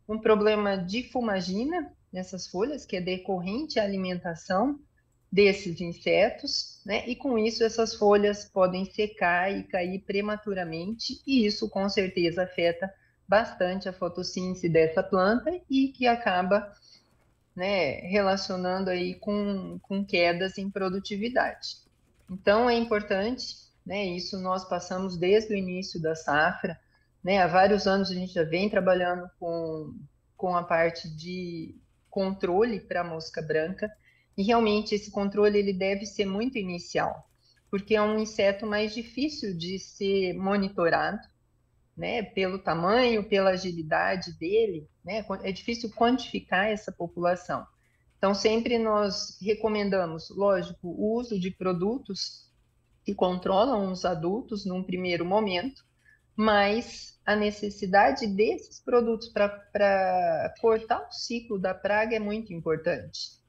um 0.08 0.18
problema 0.18 0.76
de 0.76 1.04
fumagina 1.04 1.90
nessas 2.12 2.46
folhas, 2.46 2.84
que 2.84 2.96
é 2.96 3.00
decorrente 3.00 3.78
à 3.78 3.84
alimentação 3.84 4.78
desses 5.34 5.80
insetos, 5.80 6.80
né? 6.86 7.08
E 7.08 7.16
com 7.16 7.36
isso 7.36 7.64
essas 7.64 7.92
folhas 7.92 8.44
podem 8.44 8.84
secar 8.84 9.50
e 9.50 9.64
cair 9.64 9.98
prematuramente, 9.98 11.20
e 11.26 11.44
isso 11.44 11.68
com 11.68 11.88
certeza 11.88 12.44
afeta 12.44 12.88
bastante 13.26 13.88
a 13.88 13.92
fotossíntese 13.92 14.68
dessa 14.68 15.02
planta 15.02 15.50
e 15.68 15.88
que 15.88 16.06
acaba 16.06 16.72
né, 17.56 17.96
relacionando 18.02 18.90
aí 18.90 19.16
com, 19.16 19.76
com 19.82 20.04
quedas 20.04 20.56
em 20.56 20.70
produtividade. 20.70 21.78
Então 22.30 22.70
é 22.70 22.74
importante, 22.74 23.56
né, 23.84 24.04
isso 24.04 24.38
nós 24.40 24.64
passamos 24.68 25.16
desde 25.16 25.52
o 25.52 25.56
início 25.56 26.00
da 26.00 26.14
safra, 26.14 26.78
né, 27.24 27.42
há 27.42 27.48
vários 27.48 27.88
anos 27.88 28.08
a 28.08 28.14
gente 28.14 28.34
já 28.34 28.44
vem 28.44 28.70
trabalhando 28.70 29.28
com, 29.40 29.92
com 30.36 30.54
a 30.54 30.62
parte 30.62 31.10
de 31.16 31.74
controle 32.08 32.78
para 32.78 33.00
a 33.00 33.04
mosca 33.04 33.42
branca, 33.42 33.90
e 34.36 34.42
realmente 34.42 34.94
esse 34.94 35.10
controle 35.10 35.58
ele 35.58 35.72
deve 35.72 36.06
ser 36.06 36.26
muito 36.26 36.58
inicial, 36.58 37.28
porque 37.70 37.94
é 37.94 38.02
um 38.02 38.18
inseto 38.18 38.66
mais 38.66 38.94
difícil 38.94 39.56
de 39.56 39.78
ser 39.78 40.34
monitorado, 40.34 41.20
né, 41.96 42.22
pelo 42.22 42.58
tamanho, 42.58 43.28
pela 43.28 43.50
agilidade 43.50 44.32
dele, 44.38 44.88
né, 45.04 45.24
é 45.42 45.52
difícil 45.52 45.90
quantificar 45.90 46.66
essa 46.66 46.90
população. 46.90 47.64
Então, 48.18 48.34
sempre 48.34 48.78
nós 48.78 49.38
recomendamos, 49.40 50.30
lógico, 50.30 50.88
o 50.88 51.14
uso 51.14 51.38
de 51.38 51.50
produtos 51.50 52.50
que 53.04 53.14
controlam 53.14 53.92
os 53.92 54.04
adultos 54.04 54.64
num 54.64 54.82
primeiro 54.82 55.24
momento, 55.24 55.84
mas 56.34 57.20
a 57.24 57.36
necessidade 57.36 58.26
desses 58.26 58.80
produtos 58.80 59.28
para 59.28 60.54
cortar 60.60 61.06
o 61.06 61.12
ciclo 61.12 61.58
da 61.58 61.74
praga 61.74 62.16
é 62.16 62.18
muito 62.18 62.52
importante. 62.52 63.43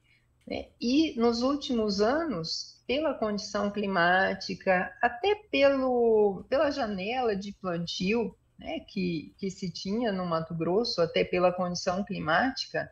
Né? 0.46 0.68
E 0.80 1.18
nos 1.18 1.42
últimos 1.42 2.00
anos, 2.00 2.82
pela 2.86 3.14
condição 3.14 3.70
climática, 3.70 4.94
até 5.02 5.34
pelo, 5.50 6.44
pela 6.48 6.70
janela 6.70 7.34
de 7.34 7.52
plantio 7.52 8.36
né, 8.58 8.80
que, 8.80 9.34
que 9.38 9.50
se 9.50 9.70
tinha 9.70 10.12
no 10.12 10.24
Mato 10.24 10.54
Grosso, 10.54 11.00
até 11.00 11.24
pela 11.24 11.52
condição 11.52 12.04
climática, 12.04 12.90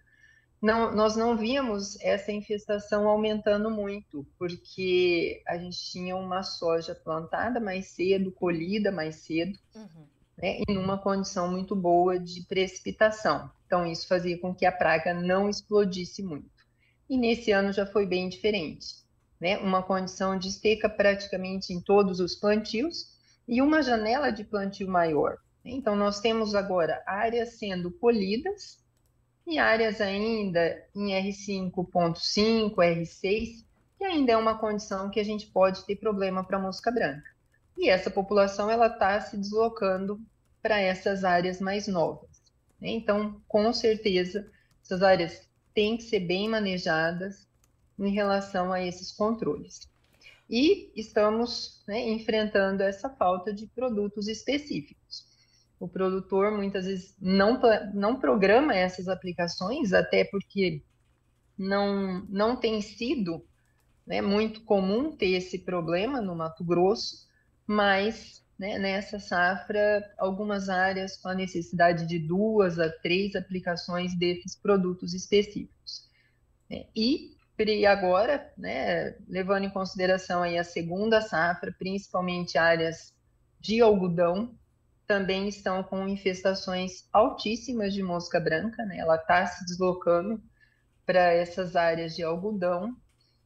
não, 0.60 0.94
nós 0.94 1.14
não 1.14 1.36
víamos 1.36 2.00
essa 2.00 2.32
infestação 2.32 3.06
aumentando 3.06 3.70
muito, 3.70 4.26
porque 4.38 5.42
a 5.46 5.58
gente 5.58 5.78
tinha 5.90 6.16
uma 6.16 6.42
soja 6.42 6.94
plantada 6.94 7.60
mais 7.60 7.88
cedo, 7.88 8.32
colhida 8.32 8.90
mais 8.90 9.16
cedo, 9.16 9.58
uhum. 9.74 10.06
né, 10.38 10.60
em 10.66 10.78
uma 10.78 10.96
condição 10.96 11.50
muito 11.50 11.76
boa 11.76 12.18
de 12.18 12.42
precipitação. 12.42 13.50
Então, 13.66 13.86
isso 13.86 14.08
fazia 14.08 14.38
com 14.38 14.54
que 14.54 14.64
a 14.64 14.72
praga 14.72 15.12
não 15.12 15.50
explodisse 15.50 16.22
muito. 16.22 16.53
E 17.14 17.16
nesse 17.16 17.52
ano 17.52 17.72
já 17.72 17.86
foi 17.86 18.06
bem 18.06 18.28
diferente. 18.28 18.86
Né? 19.40 19.56
Uma 19.58 19.84
condição 19.84 20.36
de 20.36 20.50
seca 20.50 20.88
praticamente 20.88 21.72
em 21.72 21.80
todos 21.80 22.18
os 22.18 22.34
plantios 22.34 23.16
e 23.46 23.62
uma 23.62 23.82
janela 23.82 24.32
de 24.32 24.42
plantio 24.42 24.88
maior. 24.88 25.38
Então, 25.64 25.94
nós 25.94 26.18
temos 26.18 26.56
agora 26.56 27.00
áreas 27.06 27.50
sendo 27.50 27.88
colhidas 27.88 28.82
e 29.46 29.60
áreas 29.60 30.00
ainda 30.00 30.84
em 30.92 31.10
R5.5, 31.12 32.74
R6, 32.74 33.64
que 33.96 34.04
ainda 34.04 34.32
é 34.32 34.36
uma 34.36 34.58
condição 34.58 35.08
que 35.08 35.20
a 35.20 35.24
gente 35.24 35.46
pode 35.46 35.86
ter 35.86 35.94
problema 35.94 36.42
para 36.42 36.58
a 36.58 36.62
mosca 36.62 36.90
branca. 36.90 37.30
E 37.78 37.88
essa 37.88 38.10
população 38.10 38.68
ela 38.68 38.88
está 38.88 39.20
se 39.20 39.36
deslocando 39.36 40.20
para 40.60 40.80
essas 40.80 41.22
áreas 41.22 41.60
mais 41.60 41.86
novas. 41.86 42.42
Né? 42.80 42.88
Então, 42.88 43.40
com 43.46 43.72
certeza, 43.72 44.50
essas 44.82 45.00
áreas 45.00 45.48
têm 45.74 45.96
que 45.96 46.04
ser 46.04 46.20
bem 46.20 46.48
manejadas 46.48 47.46
em 47.98 48.10
relação 48.10 48.72
a 48.72 48.82
esses 48.82 49.12
controles. 49.12 49.88
E 50.48 50.92
estamos 50.94 51.82
né, 51.86 52.10
enfrentando 52.10 52.82
essa 52.82 53.08
falta 53.08 53.52
de 53.52 53.66
produtos 53.66 54.28
específicos. 54.28 55.24
O 55.80 55.88
produtor 55.88 56.52
muitas 56.52 56.86
vezes 56.86 57.16
não, 57.20 57.60
não 57.92 58.20
programa 58.20 58.74
essas 58.74 59.08
aplicações, 59.08 59.92
até 59.92 60.24
porque 60.24 60.82
não, 61.58 62.24
não 62.28 62.56
tem 62.56 62.80
sido 62.80 63.44
né, 64.06 64.20
muito 64.20 64.62
comum 64.62 65.16
ter 65.16 65.30
esse 65.30 65.58
problema 65.58 66.20
no 66.20 66.36
Mato 66.36 66.62
Grosso, 66.62 67.26
mas 67.66 68.43
né, 68.58 68.78
nessa 68.78 69.18
safra, 69.18 70.12
algumas 70.16 70.68
áreas 70.68 71.16
com 71.16 71.28
a 71.28 71.34
necessidade 71.34 72.06
de 72.06 72.18
duas 72.18 72.78
a 72.78 72.88
três 72.88 73.34
aplicações 73.34 74.16
desses 74.16 74.54
produtos 74.54 75.12
específicos. 75.12 76.08
É, 76.70 76.86
e, 76.94 77.36
e 77.58 77.86
agora, 77.86 78.52
né, 78.56 79.16
levando 79.28 79.64
em 79.64 79.70
consideração 79.70 80.42
aí 80.42 80.56
a 80.56 80.64
segunda 80.64 81.20
safra, 81.20 81.74
principalmente 81.78 82.56
áreas 82.56 83.12
de 83.60 83.80
algodão, 83.80 84.54
também 85.06 85.48
estão 85.48 85.82
com 85.82 86.08
infestações 86.08 87.06
altíssimas 87.12 87.92
de 87.92 88.02
mosca 88.02 88.40
branca, 88.40 88.84
né? 88.86 88.98
Ela 88.98 89.16
está 89.16 89.46
se 89.46 89.64
deslocando 89.66 90.42
para 91.04 91.32
essas 91.32 91.76
áreas 91.76 92.16
de 92.16 92.22
algodão 92.22 92.96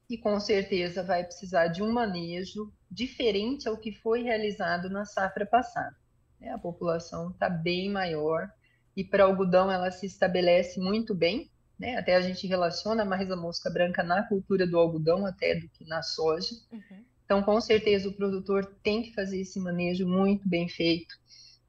e 0.09 0.16
com 0.16 0.38
certeza 0.38 1.02
vai 1.02 1.24
precisar 1.24 1.68
de 1.68 1.82
um 1.82 1.92
manejo 1.92 2.72
diferente 2.91 3.68
ao 3.68 3.76
que 3.76 3.93
foi 3.93 4.22
realizado 4.22 4.89
na 4.89 5.05
safra 5.05 5.47
passada. 5.47 5.97
Né? 6.41 6.51
A 6.51 6.59
população 6.59 7.30
está 7.30 7.49
bem 7.49 7.91
maior 7.91 8.49
e 8.97 9.05
para 9.05 9.24
algodão 9.24 9.70
ela 9.70 9.91
se 9.91 10.07
estabelece 10.07 10.80
muito 10.80 11.14
bem, 11.14 11.51
né? 11.78 11.97
Até 11.97 12.16
a 12.16 12.20
gente 12.20 12.47
relaciona 12.47 13.05
mais 13.05 13.30
a 13.30 13.36
mosca 13.36 13.70
branca 13.70 14.03
na 14.03 14.24
cultura 14.24 14.66
do 14.66 14.78
algodão 14.78 15.24
até 15.24 15.55
do 15.55 15.68
que 15.68 15.84
na 15.84 16.03
soja. 16.03 16.55
Uhum. 16.72 17.05
Então, 17.24 17.43
com 17.43 17.61
certeza, 17.61 18.09
o 18.09 18.14
produtor 18.14 18.74
tem 18.82 19.03
que 19.03 19.14
fazer 19.14 19.41
esse 19.41 19.61
manejo 19.61 20.07
muito 20.07 20.49
bem 20.49 20.68
feito 20.68 21.14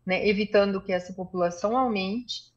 né, 0.09 0.27
evitando 0.27 0.81
que 0.81 0.91
essa 0.91 1.13
população 1.13 1.77
aumente 1.77 2.48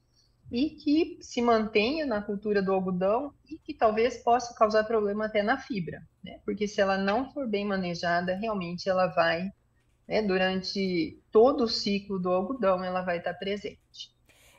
e 0.53 0.68
que 0.68 1.16
se 1.22 1.40
mantenha 1.40 2.05
na 2.05 2.20
cultura 2.20 2.62
do 2.62 2.74
algodão 2.74 3.32
e 3.48 3.57
que 3.57 3.72
talvez 3.72 4.22
possa 4.22 4.55
causar 4.55 4.84
problema 4.84 5.24
até 5.24 5.42
na 5.42 5.57
fibra, 5.57 6.07
né? 6.22 6.40
Porque 6.44 6.68
se 6.68 6.78
ela 6.78 6.98
não 6.98 7.32
for 7.32 7.48
bem 7.48 7.64
manejada, 7.64 8.36
realmente 8.36 8.86
ela 8.86 9.07
vai, 9.07 9.50
né, 10.07 10.20
durante 10.20 11.18
todo 11.30 11.64
o 11.64 11.68
ciclo 11.68 12.18
do 12.18 12.30
algodão, 12.30 12.84
ela 12.84 13.00
vai 13.00 13.16
estar 13.16 13.32
presente. 13.32 14.12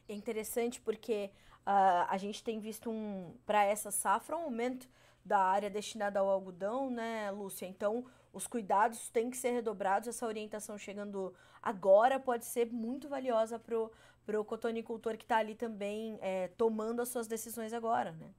É 0.09 0.15
interessante 0.15 0.81
porque 0.81 1.29
uh, 1.59 2.09
a 2.09 2.17
gente 2.17 2.43
tem 2.43 2.59
visto 2.59 2.89
um 2.89 3.35
para 3.45 3.63
essa 3.63 3.91
safra 3.91 4.35
um 4.35 4.45
aumento 4.45 4.89
da 5.23 5.37
área 5.37 5.69
destinada 5.69 6.19
ao 6.19 6.27
algodão, 6.27 6.89
né, 6.89 7.29
Lúcia? 7.29 7.67
Então, 7.67 8.03
os 8.33 8.47
cuidados 8.47 9.09
têm 9.09 9.29
que 9.29 9.37
ser 9.37 9.51
redobrados. 9.51 10.07
Essa 10.07 10.25
orientação 10.25 10.75
chegando 10.75 11.35
agora 11.61 12.19
pode 12.19 12.45
ser 12.45 12.65
muito 12.71 13.07
valiosa 13.07 13.59
pro, 14.25 14.43
pro 14.43 14.45
cotonicultor 14.45 15.17
que 15.17 15.23
está 15.23 15.37
ali 15.37 15.55
também 15.55 16.17
é, 16.21 16.49
tomando 16.57 17.01
as 17.01 17.09
suas 17.09 17.27
decisões 17.27 17.73
agora, 17.73 18.11
né? 18.11 18.29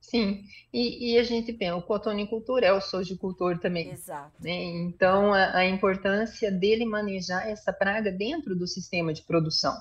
Sim, 0.00 0.44
e, 0.72 1.12
e, 1.12 1.18
a 1.18 1.22
gente 1.22 1.52
pensa, 1.52 1.76
o 1.76 1.82
cotonicultor 1.82 2.62
é 2.62 2.72
o 2.72 2.80
sojicultor 2.80 3.58
também. 3.58 3.90
Exato. 3.90 4.32
Né? 4.42 4.50
Então, 4.50 5.32
a, 5.32 5.58
a, 5.58 5.66
importância 5.66 6.50
dele 6.50 6.84
manejar 6.84 7.48
essa 7.48 7.72
praga 7.72 8.10
dentro 8.10 8.54
do 8.54 8.66
sistema 8.66 9.12
de 9.12 9.22
produção. 9.22 9.74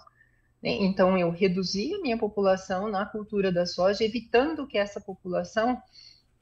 Né? 0.62 0.72
Então, 0.72 1.18
eu 1.18 1.32
reduzi 1.32 1.94
a 1.96 2.02
minha 2.02 2.18
população 2.18 2.88
na 2.90 3.06
cultura 3.06 3.52
da 3.52 3.66
soja, 3.66 4.04
evitando 4.04 4.68
que 4.68 4.78
essa 4.78 5.02
população 5.02 5.82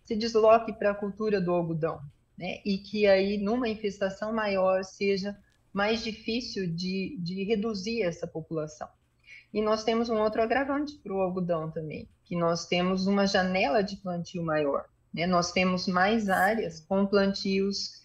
se 0.06 0.16
desloque 0.16 0.74
para 0.74 0.92
a 0.92 0.96
cultura 0.96 1.40
do 1.40 1.52
algodão 1.52 2.02
né? 2.40 2.62
E 2.66 2.78
que 2.78 3.06
aí, 3.06 3.38
numa 3.38 3.68
infestação 3.68 4.32
maior, 4.32 4.86
seja 4.86 5.38
mais 5.74 6.04
difícil 6.04 6.68
de, 6.68 7.18
de 7.20 7.44
reduzir 7.44 8.02
essa 8.02 8.28
população. 8.28 8.88
E 9.54 9.62
nós 9.62 9.84
temos 9.84 10.10
um 10.10 10.18
outro 10.18 10.42
agravante 10.42 10.96
para 10.98 11.14
o 11.14 11.22
algodão 11.22 11.72
também, 11.72 12.08
que 12.24 12.36
nós 12.36 12.68
temos 12.68 13.08
uma 13.08 13.26
janela 13.26 13.82
de 13.82 13.96
plantio 13.98 14.44
maior. 14.44 14.86
Né? 15.14 15.26
Nós 15.26 15.52
temos 15.52 15.88
mais 15.88 16.30
áreas 16.30 16.80
com 16.80 17.06
plantios 17.06 18.04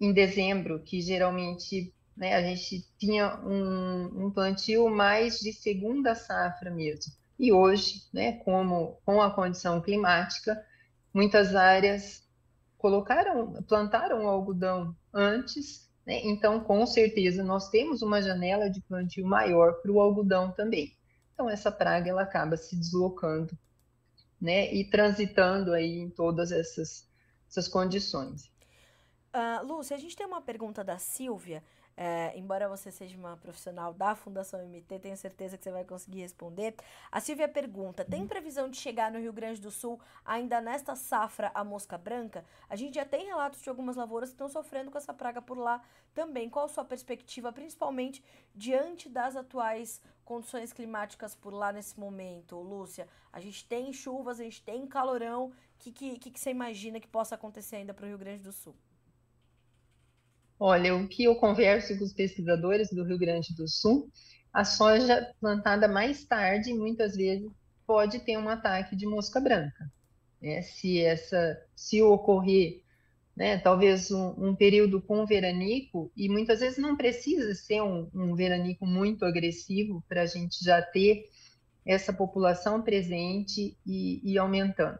em 0.00 0.12
dezembro, 0.12 0.80
que 0.80 1.00
geralmente 1.00 1.92
né, 2.16 2.34
a 2.34 2.42
gente 2.42 2.86
tinha 2.98 3.40
um, 3.44 4.26
um 4.26 4.30
plantio 4.30 4.88
mais 4.88 5.38
de 5.40 5.52
segunda 5.52 6.14
safra 6.14 6.70
mesmo. 6.70 7.12
E 7.38 7.52
hoje, 7.52 8.02
né, 8.12 8.32
como 8.44 9.00
com 9.04 9.22
a 9.22 9.30
condição 9.30 9.80
climática, 9.80 10.60
muitas 11.14 11.54
áreas 11.54 12.22
colocaram, 12.76 13.52
plantaram 13.64 14.24
o 14.24 14.28
algodão 14.28 14.96
antes, 15.12 15.87
né? 16.08 16.22
então 16.24 16.58
com 16.58 16.86
certeza 16.86 17.44
nós 17.44 17.68
temos 17.68 18.00
uma 18.00 18.22
janela 18.22 18.70
de 18.70 18.80
plantio 18.80 19.26
maior 19.26 19.74
para 19.82 19.92
o 19.92 20.00
algodão 20.00 20.50
também. 20.50 20.96
Então 21.34 21.50
essa 21.50 21.70
praga 21.70 22.08
ela 22.08 22.22
acaba 22.22 22.56
se 22.56 22.74
deslocando, 22.74 23.56
né, 24.40 24.72
e 24.72 24.88
transitando 24.88 25.74
aí 25.74 25.98
em 25.98 26.08
todas 26.08 26.50
essas 26.50 27.06
essas 27.48 27.68
condições. 27.68 28.50
Uh, 29.34 29.64
Lúcia, 29.64 29.96
a 29.96 29.98
gente 29.98 30.16
tem 30.16 30.26
uma 30.26 30.40
pergunta 30.40 30.82
da 30.84 30.98
Silvia. 30.98 31.62
É, 32.00 32.32
embora 32.38 32.68
você 32.68 32.92
seja 32.92 33.18
uma 33.18 33.36
profissional 33.36 33.92
da 33.92 34.14
Fundação 34.14 34.64
MT, 34.64 35.00
tenho 35.00 35.16
certeza 35.16 35.58
que 35.58 35.64
você 35.64 35.72
vai 35.72 35.84
conseguir 35.84 36.20
responder. 36.20 36.76
A 37.10 37.18
Silvia 37.18 37.48
pergunta: 37.48 38.04
tem 38.04 38.24
previsão 38.24 38.70
de 38.70 38.76
chegar 38.76 39.10
no 39.10 39.18
Rio 39.18 39.32
Grande 39.32 39.60
do 39.60 39.72
Sul 39.72 40.00
ainda 40.24 40.60
nesta 40.60 40.94
safra 40.94 41.50
a 41.52 41.64
mosca 41.64 41.98
branca? 41.98 42.44
A 42.68 42.76
gente 42.76 42.94
já 42.94 43.04
tem 43.04 43.26
relatos 43.26 43.60
de 43.60 43.68
algumas 43.68 43.96
lavouras 43.96 44.28
que 44.28 44.34
estão 44.34 44.48
sofrendo 44.48 44.92
com 44.92 44.96
essa 44.96 45.12
praga 45.12 45.42
por 45.42 45.58
lá 45.58 45.82
também. 46.14 46.48
Qual 46.48 46.66
a 46.66 46.68
sua 46.68 46.84
perspectiva, 46.84 47.52
principalmente 47.52 48.22
diante 48.54 49.08
das 49.08 49.34
atuais 49.34 50.00
condições 50.24 50.72
climáticas 50.72 51.34
por 51.34 51.52
lá 51.52 51.72
nesse 51.72 51.98
momento, 51.98 52.60
Lúcia? 52.60 53.08
A 53.32 53.40
gente 53.40 53.66
tem 53.66 53.92
chuvas, 53.92 54.38
a 54.38 54.44
gente 54.44 54.62
tem 54.62 54.86
calorão. 54.86 55.46
O 55.46 55.52
que, 55.80 55.90
que, 55.90 56.30
que 56.30 56.38
você 56.38 56.50
imagina 56.50 57.00
que 57.00 57.08
possa 57.08 57.34
acontecer 57.34 57.74
ainda 57.74 57.92
para 57.92 58.04
o 58.04 58.08
Rio 58.08 58.18
Grande 58.18 58.44
do 58.44 58.52
Sul? 58.52 58.76
Olha, 60.60 60.96
o 60.96 61.06
que 61.06 61.24
eu 61.24 61.36
converso 61.36 61.96
com 61.96 62.04
os 62.04 62.12
pesquisadores 62.12 62.90
do 62.90 63.04
Rio 63.04 63.18
Grande 63.18 63.54
do 63.54 63.68
Sul, 63.68 64.10
a 64.52 64.64
soja 64.64 65.32
plantada 65.40 65.86
mais 65.86 66.24
tarde, 66.24 66.74
muitas 66.74 67.16
vezes, 67.16 67.48
pode 67.86 68.18
ter 68.20 68.36
um 68.36 68.48
ataque 68.48 68.96
de 68.96 69.06
mosca 69.06 69.40
branca. 69.40 69.90
Né? 70.42 70.62
Se 70.62 71.00
essa, 71.00 71.62
se 71.76 72.02
ocorrer, 72.02 72.82
né, 73.36 73.58
talvez 73.58 74.10
um, 74.10 74.34
um, 74.36 74.54
período 74.54 75.00
com 75.00 75.24
veranico, 75.24 76.10
e 76.16 76.28
muitas 76.28 76.58
vezes 76.58 76.78
não 76.78 76.96
precisa 76.96 77.54
ser 77.54 77.80
um, 77.82 78.10
um 78.12 78.34
veranico 78.34 78.84
muito 78.84 79.24
agressivo 79.24 80.02
para 80.08 80.22
a 80.22 80.26
gente 80.26 80.64
já 80.64 80.82
ter 80.82 81.24
essa 81.86 82.12
população 82.12 82.82
presente 82.82 83.76
e, 83.86 84.20
e 84.24 84.36
aumentando. 84.36 84.98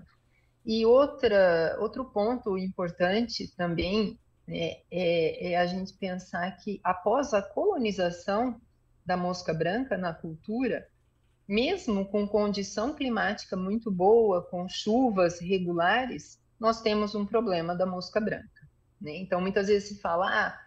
E 0.64 0.86
outra, 0.86 1.76
outro 1.80 2.04
ponto 2.04 2.56
importante 2.56 3.52
também 3.56 4.18
né, 4.48 4.78
é, 4.90 5.52
é 5.52 5.58
a 5.58 5.66
gente 5.66 5.92
pensar 5.92 6.50
que 6.56 6.80
após 6.82 7.34
a 7.34 7.42
colonização 7.42 8.58
da 9.04 9.14
mosca 9.16 9.52
branca 9.52 9.96
na 9.98 10.12
cultura, 10.14 10.88
mesmo 11.46 12.06
com 12.06 12.26
condição 12.26 12.94
climática 12.94 13.56
muito 13.56 13.90
boa, 13.90 14.42
com 14.42 14.66
chuvas 14.68 15.38
regulares, 15.38 16.40
nós 16.58 16.80
temos 16.80 17.14
um 17.14 17.26
problema 17.26 17.76
da 17.76 17.84
mosca 17.84 18.20
branca. 18.20 18.68
Né? 19.00 19.18
Então, 19.18 19.40
muitas 19.40 19.68
vezes 19.68 19.90
se 19.90 20.00
fala, 20.00 20.26
ah, 20.26 20.60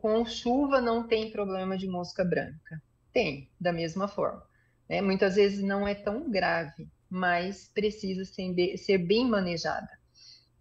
com 0.00 0.24
chuva 0.24 0.80
não 0.80 1.06
tem 1.06 1.30
problema 1.30 1.78
de 1.78 1.88
mosca 1.88 2.24
branca. 2.24 2.82
Tem, 3.12 3.48
da 3.60 3.72
mesma 3.72 4.06
forma. 4.06 4.44
Né? 4.88 5.00
Muitas 5.00 5.36
vezes 5.36 5.62
não 5.62 5.86
é 5.86 5.94
tão 5.94 6.28
grave, 6.30 6.88
mas 7.08 7.68
precisa 7.72 8.24
ser, 8.24 8.76
ser 8.76 8.98
bem 8.98 9.28
manejada 9.28 9.99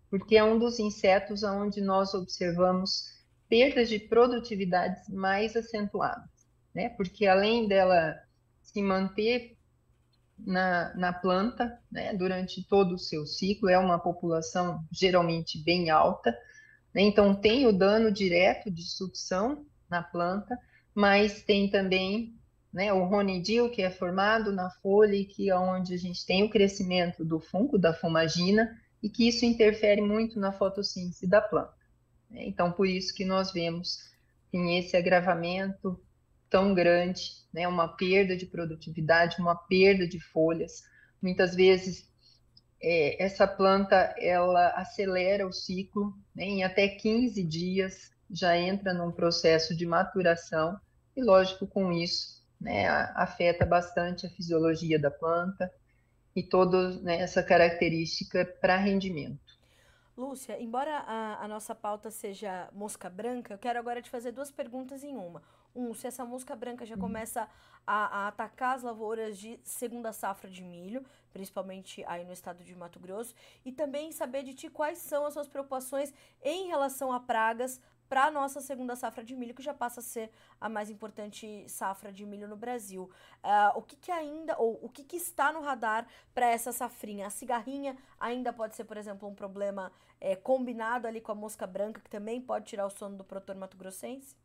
porque 0.10 0.36
é 0.36 0.44
um 0.44 0.58
dos 0.58 0.80
insetos 0.80 1.44
onde 1.44 1.82
nós 1.82 2.14
observamos 2.14 3.20
perdas 3.48 3.90
de 3.90 4.00
produtividade 4.00 5.02
mais 5.12 5.56
acentuadas, 5.56 6.30
né? 6.74 6.90
Porque 6.90 7.26
além 7.26 7.68
dela 7.68 8.16
se 8.62 8.82
manter 8.82 9.58
na, 10.38 10.94
na 10.96 11.14
planta, 11.14 11.80
né, 11.92 12.14
durante 12.14 12.64
todo 12.68 12.94
o 12.94 13.00
seu 13.00 13.26
ciclo, 13.26 13.70
é 13.70 13.78
uma 13.78 14.00
população 14.00 14.84
geralmente 14.92 15.62
bem 15.64 15.90
alta, 15.90 16.32
né? 16.94 17.02
Então 17.02 17.36
tem 17.36 17.68
o 17.68 17.74
dano 17.74 18.12
direto 18.12 18.72
de 18.72 18.84
sucção 18.84 19.66
na 19.90 20.02
planta, 20.02 20.58
mas 20.94 21.44
tem 21.44 21.70
também 21.70 22.36
né, 22.72 22.94
o 22.94 23.04
ronidil 23.06 23.70
que 23.72 23.82
é 23.82 23.90
formado 23.90 24.52
na 24.52 24.70
folha 24.70 25.16
e 25.16 25.26
que 25.26 25.50
é 25.50 25.58
onde 25.58 25.94
a 25.94 25.98
gente 25.98 26.26
tem 26.26 26.44
o 26.44 26.50
crescimento 26.50 27.26
do 27.26 27.40
fungo, 27.40 27.78
da 27.78 27.94
fumagina, 27.94 28.70
e 29.02 29.10
que 29.10 29.28
isso 29.28 29.46
interfere 29.46 30.02
muito 30.02 30.40
na 30.40 30.52
fotossíntese 30.52 31.28
da 31.28 31.42
planta. 31.42 31.74
Né? 32.30 32.44
Então, 32.46 32.72
por 32.72 32.88
isso 32.88 33.14
que 33.14 33.26
nós 33.26 33.52
vemos 33.52 34.10
em 34.52 34.78
esse 34.78 34.98
agravamento 34.98 36.00
tão 36.50 36.74
grande, 36.74 37.22
né, 37.54 37.68
uma 37.68 37.88
perda 37.88 38.36
de 38.36 38.46
produtividade, 38.46 39.40
uma 39.40 39.56
perda 39.56 40.08
de 40.08 40.20
folhas. 40.20 40.84
Muitas 41.22 41.56
vezes 41.56 42.10
é, 42.82 43.24
essa 43.24 43.48
planta 43.48 44.16
ela 44.18 44.70
acelera 44.70 45.46
o 45.46 45.54
ciclo, 45.54 46.14
né, 46.36 46.46
em 46.46 46.64
até 46.64 46.88
15 46.88 47.44
dias 47.44 48.12
já 48.32 48.58
entra 48.58 48.94
num 48.94 49.12
processo 49.12 49.76
de 49.76 49.86
maturação 49.86 50.80
e, 51.16 51.22
lógico, 51.22 51.68
com 51.68 51.92
isso 51.92 52.40
né, 52.60 52.88
afeta 53.16 53.66
bastante 53.66 54.26
a 54.26 54.30
fisiologia 54.30 55.00
da 55.00 55.10
planta, 55.10 55.72
e 56.40 56.44
toda 56.44 57.02
né, 57.02 57.20
essa 57.20 57.44
característica 57.44 58.46
para 58.62 58.78
rendimento. 58.78 59.60
Lúcia, 60.18 60.62
embora 60.62 60.98
a, 61.00 61.44
a, 61.44 61.48
nossa 61.48 61.76
pauta 61.76 62.10
seja 62.10 62.70
mosca 62.74 63.10
branca, 63.10 63.54
eu 63.54 63.58
quero 63.58 63.80
agora 63.80 64.02
te 64.02 64.10
fazer 64.10 64.32
duas 64.32 64.52
perguntas 64.52 65.04
em 65.04 65.16
uma. 65.16 65.42
Um, 65.76 65.94
se 65.94 66.08
essa 66.08 66.26
mosca 66.26 66.56
branca 66.56 66.86
já 66.86 66.98
começa 66.98 67.48
a, 67.86 68.24
a, 68.24 68.28
atacar 68.28 68.76
as 68.76 68.84
lavouras 68.84 69.38
de 69.38 69.60
segunda 69.64 70.12
safra 70.12 70.50
de 70.50 70.62
milho, 70.62 71.06
principalmente 71.32 72.04
aí 72.06 72.24
no 72.26 72.34
estado 72.34 72.64
de 72.64 72.76
Mato 72.76 73.00
Grosso, 73.00 73.34
e 73.66 73.72
também 73.72 74.12
saber 74.12 74.44
de 74.44 74.54
ti 74.54 74.70
quais 74.70 74.98
são 74.98 75.26
as 75.26 75.34
suas 75.34 75.48
preocupações 75.48 76.14
em 76.42 76.68
relação 76.68 77.12
a 77.12 77.20
pragas 77.20 77.82
para 78.10 78.26
a 78.26 78.32
nossa 78.32 78.60
segunda 78.60 78.96
safra 78.96 79.24
de 79.24 79.36
milho, 79.36 79.54
que 79.54 79.62
já 79.62 79.74
passa 79.74 80.00
a 80.00 80.04
ser 80.04 80.32
a 80.60 80.68
mais 80.68 80.90
importante 80.90 81.64
safra 81.70 82.12
de 82.12 82.26
milho 82.26 82.48
no 82.48 82.58
Brasil. 82.58 83.04
Uh, 83.44 83.78
o 83.78 83.82
que, 83.84 83.96
que 83.96 84.12
ainda, 84.12 84.58
ou 84.58 84.80
o 84.82 84.90
que, 84.90 85.04
que 85.04 85.16
está 85.16 85.54
no 85.54 85.62
radar 85.62 86.08
para 86.34 86.48
essa 86.48 86.72
safrinha? 86.72 87.28
A 87.28 87.30
cigarrinha 87.30 87.96
ainda 88.20 88.52
pode 88.52 88.76
ser, 88.76 88.86
por 88.86 88.98
exemplo, 88.98 89.30
um 89.30 89.36
problema 89.36 89.92
é, 90.20 90.36
combinado 90.36 91.08
ali 91.08 91.22
com 91.22 91.32
a 91.32 91.36
mosca 91.36 91.68
branca, 91.68 92.02
que 92.02 92.10
também 92.10 92.42
pode 92.42 92.66
tirar 92.66 92.88
o 92.88 92.90
sono 92.90 93.16
do 93.16 93.24
produtor 93.24 93.56
mato-grossense? 93.56 94.36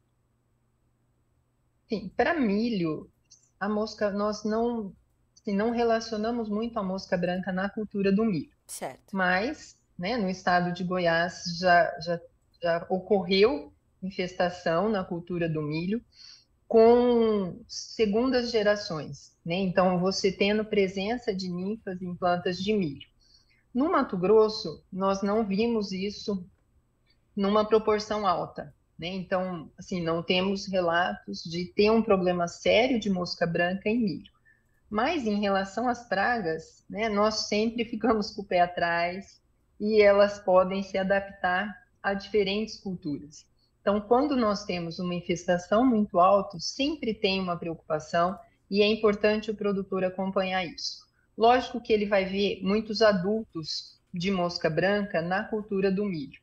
Sim, 1.89 2.11
para 2.11 2.39
milho, 2.39 3.11
a 3.59 3.69
mosca, 3.69 4.11
nós 4.11 4.45
não, 4.45 4.95
assim, 5.41 5.57
não 5.57 5.71
relacionamos 5.71 6.51
muito 6.51 6.79
a 6.79 6.83
mosca 6.83 7.17
branca 7.17 7.51
na 7.51 7.71
cultura 7.71 8.13
do 8.13 8.25
milho. 8.25 8.53
Certo. 8.67 9.15
Mas, 9.15 9.79
né, 9.99 10.17
no 10.17 10.29
estado 10.29 10.73
de 10.73 10.85
Goiás 10.85 11.45
já, 11.59 11.91
já 12.01 12.19
já 12.19 12.21
ocorreu 12.89 13.73
infestação 14.03 14.89
na 14.89 15.03
cultura 15.03 15.49
do 15.49 15.63
milho 15.63 16.03
com 16.67 17.63
segundas 17.69 18.51
gerações, 18.51 19.37
né? 19.45 19.55
Então, 19.55 19.99
você 19.99 20.33
tendo 20.33 20.65
presença 20.65 21.35
de 21.35 21.49
ninfas 21.49 22.01
em 22.03 22.15
plantas 22.15 22.59
de 22.59 22.73
milho. 22.73 23.07
No 23.73 23.91
Mato 23.91 24.17
Grosso, 24.17 24.83
nós 24.93 25.23
não 25.23 25.47
vimos 25.47 25.93
isso 25.93 26.47
numa 27.37 27.65
proporção 27.65 28.27
alta, 28.27 28.75
né? 28.99 29.09
Então, 29.09 29.71
assim, 29.79 30.03
não 30.03 30.23
temos 30.23 30.67
relatos 30.67 31.43
de 31.43 31.67
ter 31.67 31.91
um 31.91 32.03
problema 32.03 32.49
sério 32.49 32.99
de 32.99 33.11
mosca 33.11 33.47
branca 33.47 33.89
em 33.89 33.99
milho. 33.99 34.33
Mas 34.89 35.27
em 35.27 35.41
relação 35.41 35.89
às 35.89 36.09
pragas, 36.09 36.85
né, 36.89 37.09
nós 37.09 37.49
sempre 37.49 37.85
ficamos 37.89 38.31
com 38.31 38.43
o 38.43 38.47
pé 38.47 38.61
atrás 38.61 39.41
e 39.79 40.01
elas 40.01 40.39
podem 40.39 40.83
se 40.83 40.97
adaptar 40.97 41.84
a 42.05 42.13
diferentes 42.13 42.79
culturas. 42.79 43.47
Então, 43.81 44.01
quando 44.01 44.37
nós 44.37 44.65
temos 44.65 44.99
uma 44.99 45.15
infestação 45.15 45.85
muito 45.85 46.21
alta, 46.21 46.59
sempre 46.61 47.15
tem 47.15 47.41
uma 47.41 47.57
preocupação 47.57 48.39
e 48.71 48.83
é 48.83 48.87
importante 48.87 49.51
o 49.51 49.57
produtor 49.57 50.05
acompanhar 50.05 50.65
isso. 50.65 51.05
Lógico 51.37 51.81
que 51.81 51.93
ele 51.93 52.07
vai 52.07 52.25
ver 52.25 52.61
muitos 52.63 53.03
adultos 53.03 53.99
de 54.13 54.31
mosca 54.31 54.71
branca 54.71 55.21
na 55.21 55.45
cultura 55.45 55.91
do 55.91 56.05
milho. 56.05 56.41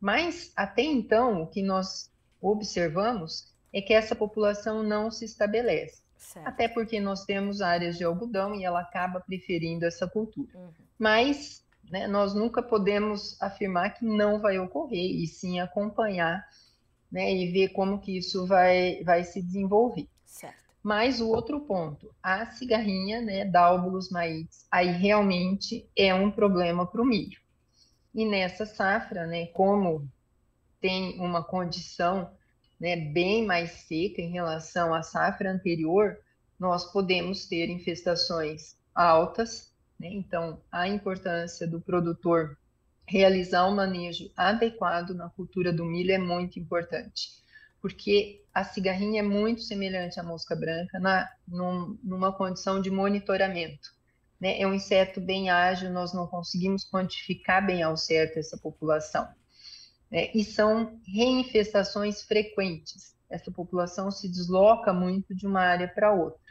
Mas, 0.00 0.52
até 0.56 0.82
então, 0.82 1.42
o 1.42 1.46
que 1.46 1.62
nós 1.62 2.10
observamos 2.40 3.54
é 3.72 3.80
que 3.80 3.94
essa 3.94 4.14
população 4.14 4.82
não 4.82 5.10
se 5.10 5.24
estabelece. 5.24 6.02
Certo. 6.18 6.46
Até 6.46 6.68
porque 6.68 7.00
nós 7.00 7.24
temos 7.24 7.60
áreas 7.60 7.96
de 7.96 8.04
algodão 8.04 8.54
e 8.54 8.64
ela 8.64 8.80
acaba 8.80 9.20
preferindo 9.20 9.84
essa 9.84 10.06
cultura. 10.06 10.50
Uhum. 10.54 10.70
Mas 10.98 11.63
né? 11.90 12.06
Nós 12.06 12.34
nunca 12.34 12.62
podemos 12.62 13.40
afirmar 13.40 13.90
que 13.94 14.04
não 14.04 14.40
vai 14.40 14.58
ocorrer, 14.58 15.22
e 15.22 15.26
sim 15.26 15.60
acompanhar 15.60 16.46
né, 17.14 17.32
e 17.32 17.52
ver 17.52 17.68
como 17.68 18.00
que 18.00 18.18
isso 18.18 18.44
vai, 18.44 19.00
vai 19.04 19.22
se 19.22 19.40
desenvolver. 19.40 20.08
Certo. 20.26 20.58
Mas 20.82 21.20
o 21.20 21.28
outro 21.28 21.60
ponto, 21.60 22.12
a 22.20 22.46
cigarrinha, 22.46 23.20
né, 23.20 23.44
Dálbulos 23.44 24.10
maites, 24.10 24.66
aí 24.68 24.90
realmente 24.90 25.88
é 25.96 26.12
um 26.12 26.28
problema 26.28 26.84
para 26.84 27.00
o 27.00 27.04
milho. 27.04 27.38
E 28.12 28.24
nessa 28.24 28.66
safra, 28.66 29.26
né, 29.26 29.46
como 29.46 30.08
tem 30.80 31.18
uma 31.20 31.42
condição 31.42 32.30
né, 32.80 32.96
bem 32.96 33.46
mais 33.46 33.70
seca 33.86 34.20
em 34.20 34.32
relação 34.32 34.92
à 34.92 35.02
safra 35.02 35.52
anterior, 35.52 36.18
nós 36.58 36.92
podemos 36.92 37.46
ter 37.46 37.70
infestações 37.70 38.76
altas, 38.92 39.72
né? 39.98 40.08
então 40.12 40.60
a 40.70 40.88
importância 40.88 41.66
do 41.66 41.80
produtor 41.80 42.56
realizar 43.06 43.66
um 43.68 43.74
manejo 43.74 44.30
adequado 44.36 45.14
na 45.14 45.28
cultura 45.28 45.72
do 45.72 45.84
milho 45.84 46.12
é 46.12 46.18
muito 46.18 46.58
importante, 46.58 47.30
porque 47.80 48.42
a 48.52 48.64
cigarrinha 48.64 49.20
é 49.20 49.22
muito 49.22 49.62
semelhante 49.62 50.18
à 50.18 50.22
mosca 50.22 50.56
branca 50.56 50.98
na, 50.98 51.28
num, 51.46 51.98
numa 52.02 52.32
condição 52.32 52.80
de 52.80 52.90
monitoramento. 52.90 53.92
Né? 54.40 54.60
É 54.60 54.66
um 54.66 54.74
inseto 54.74 55.20
bem 55.20 55.50
ágil, 55.50 55.90
nós 55.90 56.12
não 56.12 56.26
conseguimos 56.26 56.84
quantificar 56.84 57.64
bem 57.64 57.82
ao 57.82 57.96
certo 57.96 58.38
essa 58.38 58.56
população. 58.56 59.28
Né? 60.10 60.30
E 60.34 60.44
são 60.44 61.00
reinfestações 61.06 62.22
frequentes. 62.22 63.14
Essa 63.28 63.50
população 63.50 64.10
se 64.10 64.28
desloca 64.28 64.92
muito 64.92 65.34
de 65.34 65.46
uma 65.46 65.60
área 65.60 65.88
para 65.88 66.12
outra. 66.12 66.43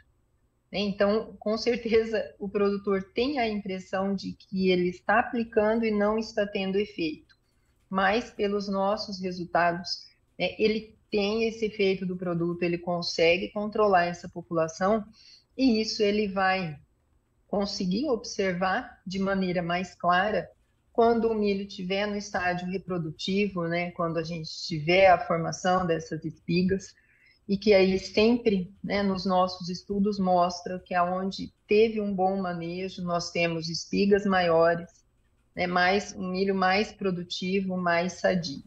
Né? 0.74 0.80
Então, 0.80 1.36
com 1.38 1.56
certeza, 1.56 2.34
o 2.36 2.48
produtor 2.48 3.12
tem 3.14 3.38
a 3.38 3.48
impressão 3.48 4.12
de 4.12 4.32
que 4.32 4.70
ele 4.70 4.88
está 4.88 5.20
aplicando 5.20 5.84
e 5.84 5.92
não 5.92 6.18
está 6.18 6.44
tendo 6.44 6.76
efeito. 6.76 7.36
Mas, 7.88 8.28
pelos 8.28 8.68
nossos 8.68 9.20
resultados, 9.20 10.04
né, 10.36 10.56
ele 10.58 10.98
tem 11.08 11.44
esse 11.44 11.66
efeito 11.66 12.04
do 12.04 12.16
produto, 12.16 12.64
ele 12.64 12.76
consegue 12.76 13.50
controlar 13.50 14.06
essa 14.06 14.28
população 14.28 15.04
e 15.56 15.80
isso 15.80 16.02
ele 16.02 16.26
vai 16.26 16.76
conseguir 17.46 18.08
observar 18.08 19.00
de 19.06 19.20
maneira 19.20 19.62
mais 19.62 19.94
clara 19.94 20.50
quando 20.92 21.28
o 21.28 21.34
milho 21.34 21.68
estiver 21.68 22.04
no 22.06 22.16
estágio 22.16 22.68
reprodutivo, 22.68 23.68
né, 23.68 23.92
quando 23.92 24.16
a 24.16 24.24
gente 24.24 24.50
tiver 24.66 25.06
a 25.06 25.24
formação 25.24 25.86
dessas 25.86 26.24
espigas, 26.24 26.92
e 27.48 27.58
que 27.58 27.74
aí 27.74 27.98
sempre, 27.98 28.72
né, 28.82 29.02
nos 29.02 29.26
nossos 29.26 29.68
estudos 29.68 30.18
mostra 30.18 30.78
que 30.78 30.94
aonde 30.94 31.52
teve 31.68 32.00
um 32.00 32.14
bom 32.14 32.40
manejo, 32.40 33.02
nós 33.02 33.30
temos 33.30 33.68
espigas 33.68 34.24
maiores, 34.24 34.88
né, 35.54 35.66
mais 35.66 36.14
um 36.14 36.30
milho 36.30 36.54
mais 36.54 36.90
produtivo, 36.90 37.76
mais 37.76 38.14
sadio. 38.14 38.62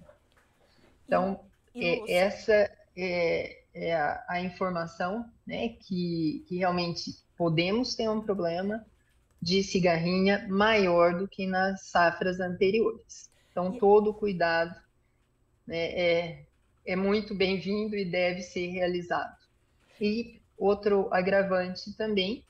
Então, 1.06 1.40
é, 1.76 2.14
essa 2.14 2.70
é, 2.96 3.62
é 3.74 3.96
a, 3.96 4.26
a, 4.30 4.42
informação, 4.42 5.26
né, 5.46 5.70
que, 5.70 6.46
que 6.48 6.58
realmente 6.58 7.16
podemos 7.36 7.96
ter 7.96 8.10
um 8.10 8.22
problema 8.22 8.86
de 9.42 9.64
cigarrinha 9.64 10.46
maior 10.50 11.18
do 11.18 11.28
que 11.28 11.48
nas 11.48 11.88
safras 11.88 12.40
anteriores. 12.40 13.30
Então, 13.52 13.72
todo 13.72 14.14
cuidado 14.14 14.76
né, 15.66 15.78
é, 15.78 16.47
é 16.88 16.96
muito 16.96 17.36
bem-vindo 17.36 17.98
e 17.98 18.06
deve 18.06 18.42
ser 18.42 18.68
realizado. 18.68 19.36
E 20.00 20.42
outro 20.58 21.10
agravante 21.12 21.96
também 21.98 22.46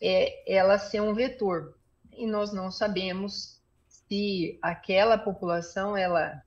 é 0.00 0.50
ela 0.50 0.78
ser 0.78 1.02
um 1.02 1.12
vetor. 1.12 1.74
E 2.10 2.26
nós 2.26 2.54
não 2.54 2.70
sabemos 2.70 3.60
se 3.86 4.58
aquela 4.62 5.18
população 5.18 5.94
ela 5.94 6.42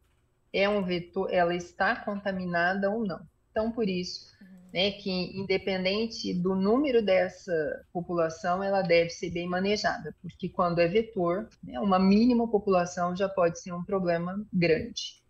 é 0.52 0.68
um 0.68 0.84
vetor, 0.84 1.32
ela 1.32 1.56
está 1.56 1.96
contaminada 1.96 2.90
ou 2.90 3.06
não. 3.06 3.22
Então, 3.52 3.72
por 3.72 3.88
isso, 3.88 4.26
uhum. 4.42 4.48
né, 4.74 4.92
que 4.92 5.12
independente 5.38 6.34
do 6.34 6.56
número 6.56 7.06
dessa 7.06 7.86
população, 7.94 8.64
ela 8.64 8.82
deve 8.82 9.12
ser 9.12 9.30
bem 9.30 9.48
manejada, 9.48 10.16
porque 10.20 10.50
quando 10.50 10.80
é 10.80 10.88
vetor, 10.88 11.48
né, 11.64 11.80
uma 11.80 12.00
mínima 12.00 12.50
população 12.50 13.16
já 13.16 13.30
pode 13.30 13.60
ser 13.60 13.72
um 13.72 13.84
problema 13.84 14.44
grande. 14.52 15.25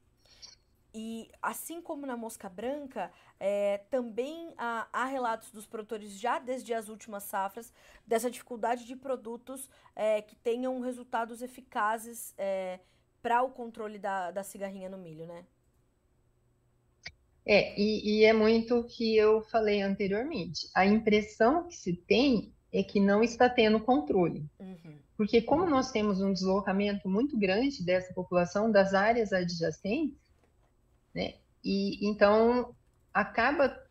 E 0.98 1.30
assim 1.42 1.82
como 1.82 2.06
na 2.06 2.16
mosca 2.16 2.48
branca, 2.48 3.12
é, 3.38 3.80
também 3.90 4.54
há, 4.58 4.88
há, 4.94 5.04
relatos 5.04 5.52
dos 5.52 5.66
produtores 5.66 6.18
já 6.18 6.40
desde 6.40 6.74
as 6.74 6.88
últimas 6.88 7.24
safras 7.24 7.74
dessa 8.08 8.32
dificuldade 8.32 8.86
de 8.86 8.96
produtos 8.96 9.70
é, 9.94 10.22
que 10.22 10.38
tenham 10.38 10.80
resultados 10.80 11.42
eficazes 11.42 12.34
é, 12.38 12.80
para 13.22 13.44
o 13.44 13.50
controle 13.50 14.00
da, 14.00 14.32
da 14.32 14.42
cigarrinha 14.42 14.88
no 14.88 14.98
milho, 14.98 15.28
né? 15.28 15.46
É, 17.46 17.78
e, 17.78 18.20
e 18.20 18.24
é 18.24 18.32
muito 18.32 18.80
o 18.80 18.88
que 18.88 19.18
eu 19.18 19.42
falei 19.42 19.82
anteriormente. 19.82 20.70
A 20.74 20.86
impressão 20.86 21.68
que 21.68 21.76
se 21.76 21.94
tem 21.94 22.54
é 22.72 22.82
que 22.82 23.02
não 23.02 23.22
está 23.22 23.50
tendo 23.50 23.82
controle. 23.82 24.50
Uhum. 24.58 24.98
Porque 25.18 25.42
como 25.42 25.66
nós 25.66 25.92
temos 25.92 26.22
um 26.22 26.32
deslocamento 26.32 27.10
muito 27.10 27.38
grande 27.38 27.86
dessa 27.86 28.14
população 28.14 28.72
das 28.72 28.94
áreas 28.94 29.34
adjacentes, 29.34 30.25
né? 31.16 31.36
E 31.64 32.06
então 32.06 32.76
acaba 33.14 33.82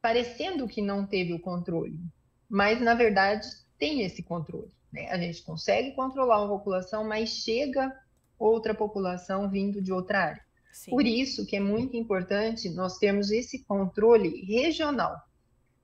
parecendo 0.00 0.66
que 0.66 0.80
não 0.80 1.06
teve 1.06 1.34
o 1.34 1.40
controle, 1.40 2.00
mas 2.48 2.80
na 2.80 2.94
verdade 2.94 3.46
tem 3.78 4.00
esse 4.00 4.22
controle. 4.22 4.72
Né? 4.90 5.10
A 5.10 5.18
gente 5.18 5.42
consegue 5.42 5.92
controlar 5.92 6.42
uma 6.42 6.56
população, 6.56 7.04
mas 7.04 7.28
chega 7.28 7.92
outra 8.38 8.74
população 8.74 9.50
vindo 9.50 9.82
de 9.82 9.92
outra 9.92 10.20
área. 10.20 10.44
Sim. 10.72 10.90
Por 10.90 11.06
isso 11.06 11.46
que 11.46 11.56
é 11.56 11.60
muito 11.60 11.96
importante 11.96 12.68
nós 12.70 12.98
termos 12.98 13.30
esse 13.30 13.62
controle 13.64 14.44
regional. 14.44 15.16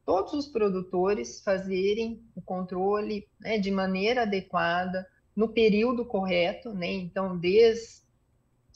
Todos 0.05 0.33
os 0.33 0.49
produtores 0.49 1.41
fazerem 1.43 2.21
o 2.35 2.43
controle 2.43 3.29
né, 3.39 3.59
de 3.59 3.71
maneira 3.71 4.23
adequada, 4.23 5.07
no 5.37 5.49
período 5.49 6.05
correto, 6.05 6.73
né? 6.75 6.91
Então, 6.93 7.39
desde 7.39 8.00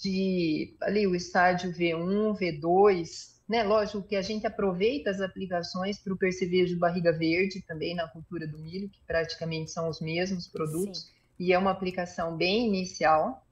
de 0.04 0.76
ali 0.82 1.06
o 1.06 1.14
estágio 1.14 1.72
V1, 1.72 2.38
V2, 2.38 3.34
né? 3.48 3.62
Lógico 3.62 4.02
que 4.02 4.16
a 4.16 4.22
gente 4.22 4.46
aproveita 4.46 5.10
as 5.10 5.20
aplicações 5.20 5.98
para 5.98 6.12
o 6.12 6.16
percevejo 6.16 6.78
barriga 6.78 7.10
verde 7.10 7.62
também 7.62 7.94
na 7.94 8.06
cultura 8.06 8.46
do 8.46 8.58
milho, 8.58 8.90
que 8.90 9.00
praticamente 9.06 9.70
são 9.70 9.88
os 9.88 10.00
mesmos 10.00 10.46
produtos, 10.46 11.04
Sim. 11.04 11.10
e 11.38 11.52
é 11.52 11.58
uma 11.58 11.70
aplicação 11.70 12.36
bem 12.36 12.68
inicial. 12.68 13.42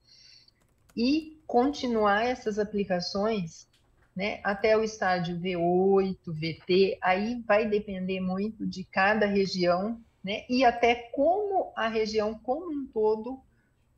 E 0.94 1.40
continuar 1.46 2.26
essas 2.26 2.58
aplicações 2.58 3.66
né, 4.14 4.40
até 4.44 4.76
o 4.76 4.84
estágio 4.84 5.38
V8, 5.38 6.18
VT, 6.26 6.98
aí 7.00 7.42
vai 7.46 7.66
depender 7.66 8.20
muito 8.20 8.66
de 8.66 8.84
cada 8.84 9.24
região, 9.24 9.98
né, 10.22 10.44
e 10.50 10.66
até 10.66 10.94
como 10.94 11.72
a 11.74 11.88
região 11.88 12.34
como 12.34 12.70
um 12.70 12.86
todo 12.86 13.40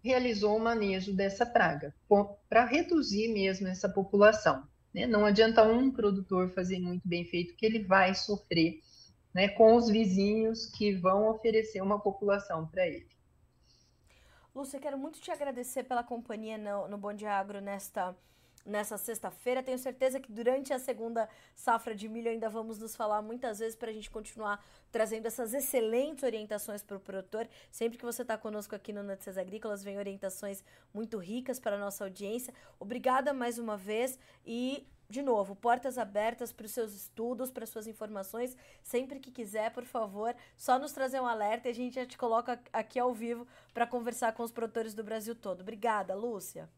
realizou 0.04 0.56
o 0.56 0.60
manejo 0.60 1.14
dessa 1.14 1.46
praga, 1.46 1.94
para 2.46 2.66
reduzir 2.66 3.28
mesmo 3.32 3.66
essa 3.66 3.88
população. 3.88 4.68
Né? 4.92 5.06
Não 5.06 5.24
adianta 5.24 5.62
um 5.62 5.90
produtor 5.90 6.50
fazer 6.50 6.78
muito 6.78 7.08
bem 7.08 7.24
feito, 7.24 7.56
que 7.56 7.64
ele 7.64 7.82
vai 7.82 8.14
sofrer 8.14 8.80
né, 9.34 9.48
com 9.48 9.74
os 9.74 9.88
vizinhos 9.88 10.66
que 10.66 10.92
vão 10.92 11.30
oferecer 11.30 11.80
uma 11.80 11.98
população 11.98 12.66
para 12.66 12.86
ele. 12.86 13.08
Lúcia, 14.54 14.78
quero 14.78 14.98
muito 14.98 15.20
te 15.20 15.30
agradecer 15.30 15.84
pela 15.84 16.04
companhia 16.04 16.58
no, 16.58 16.86
no 16.86 16.98
Bom 16.98 17.14
Dia 17.14 17.32
Agro 17.32 17.60
nesta 17.60 18.14
nessa 18.64 18.96
sexta-feira. 18.96 19.62
Tenho 19.62 19.78
certeza 19.78 20.18
que 20.18 20.32
durante 20.32 20.72
a 20.72 20.78
segunda 20.78 21.28
safra 21.54 21.94
de 21.94 22.08
milho 22.08 22.30
ainda 22.30 22.48
vamos 22.48 22.78
nos 22.78 22.96
falar 22.96 23.20
muitas 23.20 23.58
vezes 23.58 23.76
para 23.76 23.90
a 23.90 23.92
gente 23.92 24.10
continuar 24.10 24.64
trazendo 24.90 25.26
essas 25.26 25.52
excelentes 25.52 26.24
orientações 26.24 26.82
para 26.82 26.96
o 26.96 27.00
produtor. 27.00 27.48
Sempre 27.70 27.98
que 27.98 28.04
você 28.04 28.22
está 28.22 28.38
conosco 28.38 28.74
aqui 28.74 28.92
no 28.92 29.02
Notícias 29.02 29.36
Agrícolas, 29.36 29.82
vem 29.82 29.98
orientações 29.98 30.64
muito 30.92 31.18
ricas 31.18 31.58
para 31.58 31.76
a 31.76 31.78
nossa 31.78 32.04
audiência. 32.04 32.54
Obrigada 32.78 33.32
mais 33.32 33.58
uma 33.58 33.76
vez 33.76 34.18
e 34.46 34.86
de 35.08 35.22
novo, 35.22 35.54
portas 35.54 35.98
abertas 35.98 36.52
para 36.52 36.66
os 36.66 36.72
seus 36.72 36.92
estudos, 36.92 37.50
para 37.50 37.66
suas 37.66 37.86
informações. 37.86 38.56
Sempre 38.82 39.20
que 39.20 39.30
quiser, 39.30 39.70
por 39.70 39.84
favor, 39.84 40.34
só 40.56 40.78
nos 40.78 40.92
trazer 40.92 41.20
um 41.20 41.26
alerta 41.26 41.68
e 41.68 41.70
a 41.70 41.74
gente 41.74 41.94
já 41.94 42.06
te 42.06 42.16
coloca 42.16 42.60
aqui 42.72 42.98
ao 42.98 43.12
vivo 43.12 43.46
para 43.72 43.86
conversar 43.86 44.32
com 44.32 44.42
os 44.42 44.50
produtores 44.50 44.94
do 44.94 45.04
Brasil 45.04 45.34
todo. 45.34 45.60
Obrigada, 45.60 46.14
Lúcia. 46.14 46.68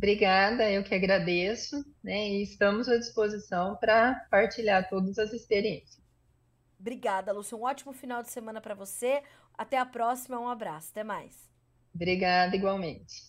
Obrigada, 0.00 0.70
eu 0.70 0.82
que 0.82 0.94
agradeço, 0.94 1.84
né? 2.02 2.26
E 2.26 2.42
estamos 2.42 2.88
à 2.88 2.96
disposição 2.96 3.76
para 3.76 4.14
partilhar 4.30 4.88
todas 4.88 5.18
as 5.18 5.30
experiências. 5.30 6.02
Obrigada, 6.78 7.32
Lúcia. 7.32 7.54
Um 7.54 7.64
ótimo 7.64 7.92
final 7.92 8.22
de 8.22 8.30
semana 8.30 8.62
para 8.62 8.74
você. 8.74 9.22
Até 9.52 9.76
a 9.76 9.84
próxima. 9.84 10.40
Um 10.40 10.48
abraço. 10.48 10.88
Até 10.90 11.04
mais. 11.04 11.46
Obrigada, 11.94 12.56
igualmente. 12.56 13.28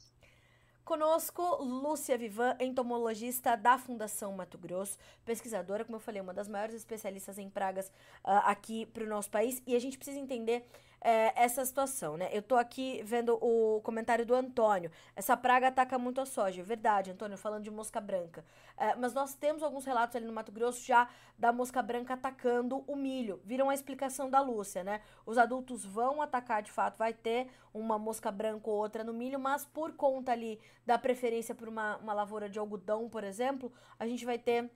Conosco, 0.86 1.62
Lúcia 1.62 2.18
Vivan, 2.18 2.56
entomologista 2.62 3.58
da 3.58 3.78
Fundação 3.78 4.32
Mato 4.32 4.58
Grosso, 4.58 4.98
pesquisadora, 5.26 5.84
como 5.84 5.98
eu 5.98 6.02
falei, 6.02 6.22
uma 6.22 6.34
das 6.34 6.48
maiores 6.48 6.76
especialistas 6.76 7.38
em 7.38 7.50
pragas 7.50 7.90
uh, 8.24 8.44
aqui 8.46 8.86
para 8.86 9.04
o 9.04 9.08
nosso 9.08 9.30
país. 9.30 9.62
E 9.68 9.76
a 9.76 9.80
gente 9.80 9.98
precisa 9.98 10.20
entender 10.20 10.66
é, 11.02 11.34
essa 11.36 11.66
situação, 11.66 12.16
né? 12.16 12.30
Eu 12.32 12.44
tô 12.44 12.56
aqui 12.56 13.02
vendo 13.04 13.34
o 13.42 13.82
comentário 13.82 14.24
do 14.26 14.36
Antônio. 14.36 14.92
Essa 15.16 15.36
praga 15.36 15.68
ataca 15.70 15.98
muito 15.98 16.22
a 16.22 16.26
soja. 16.26 16.64
Verdade, 16.64 17.10
Antônio, 17.10 17.38
falando 17.38 17.64
de 17.64 17.72
mosca 17.72 18.00
branca. 18.00 18.46
É, 18.78 18.96
mas 18.96 19.14
nós 19.14 19.34
temos 19.34 19.64
alguns 19.64 19.84
relatos 19.84 20.16
ali 20.16 20.26
no 20.26 20.32
Mato 20.32 20.52
Grosso 20.52 20.86
já 20.86 21.10
da 21.38 21.52
mosca 21.52 21.82
branca 21.82 22.14
atacando 22.14 22.84
o 22.88 22.96
milho. 22.96 23.42
Viram 23.44 23.70
a 23.70 23.74
explicação 23.74 24.30
da 24.30 24.40
Lúcia, 24.42 24.84
né? 24.84 25.02
Os 25.26 25.40
adultos 25.40 25.84
vão 25.84 26.22
atacar, 26.22 26.62
de 26.62 26.72
fato, 26.72 26.98
vai 26.98 27.14
ter 27.14 27.50
uma 27.74 27.98
mosca 27.98 28.32
branca 28.32 28.70
ou 28.70 28.78
outra 28.78 29.04
no 29.04 29.14
milho, 29.14 29.40
mas 29.40 29.66
por 29.66 29.94
conta 29.94 30.32
ali 30.32 30.60
da 30.86 31.00
preferência 31.00 31.56
por 31.56 31.68
uma, 31.68 31.98
uma 31.98 32.14
lavoura 32.14 32.48
de 32.48 32.60
algodão, 32.60 33.10
por 33.10 33.24
exemplo, 33.24 33.74
a 33.98 34.06
gente 34.06 34.24
vai 34.24 34.38
ter 34.38 34.70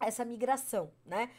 essa 0.00 0.24
migração, 0.24 0.90
né? 1.04 1.30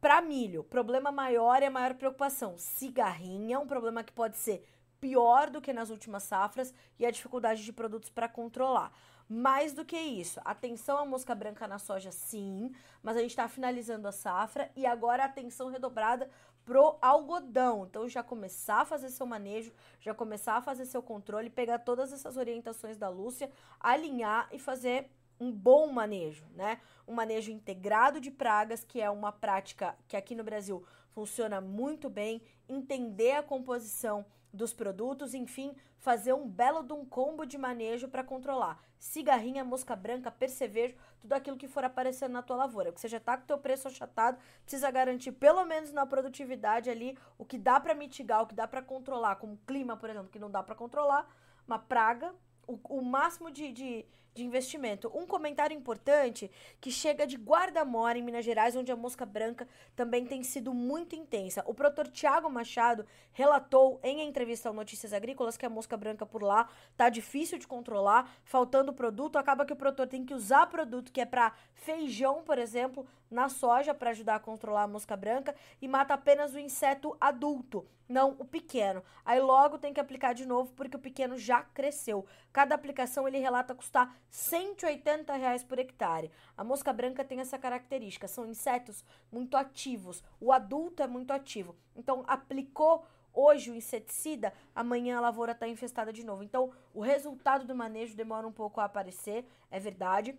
Para 0.00 0.22
milho, 0.22 0.64
problema 0.64 1.12
maior 1.12 1.62
e 1.62 1.66
a 1.66 1.70
maior 1.70 1.92
preocupação. 1.94 2.56
Cigarrinha, 2.56 3.60
um 3.60 3.66
problema 3.66 4.02
que 4.02 4.12
pode 4.12 4.38
ser 4.38 4.66
pior 4.98 5.50
do 5.50 5.60
que 5.60 5.74
nas 5.74 5.90
últimas 5.90 6.22
safras 6.22 6.72
e 6.98 7.04
a 7.04 7.10
dificuldade 7.10 7.62
de 7.62 7.72
produtos 7.72 8.08
para 8.08 8.26
controlar. 8.26 8.92
Mais 9.28 9.74
do 9.74 9.84
que 9.84 9.98
isso, 9.98 10.40
atenção 10.42 10.98
à 10.98 11.04
mosca 11.04 11.34
branca 11.34 11.68
na 11.68 11.78
soja, 11.78 12.10
sim, 12.10 12.72
mas 13.02 13.16
a 13.16 13.20
gente 13.20 13.30
está 13.30 13.46
finalizando 13.46 14.08
a 14.08 14.12
safra 14.12 14.70
e 14.74 14.86
agora 14.86 15.24
atenção 15.24 15.68
redobrada 15.68 16.30
pro 16.64 16.96
algodão. 17.02 17.84
Então 17.84 18.08
já 18.08 18.22
começar 18.22 18.80
a 18.80 18.84
fazer 18.86 19.10
seu 19.10 19.26
manejo, 19.26 19.70
já 20.00 20.14
começar 20.14 20.56
a 20.56 20.62
fazer 20.62 20.86
seu 20.86 21.02
controle, 21.02 21.50
pegar 21.50 21.78
todas 21.80 22.10
essas 22.10 22.38
orientações 22.38 22.96
da 22.96 23.08
Lúcia, 23.10 23.50
alinhar 23.78 24.48
e 24.50 24.58
fazer 24.58 25.10
um 25.40 25.50
bom 25.50 25.90
manejo, 25.90 26.44
né? 26.54 26.80
Um 27.08 27.14
manejo 27.14 27.50
integrado 27.50 28.20
de 28.20 28.30
pragas, 28.30 28.84
que 28.84 29.00
é 29.00 29.10
uma 29.10 29.32
prática 29.32 29.96
que 30.06 30.16
aqui 30.16 30.34
no 30.34 30.44
Brasil 30.44 30.84
funciona 31.10 31.60
muito 31.60 32.10
bem, 32.10 32.42
entender 32.68 33.32
a 33.32 33.42
composição 33.42 34.24
dos 34.52 34.72
produtos, 34.72 35.32
enfim, 35.32 35.74
fazer 35.96 36.34
um 36.34 36.46
belo 36.46 36.82
de 36.82 36.92
um 36.92 37.04
combo 37.04 37.44
de 37.44 37.56
manejo 37.56 38.08
para 38.08 38.22
controlar 38.22 38.80
cigarrinha, 39.00 39.64
mosca 39.64 39.96
branca, 39.96 40.30
percevejo, 40.30 40.94
tudo 41.20 41.32
aquilo 41.32 41.56
que 41.56 41.66
for 41.66 41.82
aparecendo 41.82 42.32
na 42.32 42.42
tua 42.42 42.56
lavoura. 42.56 42.92
Porque 42.92 43.00
você 43.00 43.08
já 43.08 43.16
está 43.16 43.36
com 43.36 43.44
o 43.44 43.46
teu 43.46 43.58
preço 43.58 43.88
achatado, 43.88 44.38
precisa 44.62 44.90
garantir 44.90 45.32
pelo 45.32 45.64
menos 45.64 45.90
na 45.90 46.04
produtividade 46.04 46.90
ali 46.90 47.18
o 47.38 47.44
que 47.44 47.58
dá 47.58 47.80
para 47.80 47.94
mitigar, 47.94 48.42
o 48.42 48.46
que 48.46 48.54
dá 48.54 48.68
para 48.68 48.82
controlar, 48.82 49.36
como 49.36 49.56
clima, 49.66 49.96
por 49.96 50.10
exemplo, 50.10 50.28
que 50.28 50.38
não 50.38 50.50
dá 50.50 50.62
para 50.62 50.74
controlar, 50.74 51.26
uma 51.66 51.78
praga, 51.78 52.34
o, 52.66 52.78
o 52.90 53.02
máximo 53.02 53.50
de, 53.50 53.72
de, 53.72 54.06
de 54.34 54.44
investimento. 54.44 55.10
Um 55.14 55.26
comentário 55.26 55.76
importante 55.76 56.50
que 56.80 56.90
chega 56.90 57.26
de 57.26 57.36
Guarda-Mora, 57.36 58.18
em 58.18 58.22
Minas 58.22 58.44
Gerais, 58.44 58.76
onde 58.76 58.92
a 58.92 58.96
mosca 58.96 59.26
branca 59.26 59.66
também 59.94 60.24
tem 60.24 60.42
sido 60.42 60.72
muito 60.72 61.14
intensa. 61.16 61.62
O 61.66 61.74
produtor 61.74 62.08
Tiago 62.08 62.48
Machado 62.48 63.06
relatou 63.32 64.00
em 64.02 64.22
entrevista 64.22 64.68
ao 64.68 64.74
Notícias 64.74 65.12
Agrícolas 65.12 65.56
que 65.56 65.66
a 65.66 65.70
mosca 65.70 65.96
branca 65.96 66.24
por 66.24 66.42
lá 66.42 66.68
tá 66.96 67.08
difícil 67.08 67.58
de 67.58 67.66
controlar, 67.66 68.30
faltando 68.44 68.92
produto, 68.92 69.36
acaba 69.36 69.64
que 69.64 69.72
o 69.72 69.76
produtor 69.76 70.06
tem 70.06 70.24
que 70.24 70.34
usar 70.34 70.66
produto 70.66 71.12
que 71.12 71.20
é 71.20 71.26
para 71.26 71.52
feijão, 71.74 72.42
por 72.42 72.58
exemplo, 72.58 73.06
na 73.30 73.48
soja 73.48 73.94
para 73.94 74.10
ajudar 74.10 74.36
a 74.36 74.40
controlar 74.40 74.82
a 74.82 74.88
mosca 74.88 75.16
branca 75.16 75.54
e 75.80 75.86
mata 75.86 76.14
apenas 76.14 76.52
o 76.52 76.58
inseto 76.58 77.16
adulto, 77.20 77.86
não 78.08 78.34
o 78.38 78.44
pequeno. 78.44 79.02
Aí 79.24 79.40
logo 79.40 79.78
tem 79.78 79.92
que 79.92 80.00
aplicar 80.00 80.34
de 80.34 80.44
novo 80.44 80.72
porque 80.74 80.96
o 80.96 81.00
pequeno 81.00 81.38
já 81.38 81.62
cresceu. 81.62 82.26
Cada 82.52 82.74
aplicação 82.74 83.28
ele 83.28 83.38
relata 83.38 83.74
custar 83.74 84.16
180 84.30 85.34
reais 85.34 85.62
por 85.64 85.78
hectare. 85.78 86.30
A 86.56 86.62
mosca 86.62 86.92
branca 86.92 87.24
tem 87.24 87.40
essa 87.40 87.58
característica, 87.58 88.28
são 88.28 88.46
insetos 88.46 89.04
muito 89.30 89.56
ativos. 89.56 90.22
O 90.40 90.52
adulto 90.52 91.02
é 91.02 91.06
muito 91.06 91.32
ativo. 91.32 91.76
Então 91.96 92.24
aplicou 92.26 93.04
hoje 93.32 93.70
o 93.70 93.74
inseticida, 93.74 94.52
amanhã 94.74 95.18
a 95.18 95.20
lavoura 95.20 95.52
está 95.52 95.66
infestada 95.68 96.12
de 96.12 96.24
novo. 96.24 96.42
Então, 96.42 96.72
o 96.94 97.00
resultado 97.00 97.64
do 97.64 97.74
manejo 97.74 98.16
demora 98.16 98.46
um 98.46 98.52
pouco 98.52 98.80
a 98.80 98.84
aparecer, 98.84 99.46
é 99.70 99.78
verdade. 99.78 100.36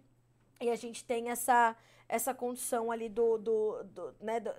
E 0.60 0.70
a 0.70 0.76
gente 0.76 1.04
tem 1.04 1.30
essa, 1.30 1.76
essa 2.08 2.34
condição 2.34 2.92
ali 2.92 3.10
do, 3.10 3.38
do, 3.38 3.84
do 3.84 4.16
né, 4.22 4.40
do, 4.40 4.54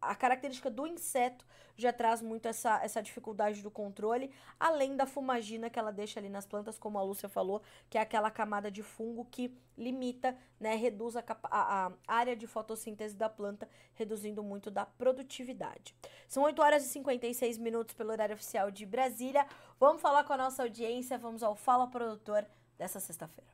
a 0.00 0.14
característica 0.14 0.70
do 0.70 0.86
inseto 0.86 1.44
já 1.76 1.92
traz 1.92 2.20
muito 2.20 2.46
essa, 2.46 2.82
essa 2.82 3.02
dificuldade 3.02 3.62
do 3.62 3.70
controle, 3.70 4.30
além 4.58 4.96
da 4.96 5.06
fumagina 5.06 5.70
que 5.70 5.78
ela 5.78 5.90
deixa 5.90 6.20
ali 6.20 6.28
nas 6.28 6.46
plantas, 6.46 6.78
como 6.78 6.98
a 6.98 7.02
Lúcia 7.02 7.28
falou, 7.28 7.62
que 7.88 7.96
é 7.96 8.00
aquela 8.00 8.30
camada 8.30 8.70
de 8.70 8.82
fungo 8.82 9.26
que 9.30 9.56
limita, 9.76 10.36
né, 10.58 10.74
reduz 10.74 11.16
a, 11.16 11.24
a, 11.44 11.86
a 11.86 11.92
área 12.06 12.36
de 12.36 12.46
fotossíntese 12.46 13.16
da 13.16 13.28
planta, 13.28 13.68
reduzindo 13.94 14.42
muito 14.42 14.70
da 14.70 14.84
produtividade. 14.84 15.94
São 16.28 16.42
8 16.42 16.60
horas 16.60 16.84
e 16.84 16.88
56 16.88 17.56
minutos 17.58 17.94
pelo 17.94 18.10
horário 18.10 18.34
oficial 18.34 18.70
de 18.70 18.84
Brasília. 18.84 19.46
Vamos 19.78 20.02
falar 20.02 20.24
com 20.24 20.34
a 20.34 20.36
nossa 20.36 20.62
audiência, 20.62 21.16
vamos 21.18 21.42
ao 21.42 21.56
Fala 21.56 21.86
Produtor 21.86 22.44
dessa 22.76 23.00
sexta-feira. 23.00 23.50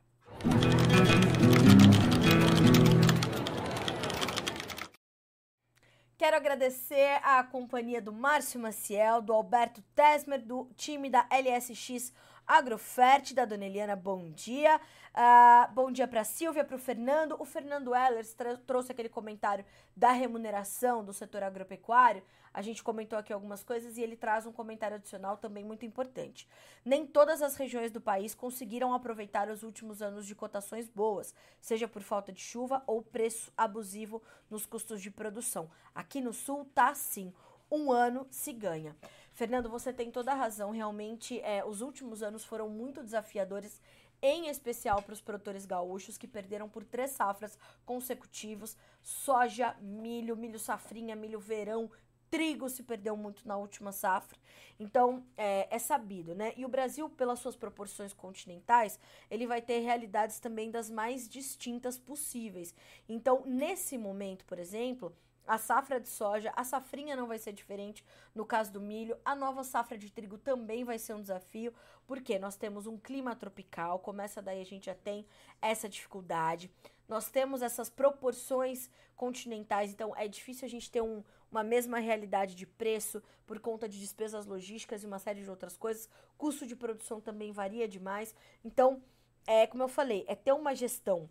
Quero 6.17 6.35
agradecer 6.35 7.19
a 7.23 7.43
companhia 7.43 8.01
do 8.01 8.11
Márcio 8.11 8.59
Maciel, 8.59 9.21
do 9.21 9.31
Alberto 9.31 9.83
Tesmer, 9.93 10.41
do 10.41 10.67
time 10.75 11.11
da 11.11 11.27
LSX 11.29 12.11
Agrofert, 12.47 13.33
da 13.33 13.43
Dona 13.43 13.65
Eliana, 13.65 13.93
bom 13.93 14.29
dia. 14.29 14.79
Uh, 15.13 15.73
bom 15.73 15.91
dia 15.91 16.07
para 16.07 16.23
Silvia, 16.23 16.63
para 16.63 16.77
o 16.77 16.79
Fernando. 16.79 17.35
O 17.39 17.43
Fernando 17.43 17.93
Ellers 17.93 18.33
trouxe 18.65 18.89
aquele 18.89 19.09
comentário 19.09 19.65
da 19.93 20.11
remuneração 20.13 21.03
do 21.03 21.11
setor 21.11 21.43
agropecuário. 21.43 22.23
A 22.53 22.61
gente 22.61 22.81
comentou 22.81 23.19
aqui 23.19 23.33
algumas 23.33 23.65
coisas 23.65 23.97
e 23.97 24.01
ele 24.01 24.15
traz 24.15 24.45
um 24.45 24.53
comentário 24.53 24.95
adicional 24.95 25.35
também 25.35 25.65
muito 25.65 25.85
importante. 25.85 26.47
Nem 26.85 27.05
todas 27.05 27.41
as 27.41 27.57
regiões 27.57 27.91
do 27.91 27.99
país 27.99 28.33
conseguiram 28.33 28.93
aproveitar 28.93 29.49
os 29.49 29.61
últimos 29.61 30.01
anos 30.01 30.25
de 30.25 30.33
cotações 30.33 30.87
boas, 30.87 31.35
seja 31.59 31.85
por 31.85 32.01
falta 32.01 32.31
de 32.31 32.39
chuva 32.39 32.81
ou 32.87 33.03
preço 33.03 33.51
abusivo 33.57 34.23
nos 34.49 34.65
custos 34.65 35.01
de 35.01 35.11
produção. 35.11 35.69
Aqui 35.93 36.21
no 36.21 36.31
sul 36.31 36.63
tá 36.73 36.91
assim, 36.91 37.33
um 37.69 37.91
ano 37.91 38.25
se 38.31 38.53
ganha. 38.53 38.95
Fernando, 39.37 39.69
você 39.69 39.93
tem 39.93 40.09
toda 40.09 40.31
a 40.31 40.35
razão. 40.35 40.71
Realmente, 40.71 41.39
é, 41.41 41.63
os 41.63 41.81
últimos 41.81 42.23
anos 42.23 42.43
foram 42.43 42.67
muito 42.67 43.03
desafiadores, 43.03 43.79
em 44.19 44.47
especial 44.47 44.99
para 45.03 45.13
os 45.13 45.21
produtores 45.21 45.63
gaúchos 45.63 46.17
que 46.17 46.27
perderam 46.27 46.67
por 46.67 46.83
três 46.83 47.11
safras 47.11 47.55
consecutivos: 47.85 48.75
soja, 48.99 49.75
milho, 49.79 50.35
milho 50.35 50.57
safrinha, 50.57 51.15
milho 51.15 51.39
verão, 51.39 51.87
trigo 52.31 52.67
se 52.67 52.81
perdeu 52.81 53.15
muito 53.15 53.47
na 53.47 53.57
última 53.57 53.91
safra. 53.91 54.39
Então, 54.79 55.23
é, 55.37 55.67
é, 55.69 55.77
sabido, 55.77 56.33
né? 56.33 56.53
E 56.57 56.65
o 56.65 56.67
Brasil, 56.67 57.07
pelas 57.07 57.37
suas 57.37 57.55
proporções 57.55 58.13
continentais, 58.13 58.99
ele 59.29 59.45
vai 59.45 59.61
ter 59.61 59.81
realidades 59.81 60.39
também 60.39 60.71
das 60.71 60.89
mais 60.89 61.29
distintas 61.29 61.99
possíveis. 61.99 62.73
Então, 63.07 63.43
nesse 63.45 63.99
momento, 63.99 64.45
por 64.45 64.57
exemplo, 64.57 65.15
a 65.47 65.57
safra 65.57 65.99
de 65.99 66.09
soja, 66.09 66.51
a 66.55 66.63
safrinha 66.63 67.15
não 67.15 67.27
vai 67.27 67.39
ser 67.39 67.53
diferente 67.53 68.05
no 68.35 68.45
caso 68.45 68.71
do 68.71 68.81
milho, 68.81 69.17
a 69.23 69.35
nova 69.35 69.63
safra 69.63 69.97
de 69.97 70.11
trigo 70.11 70.37
também 70.37 70.83
vai 70.83 70.99
ser 70.99 71.13
um 71.13 71.21
desafio, 71.21 71.73
porque 72.05 72.37
nós 72.37 72.55
temos 72.55 72.85
um 72.85 72.97
clima 72.97 73.35
tropical, 73.35 73.99
começa 73.99 74.41
daí 74.41 74.61
a 74.61 74.65
gente 74.65 74.85
já 74.87 74.95
tem 74.95 75.25
essa 75.61 75.87
dificuldade. 75.89 76.71
Nós 77.07 77.29
temos 77.29 77.61
essas 77.61 77.89
proporções 77.89 78.89
continentais, 79.15 79.91
então 79.91 80.13
é 80.15 80.27
difícil 80.27 80.65
a 80.65 80.69
gente 80.69 80.91
ter 80.91 81.01
um, 81.01 81.23
uma 81.49 81.63
mesma 81.63 81.99
realidade 81.99 82.53
de 82.53 82.65
preço 82.65 83.23
por 83.45 83.59
conta 83.59 83.87
de 83.87 83.97
despesas 83.97 84.45
logísticas 84.45 85.03
e 85.03 85.07
uma 85.07 85.17
série 85.17 85.41
de 85.41 85.49
outras 85.49 85.77
coisas. 85.77 86.09
Custo 86.37 86.67
de 86.67 86.75
produção 86.75 87.21
também 87.21 87.51
varia 87.51 87.87
demais. 87.87 88.35
Então, 88.63 89.01
é 89.47 89.65
como 89.65 89.83
eu 89.83 89.87
falei, 89.87 90.25
é 90.27 90.35
ter 90.35 90.51
uma 90.51 90.75
gestão 90.75 91.29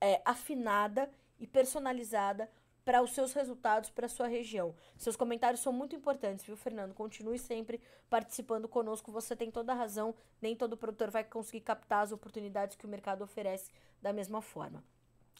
é, 0.00 0.20
afinada 0.24 1.08
e 1.38 1.46
personalizada 1.46 2.50
para 2.84 3.02
os 3.02 3.12
seus 3.12 3.32
resultados 3.32 3.90
para 3.90 4.06
a 4.06 4.08
sua 4.08 4.26
região. 4.26 4.74
Seus 4.96 5.16
comentários 5.16 5.60
são 5.60 5.72
muito 5.72 5.96
importantes, 5.96 6.44
viu, 6.44 6.56
Fernando? 6.56 6.94
Continue 6.94 7.38
sempre 7.38 7.80
participando 8.10 8.68
conosco. 8.68 9.10
Você 9.10 9.34
tem 9.34 9.50
toda 9.50 9.72
a 9.72 9.76
razão. 9.76 10.14
Nem 10.40 10.54
todo 10.54 10.76
produtor 10.76 11.10
vai 11.10 11.24
conseguir 11.24 11.62
captar 11.62 12.02
as 12.02 12.12
oportunidades 12.12 12.76
que 12.76 12.86
o 12.86 12.88
mercado 12.88 13.24
oferece 13.24 13.70
da 14.02 14.12
mesma 14.12 14.42
forma. 14.42 14.84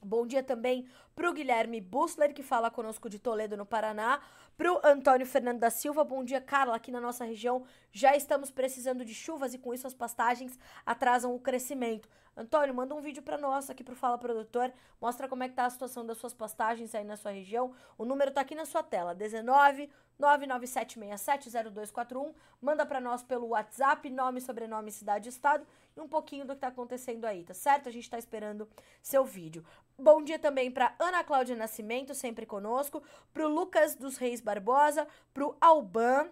Bom 0.02 0.26
dia 0.26 0.42
também 0.42 0.86
para 1.14 1.30
o 1.30 1.32
Guilherme 1.32 1.80
Bussler, 1.80 2.34
que 2.34 2.42
fala 2.42 2.70
conosco 2.70 3.08
de 3.08 3.18
Toledo, 3.18 3.56
no 3.56 3.64
Paraná. 3.64 4.20
Para 4.56 4.72
o 4.72 4.80
Antônio 4.84 5.26
Fernando 5.26 5.58
da 5.58 5.70
Silva. 5.70 6.04
Bom 6.04 6.22
dia, 6.22 6.40
Carla. 6.40 6.76
Aqui 6.76 6.92
na 6.92 7.00
nossa 7.00 7.24
região 7.24 7.64
já 7.90 8.14
estamos 8.14 8.50
precisando 8.50 9.04
de 9.04 9.14
chuvas 9.14 9.54
e 9.54 9.58
com 9.58 9.72
isso 9.72 9.86
as 9.86 9.94
pastagens 9.94 10.58
atrasam 10.84 11.34
o 11.34 11.40
crescimento. 11.40 12.08
Antônio, 12.36 12.74
manda 12.74 12.94
um 12.94 13.00
vídeo 13.00 13.22
para 13.22 13.38
nós 13.38 13.70
aqui 13.70 13.84
pro 13.84 13.94
Fala 13.94 14.18
Produtor, 14.18 14.72
mostra 15.00 15.28
como 15.28 15.44
é 15.44 15.48
que 15.48 15.54
tá 15.54 15.66
a 15.66 15.70
situação 15.70 16.04
das 16.04 16.18
suas 16.18 16.34
pastagens 16.34 16.92
aí 16.94 17.04
na 17.04 17.16
sua 17.16 17.30
região. 17.30 17.72
O 17.96 18.04
número 18.04 18.32
tá 18.32 18.40
aqui 18.40 18.56
na 18.56 18.64
sua 18.64 18.82
tela, 18.82 19.14
19 19.14 19.88
997670241. 20.20 22.34
Manda 22.60 22.86
para 22.86 23.00
nós 23.00 23.22
pelo 23.22 23.48
WhatsApp, 23.48 24.08
nome, 24.10 24.40
sobrenome, 24.40 24.90
cidade 24.90 25.28
e 25.28 25.30
estado 25.30 25.66
e 25.96 26.00
um 26.00 26.08
pouquinho 26.08 26.44
do 26.44 26.54
que 26.54 26.60
tá 26.60 26.68
acontecendo 26.68 27.24
aí, 27.24 27.44
tá 27.44 27.54
certo? 27.54 27.88
A 27.88 27.92
gente 27.92 28.10
tá 28.10 28.18
esperando 28.18 28.68
seu 29.02 29.24
vídeo. 29.24 29.64
Bom 29.98 30.22
dia 30.22 30.38
também 30.38 30.70
para 30.70 30.94
Ana 30.98 31.22
Cláudia 31.22 31.56
Nascimento, 31.56 32.14
sempre 32.14 32.46
conosco, 32.46 33.02
pro 33.32 33.48
Lucas 33.48 33.94
dos 33.94 34.16
Reis 34.16 34.40
Barbosa, 34.40 35.06
pro 35.32 35.56
Alban, 35.60 36.28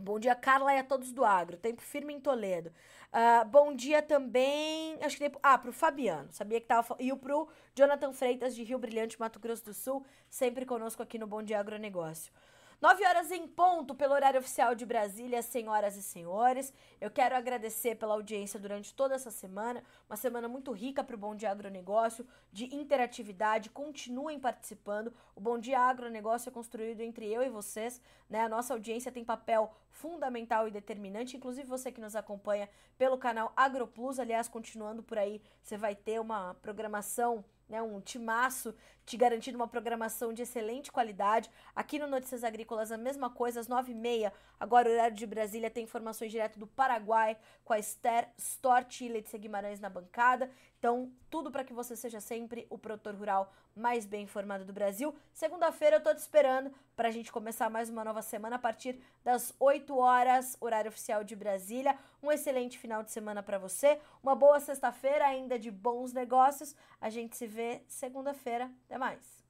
Bom 0.00 0.18
dia, 0.18 0.34
Carla, 0.34 0.72
e 0.72 0.78
a 0.78 0.84
todos 0.84 1.12
do 1.12 1.26
agro. 1.26 1.58
Tempo 1.58 1.82
firme 1.82 2.14
em 2.14 2.20
Toledo. 2.20 2.72
Uh, 3.12 3.44
bom 3.46 3.74
dia 3.74 4.00
também. 4.00 4.96
Acho 5.02 5.18
que. 5.18 5.30
Ah, 5.42 5.58
pro 5.58 5.74
Fabiano. 5.74 6.32
Sabia 6.32 6.58
que 6.58 6.66
tava. 6.66 6.96
E 6.98 7.12
o 7.12 7.18
pro 7.18 7.48
Jonathan 7.74 8.10
Freitas, 8.12 8.54
de 8.54 8.62
Rio 8.62 8.78
Brilhante, 8.78 9.20
Mato 9.20 9.38
Grosso 9.38 9.66
do 9.66 9.74
Sul. 9.74 10.04
Sempre 10.30 10.64
conosco 10.64 11.02
aqui 11.02 11.18
no 11.18 11.26
Bom 11.26 11.42
Dia 11.42 11.60
Agronegócio. 11.60 12.32
9 12.80 13.04
horas 13.04 13.30
em 13.30 13.46
ponto, 13.46 13.94
pelo 13.94 14.14
horário 14.14 14.40
oficial 14.40 14.74
de 14.74 14.86
Brasília, 14.86 15.42
senhoras 15.42 15.98
e 15.98 16.02
senhores. 16.02 16.72
Eu 16.98 17.10
quero 17.10 17.36
agradecer 17.36 17.96
pela 17.96 18.14
audiência 18.14 18.58
durante 18.58 18.94
toda 18.94 19.14
essa 19.14 19.30
semana. 19.30 19.84
Uma 20.08 20.16
semana 20.16 20.48
muito 20.48 20.72
rica 20.72 21.04
para 21.04 21.14
o 21.14 21.18
Bom 21.18 21.36
Dia 21.36 21.50
Agronegócio, 21.50 22.26
de 22.50 22.74
interatividade. 22.74 23.68
Continuem 23.68 24.40
participando. 24.40 25.12
O 25.36 25.40
Bom 25.42 25.58
Dia 25.58 25.78
Agronegócio 25.78 26.48
é 26.48 26.52
construído 26.52 27.02
entre 27.02 27.30
eu 27.30 27.42
e 27.42 27.50
vocês. 27.50 28.00
Né? 28.30 28.40
A 28.40 28.48
nossa 28.48 28.72
audiência 28.72 29.12
tem 29.12 29.26
papel 29.26 29.70
fundamental 29.90 30.66
e 30.66 30.70
determinante. 30.70 31.36
Inclusive 31.36 31.68
você 31.68 31.92
que 31.92 32.00
nos 32.00 32.16
acompanha 32.16 32.66
pelo 32.96 33.18
canal 33.18 33.52
AgroPlus. 33.54 34.18
Aliás, 34.18 34.48
continuando 34.48 35.02
por 35.02 35.18
aí, 35.18 35.42
você 35.62 35.76
vai 35.76 35.94
ter 35.94 36.18
uma 36.18 36.54
programação 36.54 37.44
né, 37.70 37.80
um 37.80 38.00
timaço 38.00 38.74
te 39.06 39.16
garantindo 39.16 39.56
uma 39.56 39.68
programação 39.68 40.32
de 40.32 40.42
excelente 40.42 40.90
qualidade. 40.90 41.48
Aqui 41.74 41.98
no 41.98 42.06
Notícias 42.06 42.44
Agrícolas 42.44 42.92
a 42.92 42.96
mesma 42.96 43.30
coisa, 43.30 43.60
às 43.60 43.68
9h30, 43.68 44.32
agora 44.58 44.90
horário 44.90 45.16
de 45.16 45.26
Brasília, 45.26 45.70
tem 45.70 45.84
informações 45.84 46.30
direto 46.30 46.58
do 46.58 46.66
Paraguai 46.66 47.36
com 47.64 47.72
a 47.72 47.78
Esther 47.78 48.28
Stort 48.36 49.00
e 49.00 49.08
Letícia 49.08 49.38
Guimarães 49.38 49.80
na 49.80 49.88
bancada. 49.88 50.50
Então, 50.80 51.12
tudo 51.28 51.50
para 51.50 51.62
que 51.62 51.74
você 51.74 51.94
seja 51.94 52.22
sempre 52.22 52.66
o 52.70 52.78
produtor 52.78 53.14
rural 53.14 53.52
mais 53.76 54.06
bem 54.06 54.24
informado 54.24 54.64
do 54.64 54.72
Brasil. 54.72 55.14
Segunda-feira 55.30 55.96
eu 55.96 56.02
tô 56.02 56.14
te 56.14 56.20
esperando 56.20 56.72
para 56.96 57.08
a 57.08 57.10
gente 57.10 57.30
começar 57.30 57.68
mais 57.68 57.90
uma 57.90 58.02
nova 58.02 58.22
semana 58.22 58.56
a 58.56 58.58
partir 58.58 58.98
das 59.22 59.54
8 59.60 59.94
horas, 59.94 60.56
horário 60.58 60.88
oficial 60.88 61.22
de 61.22 61.36
Brasília. 61.36 61.98
Um 62.22 62.32
excelente 62.32 62.78
final 62.78 63.02
de 63.02 63.12
semana 63.12 63.42
para 63.42 63.58
você, 63.58 64.00
uma 64.22 64.34
boa 64.34 64.58
sexta-feira 64.58 65.26
ainda 65.26 65.58
de 65.58 65.70
bons 65.70 66.14
negócios. 66.14 66.74
A 66.98 67.10
gente 67.10 67.36
se 67.36 67.46
vê 67.46 67.82
segunda-feira. 67.86 68.70
Até 68.86 68.96
mais. 68.96 69.44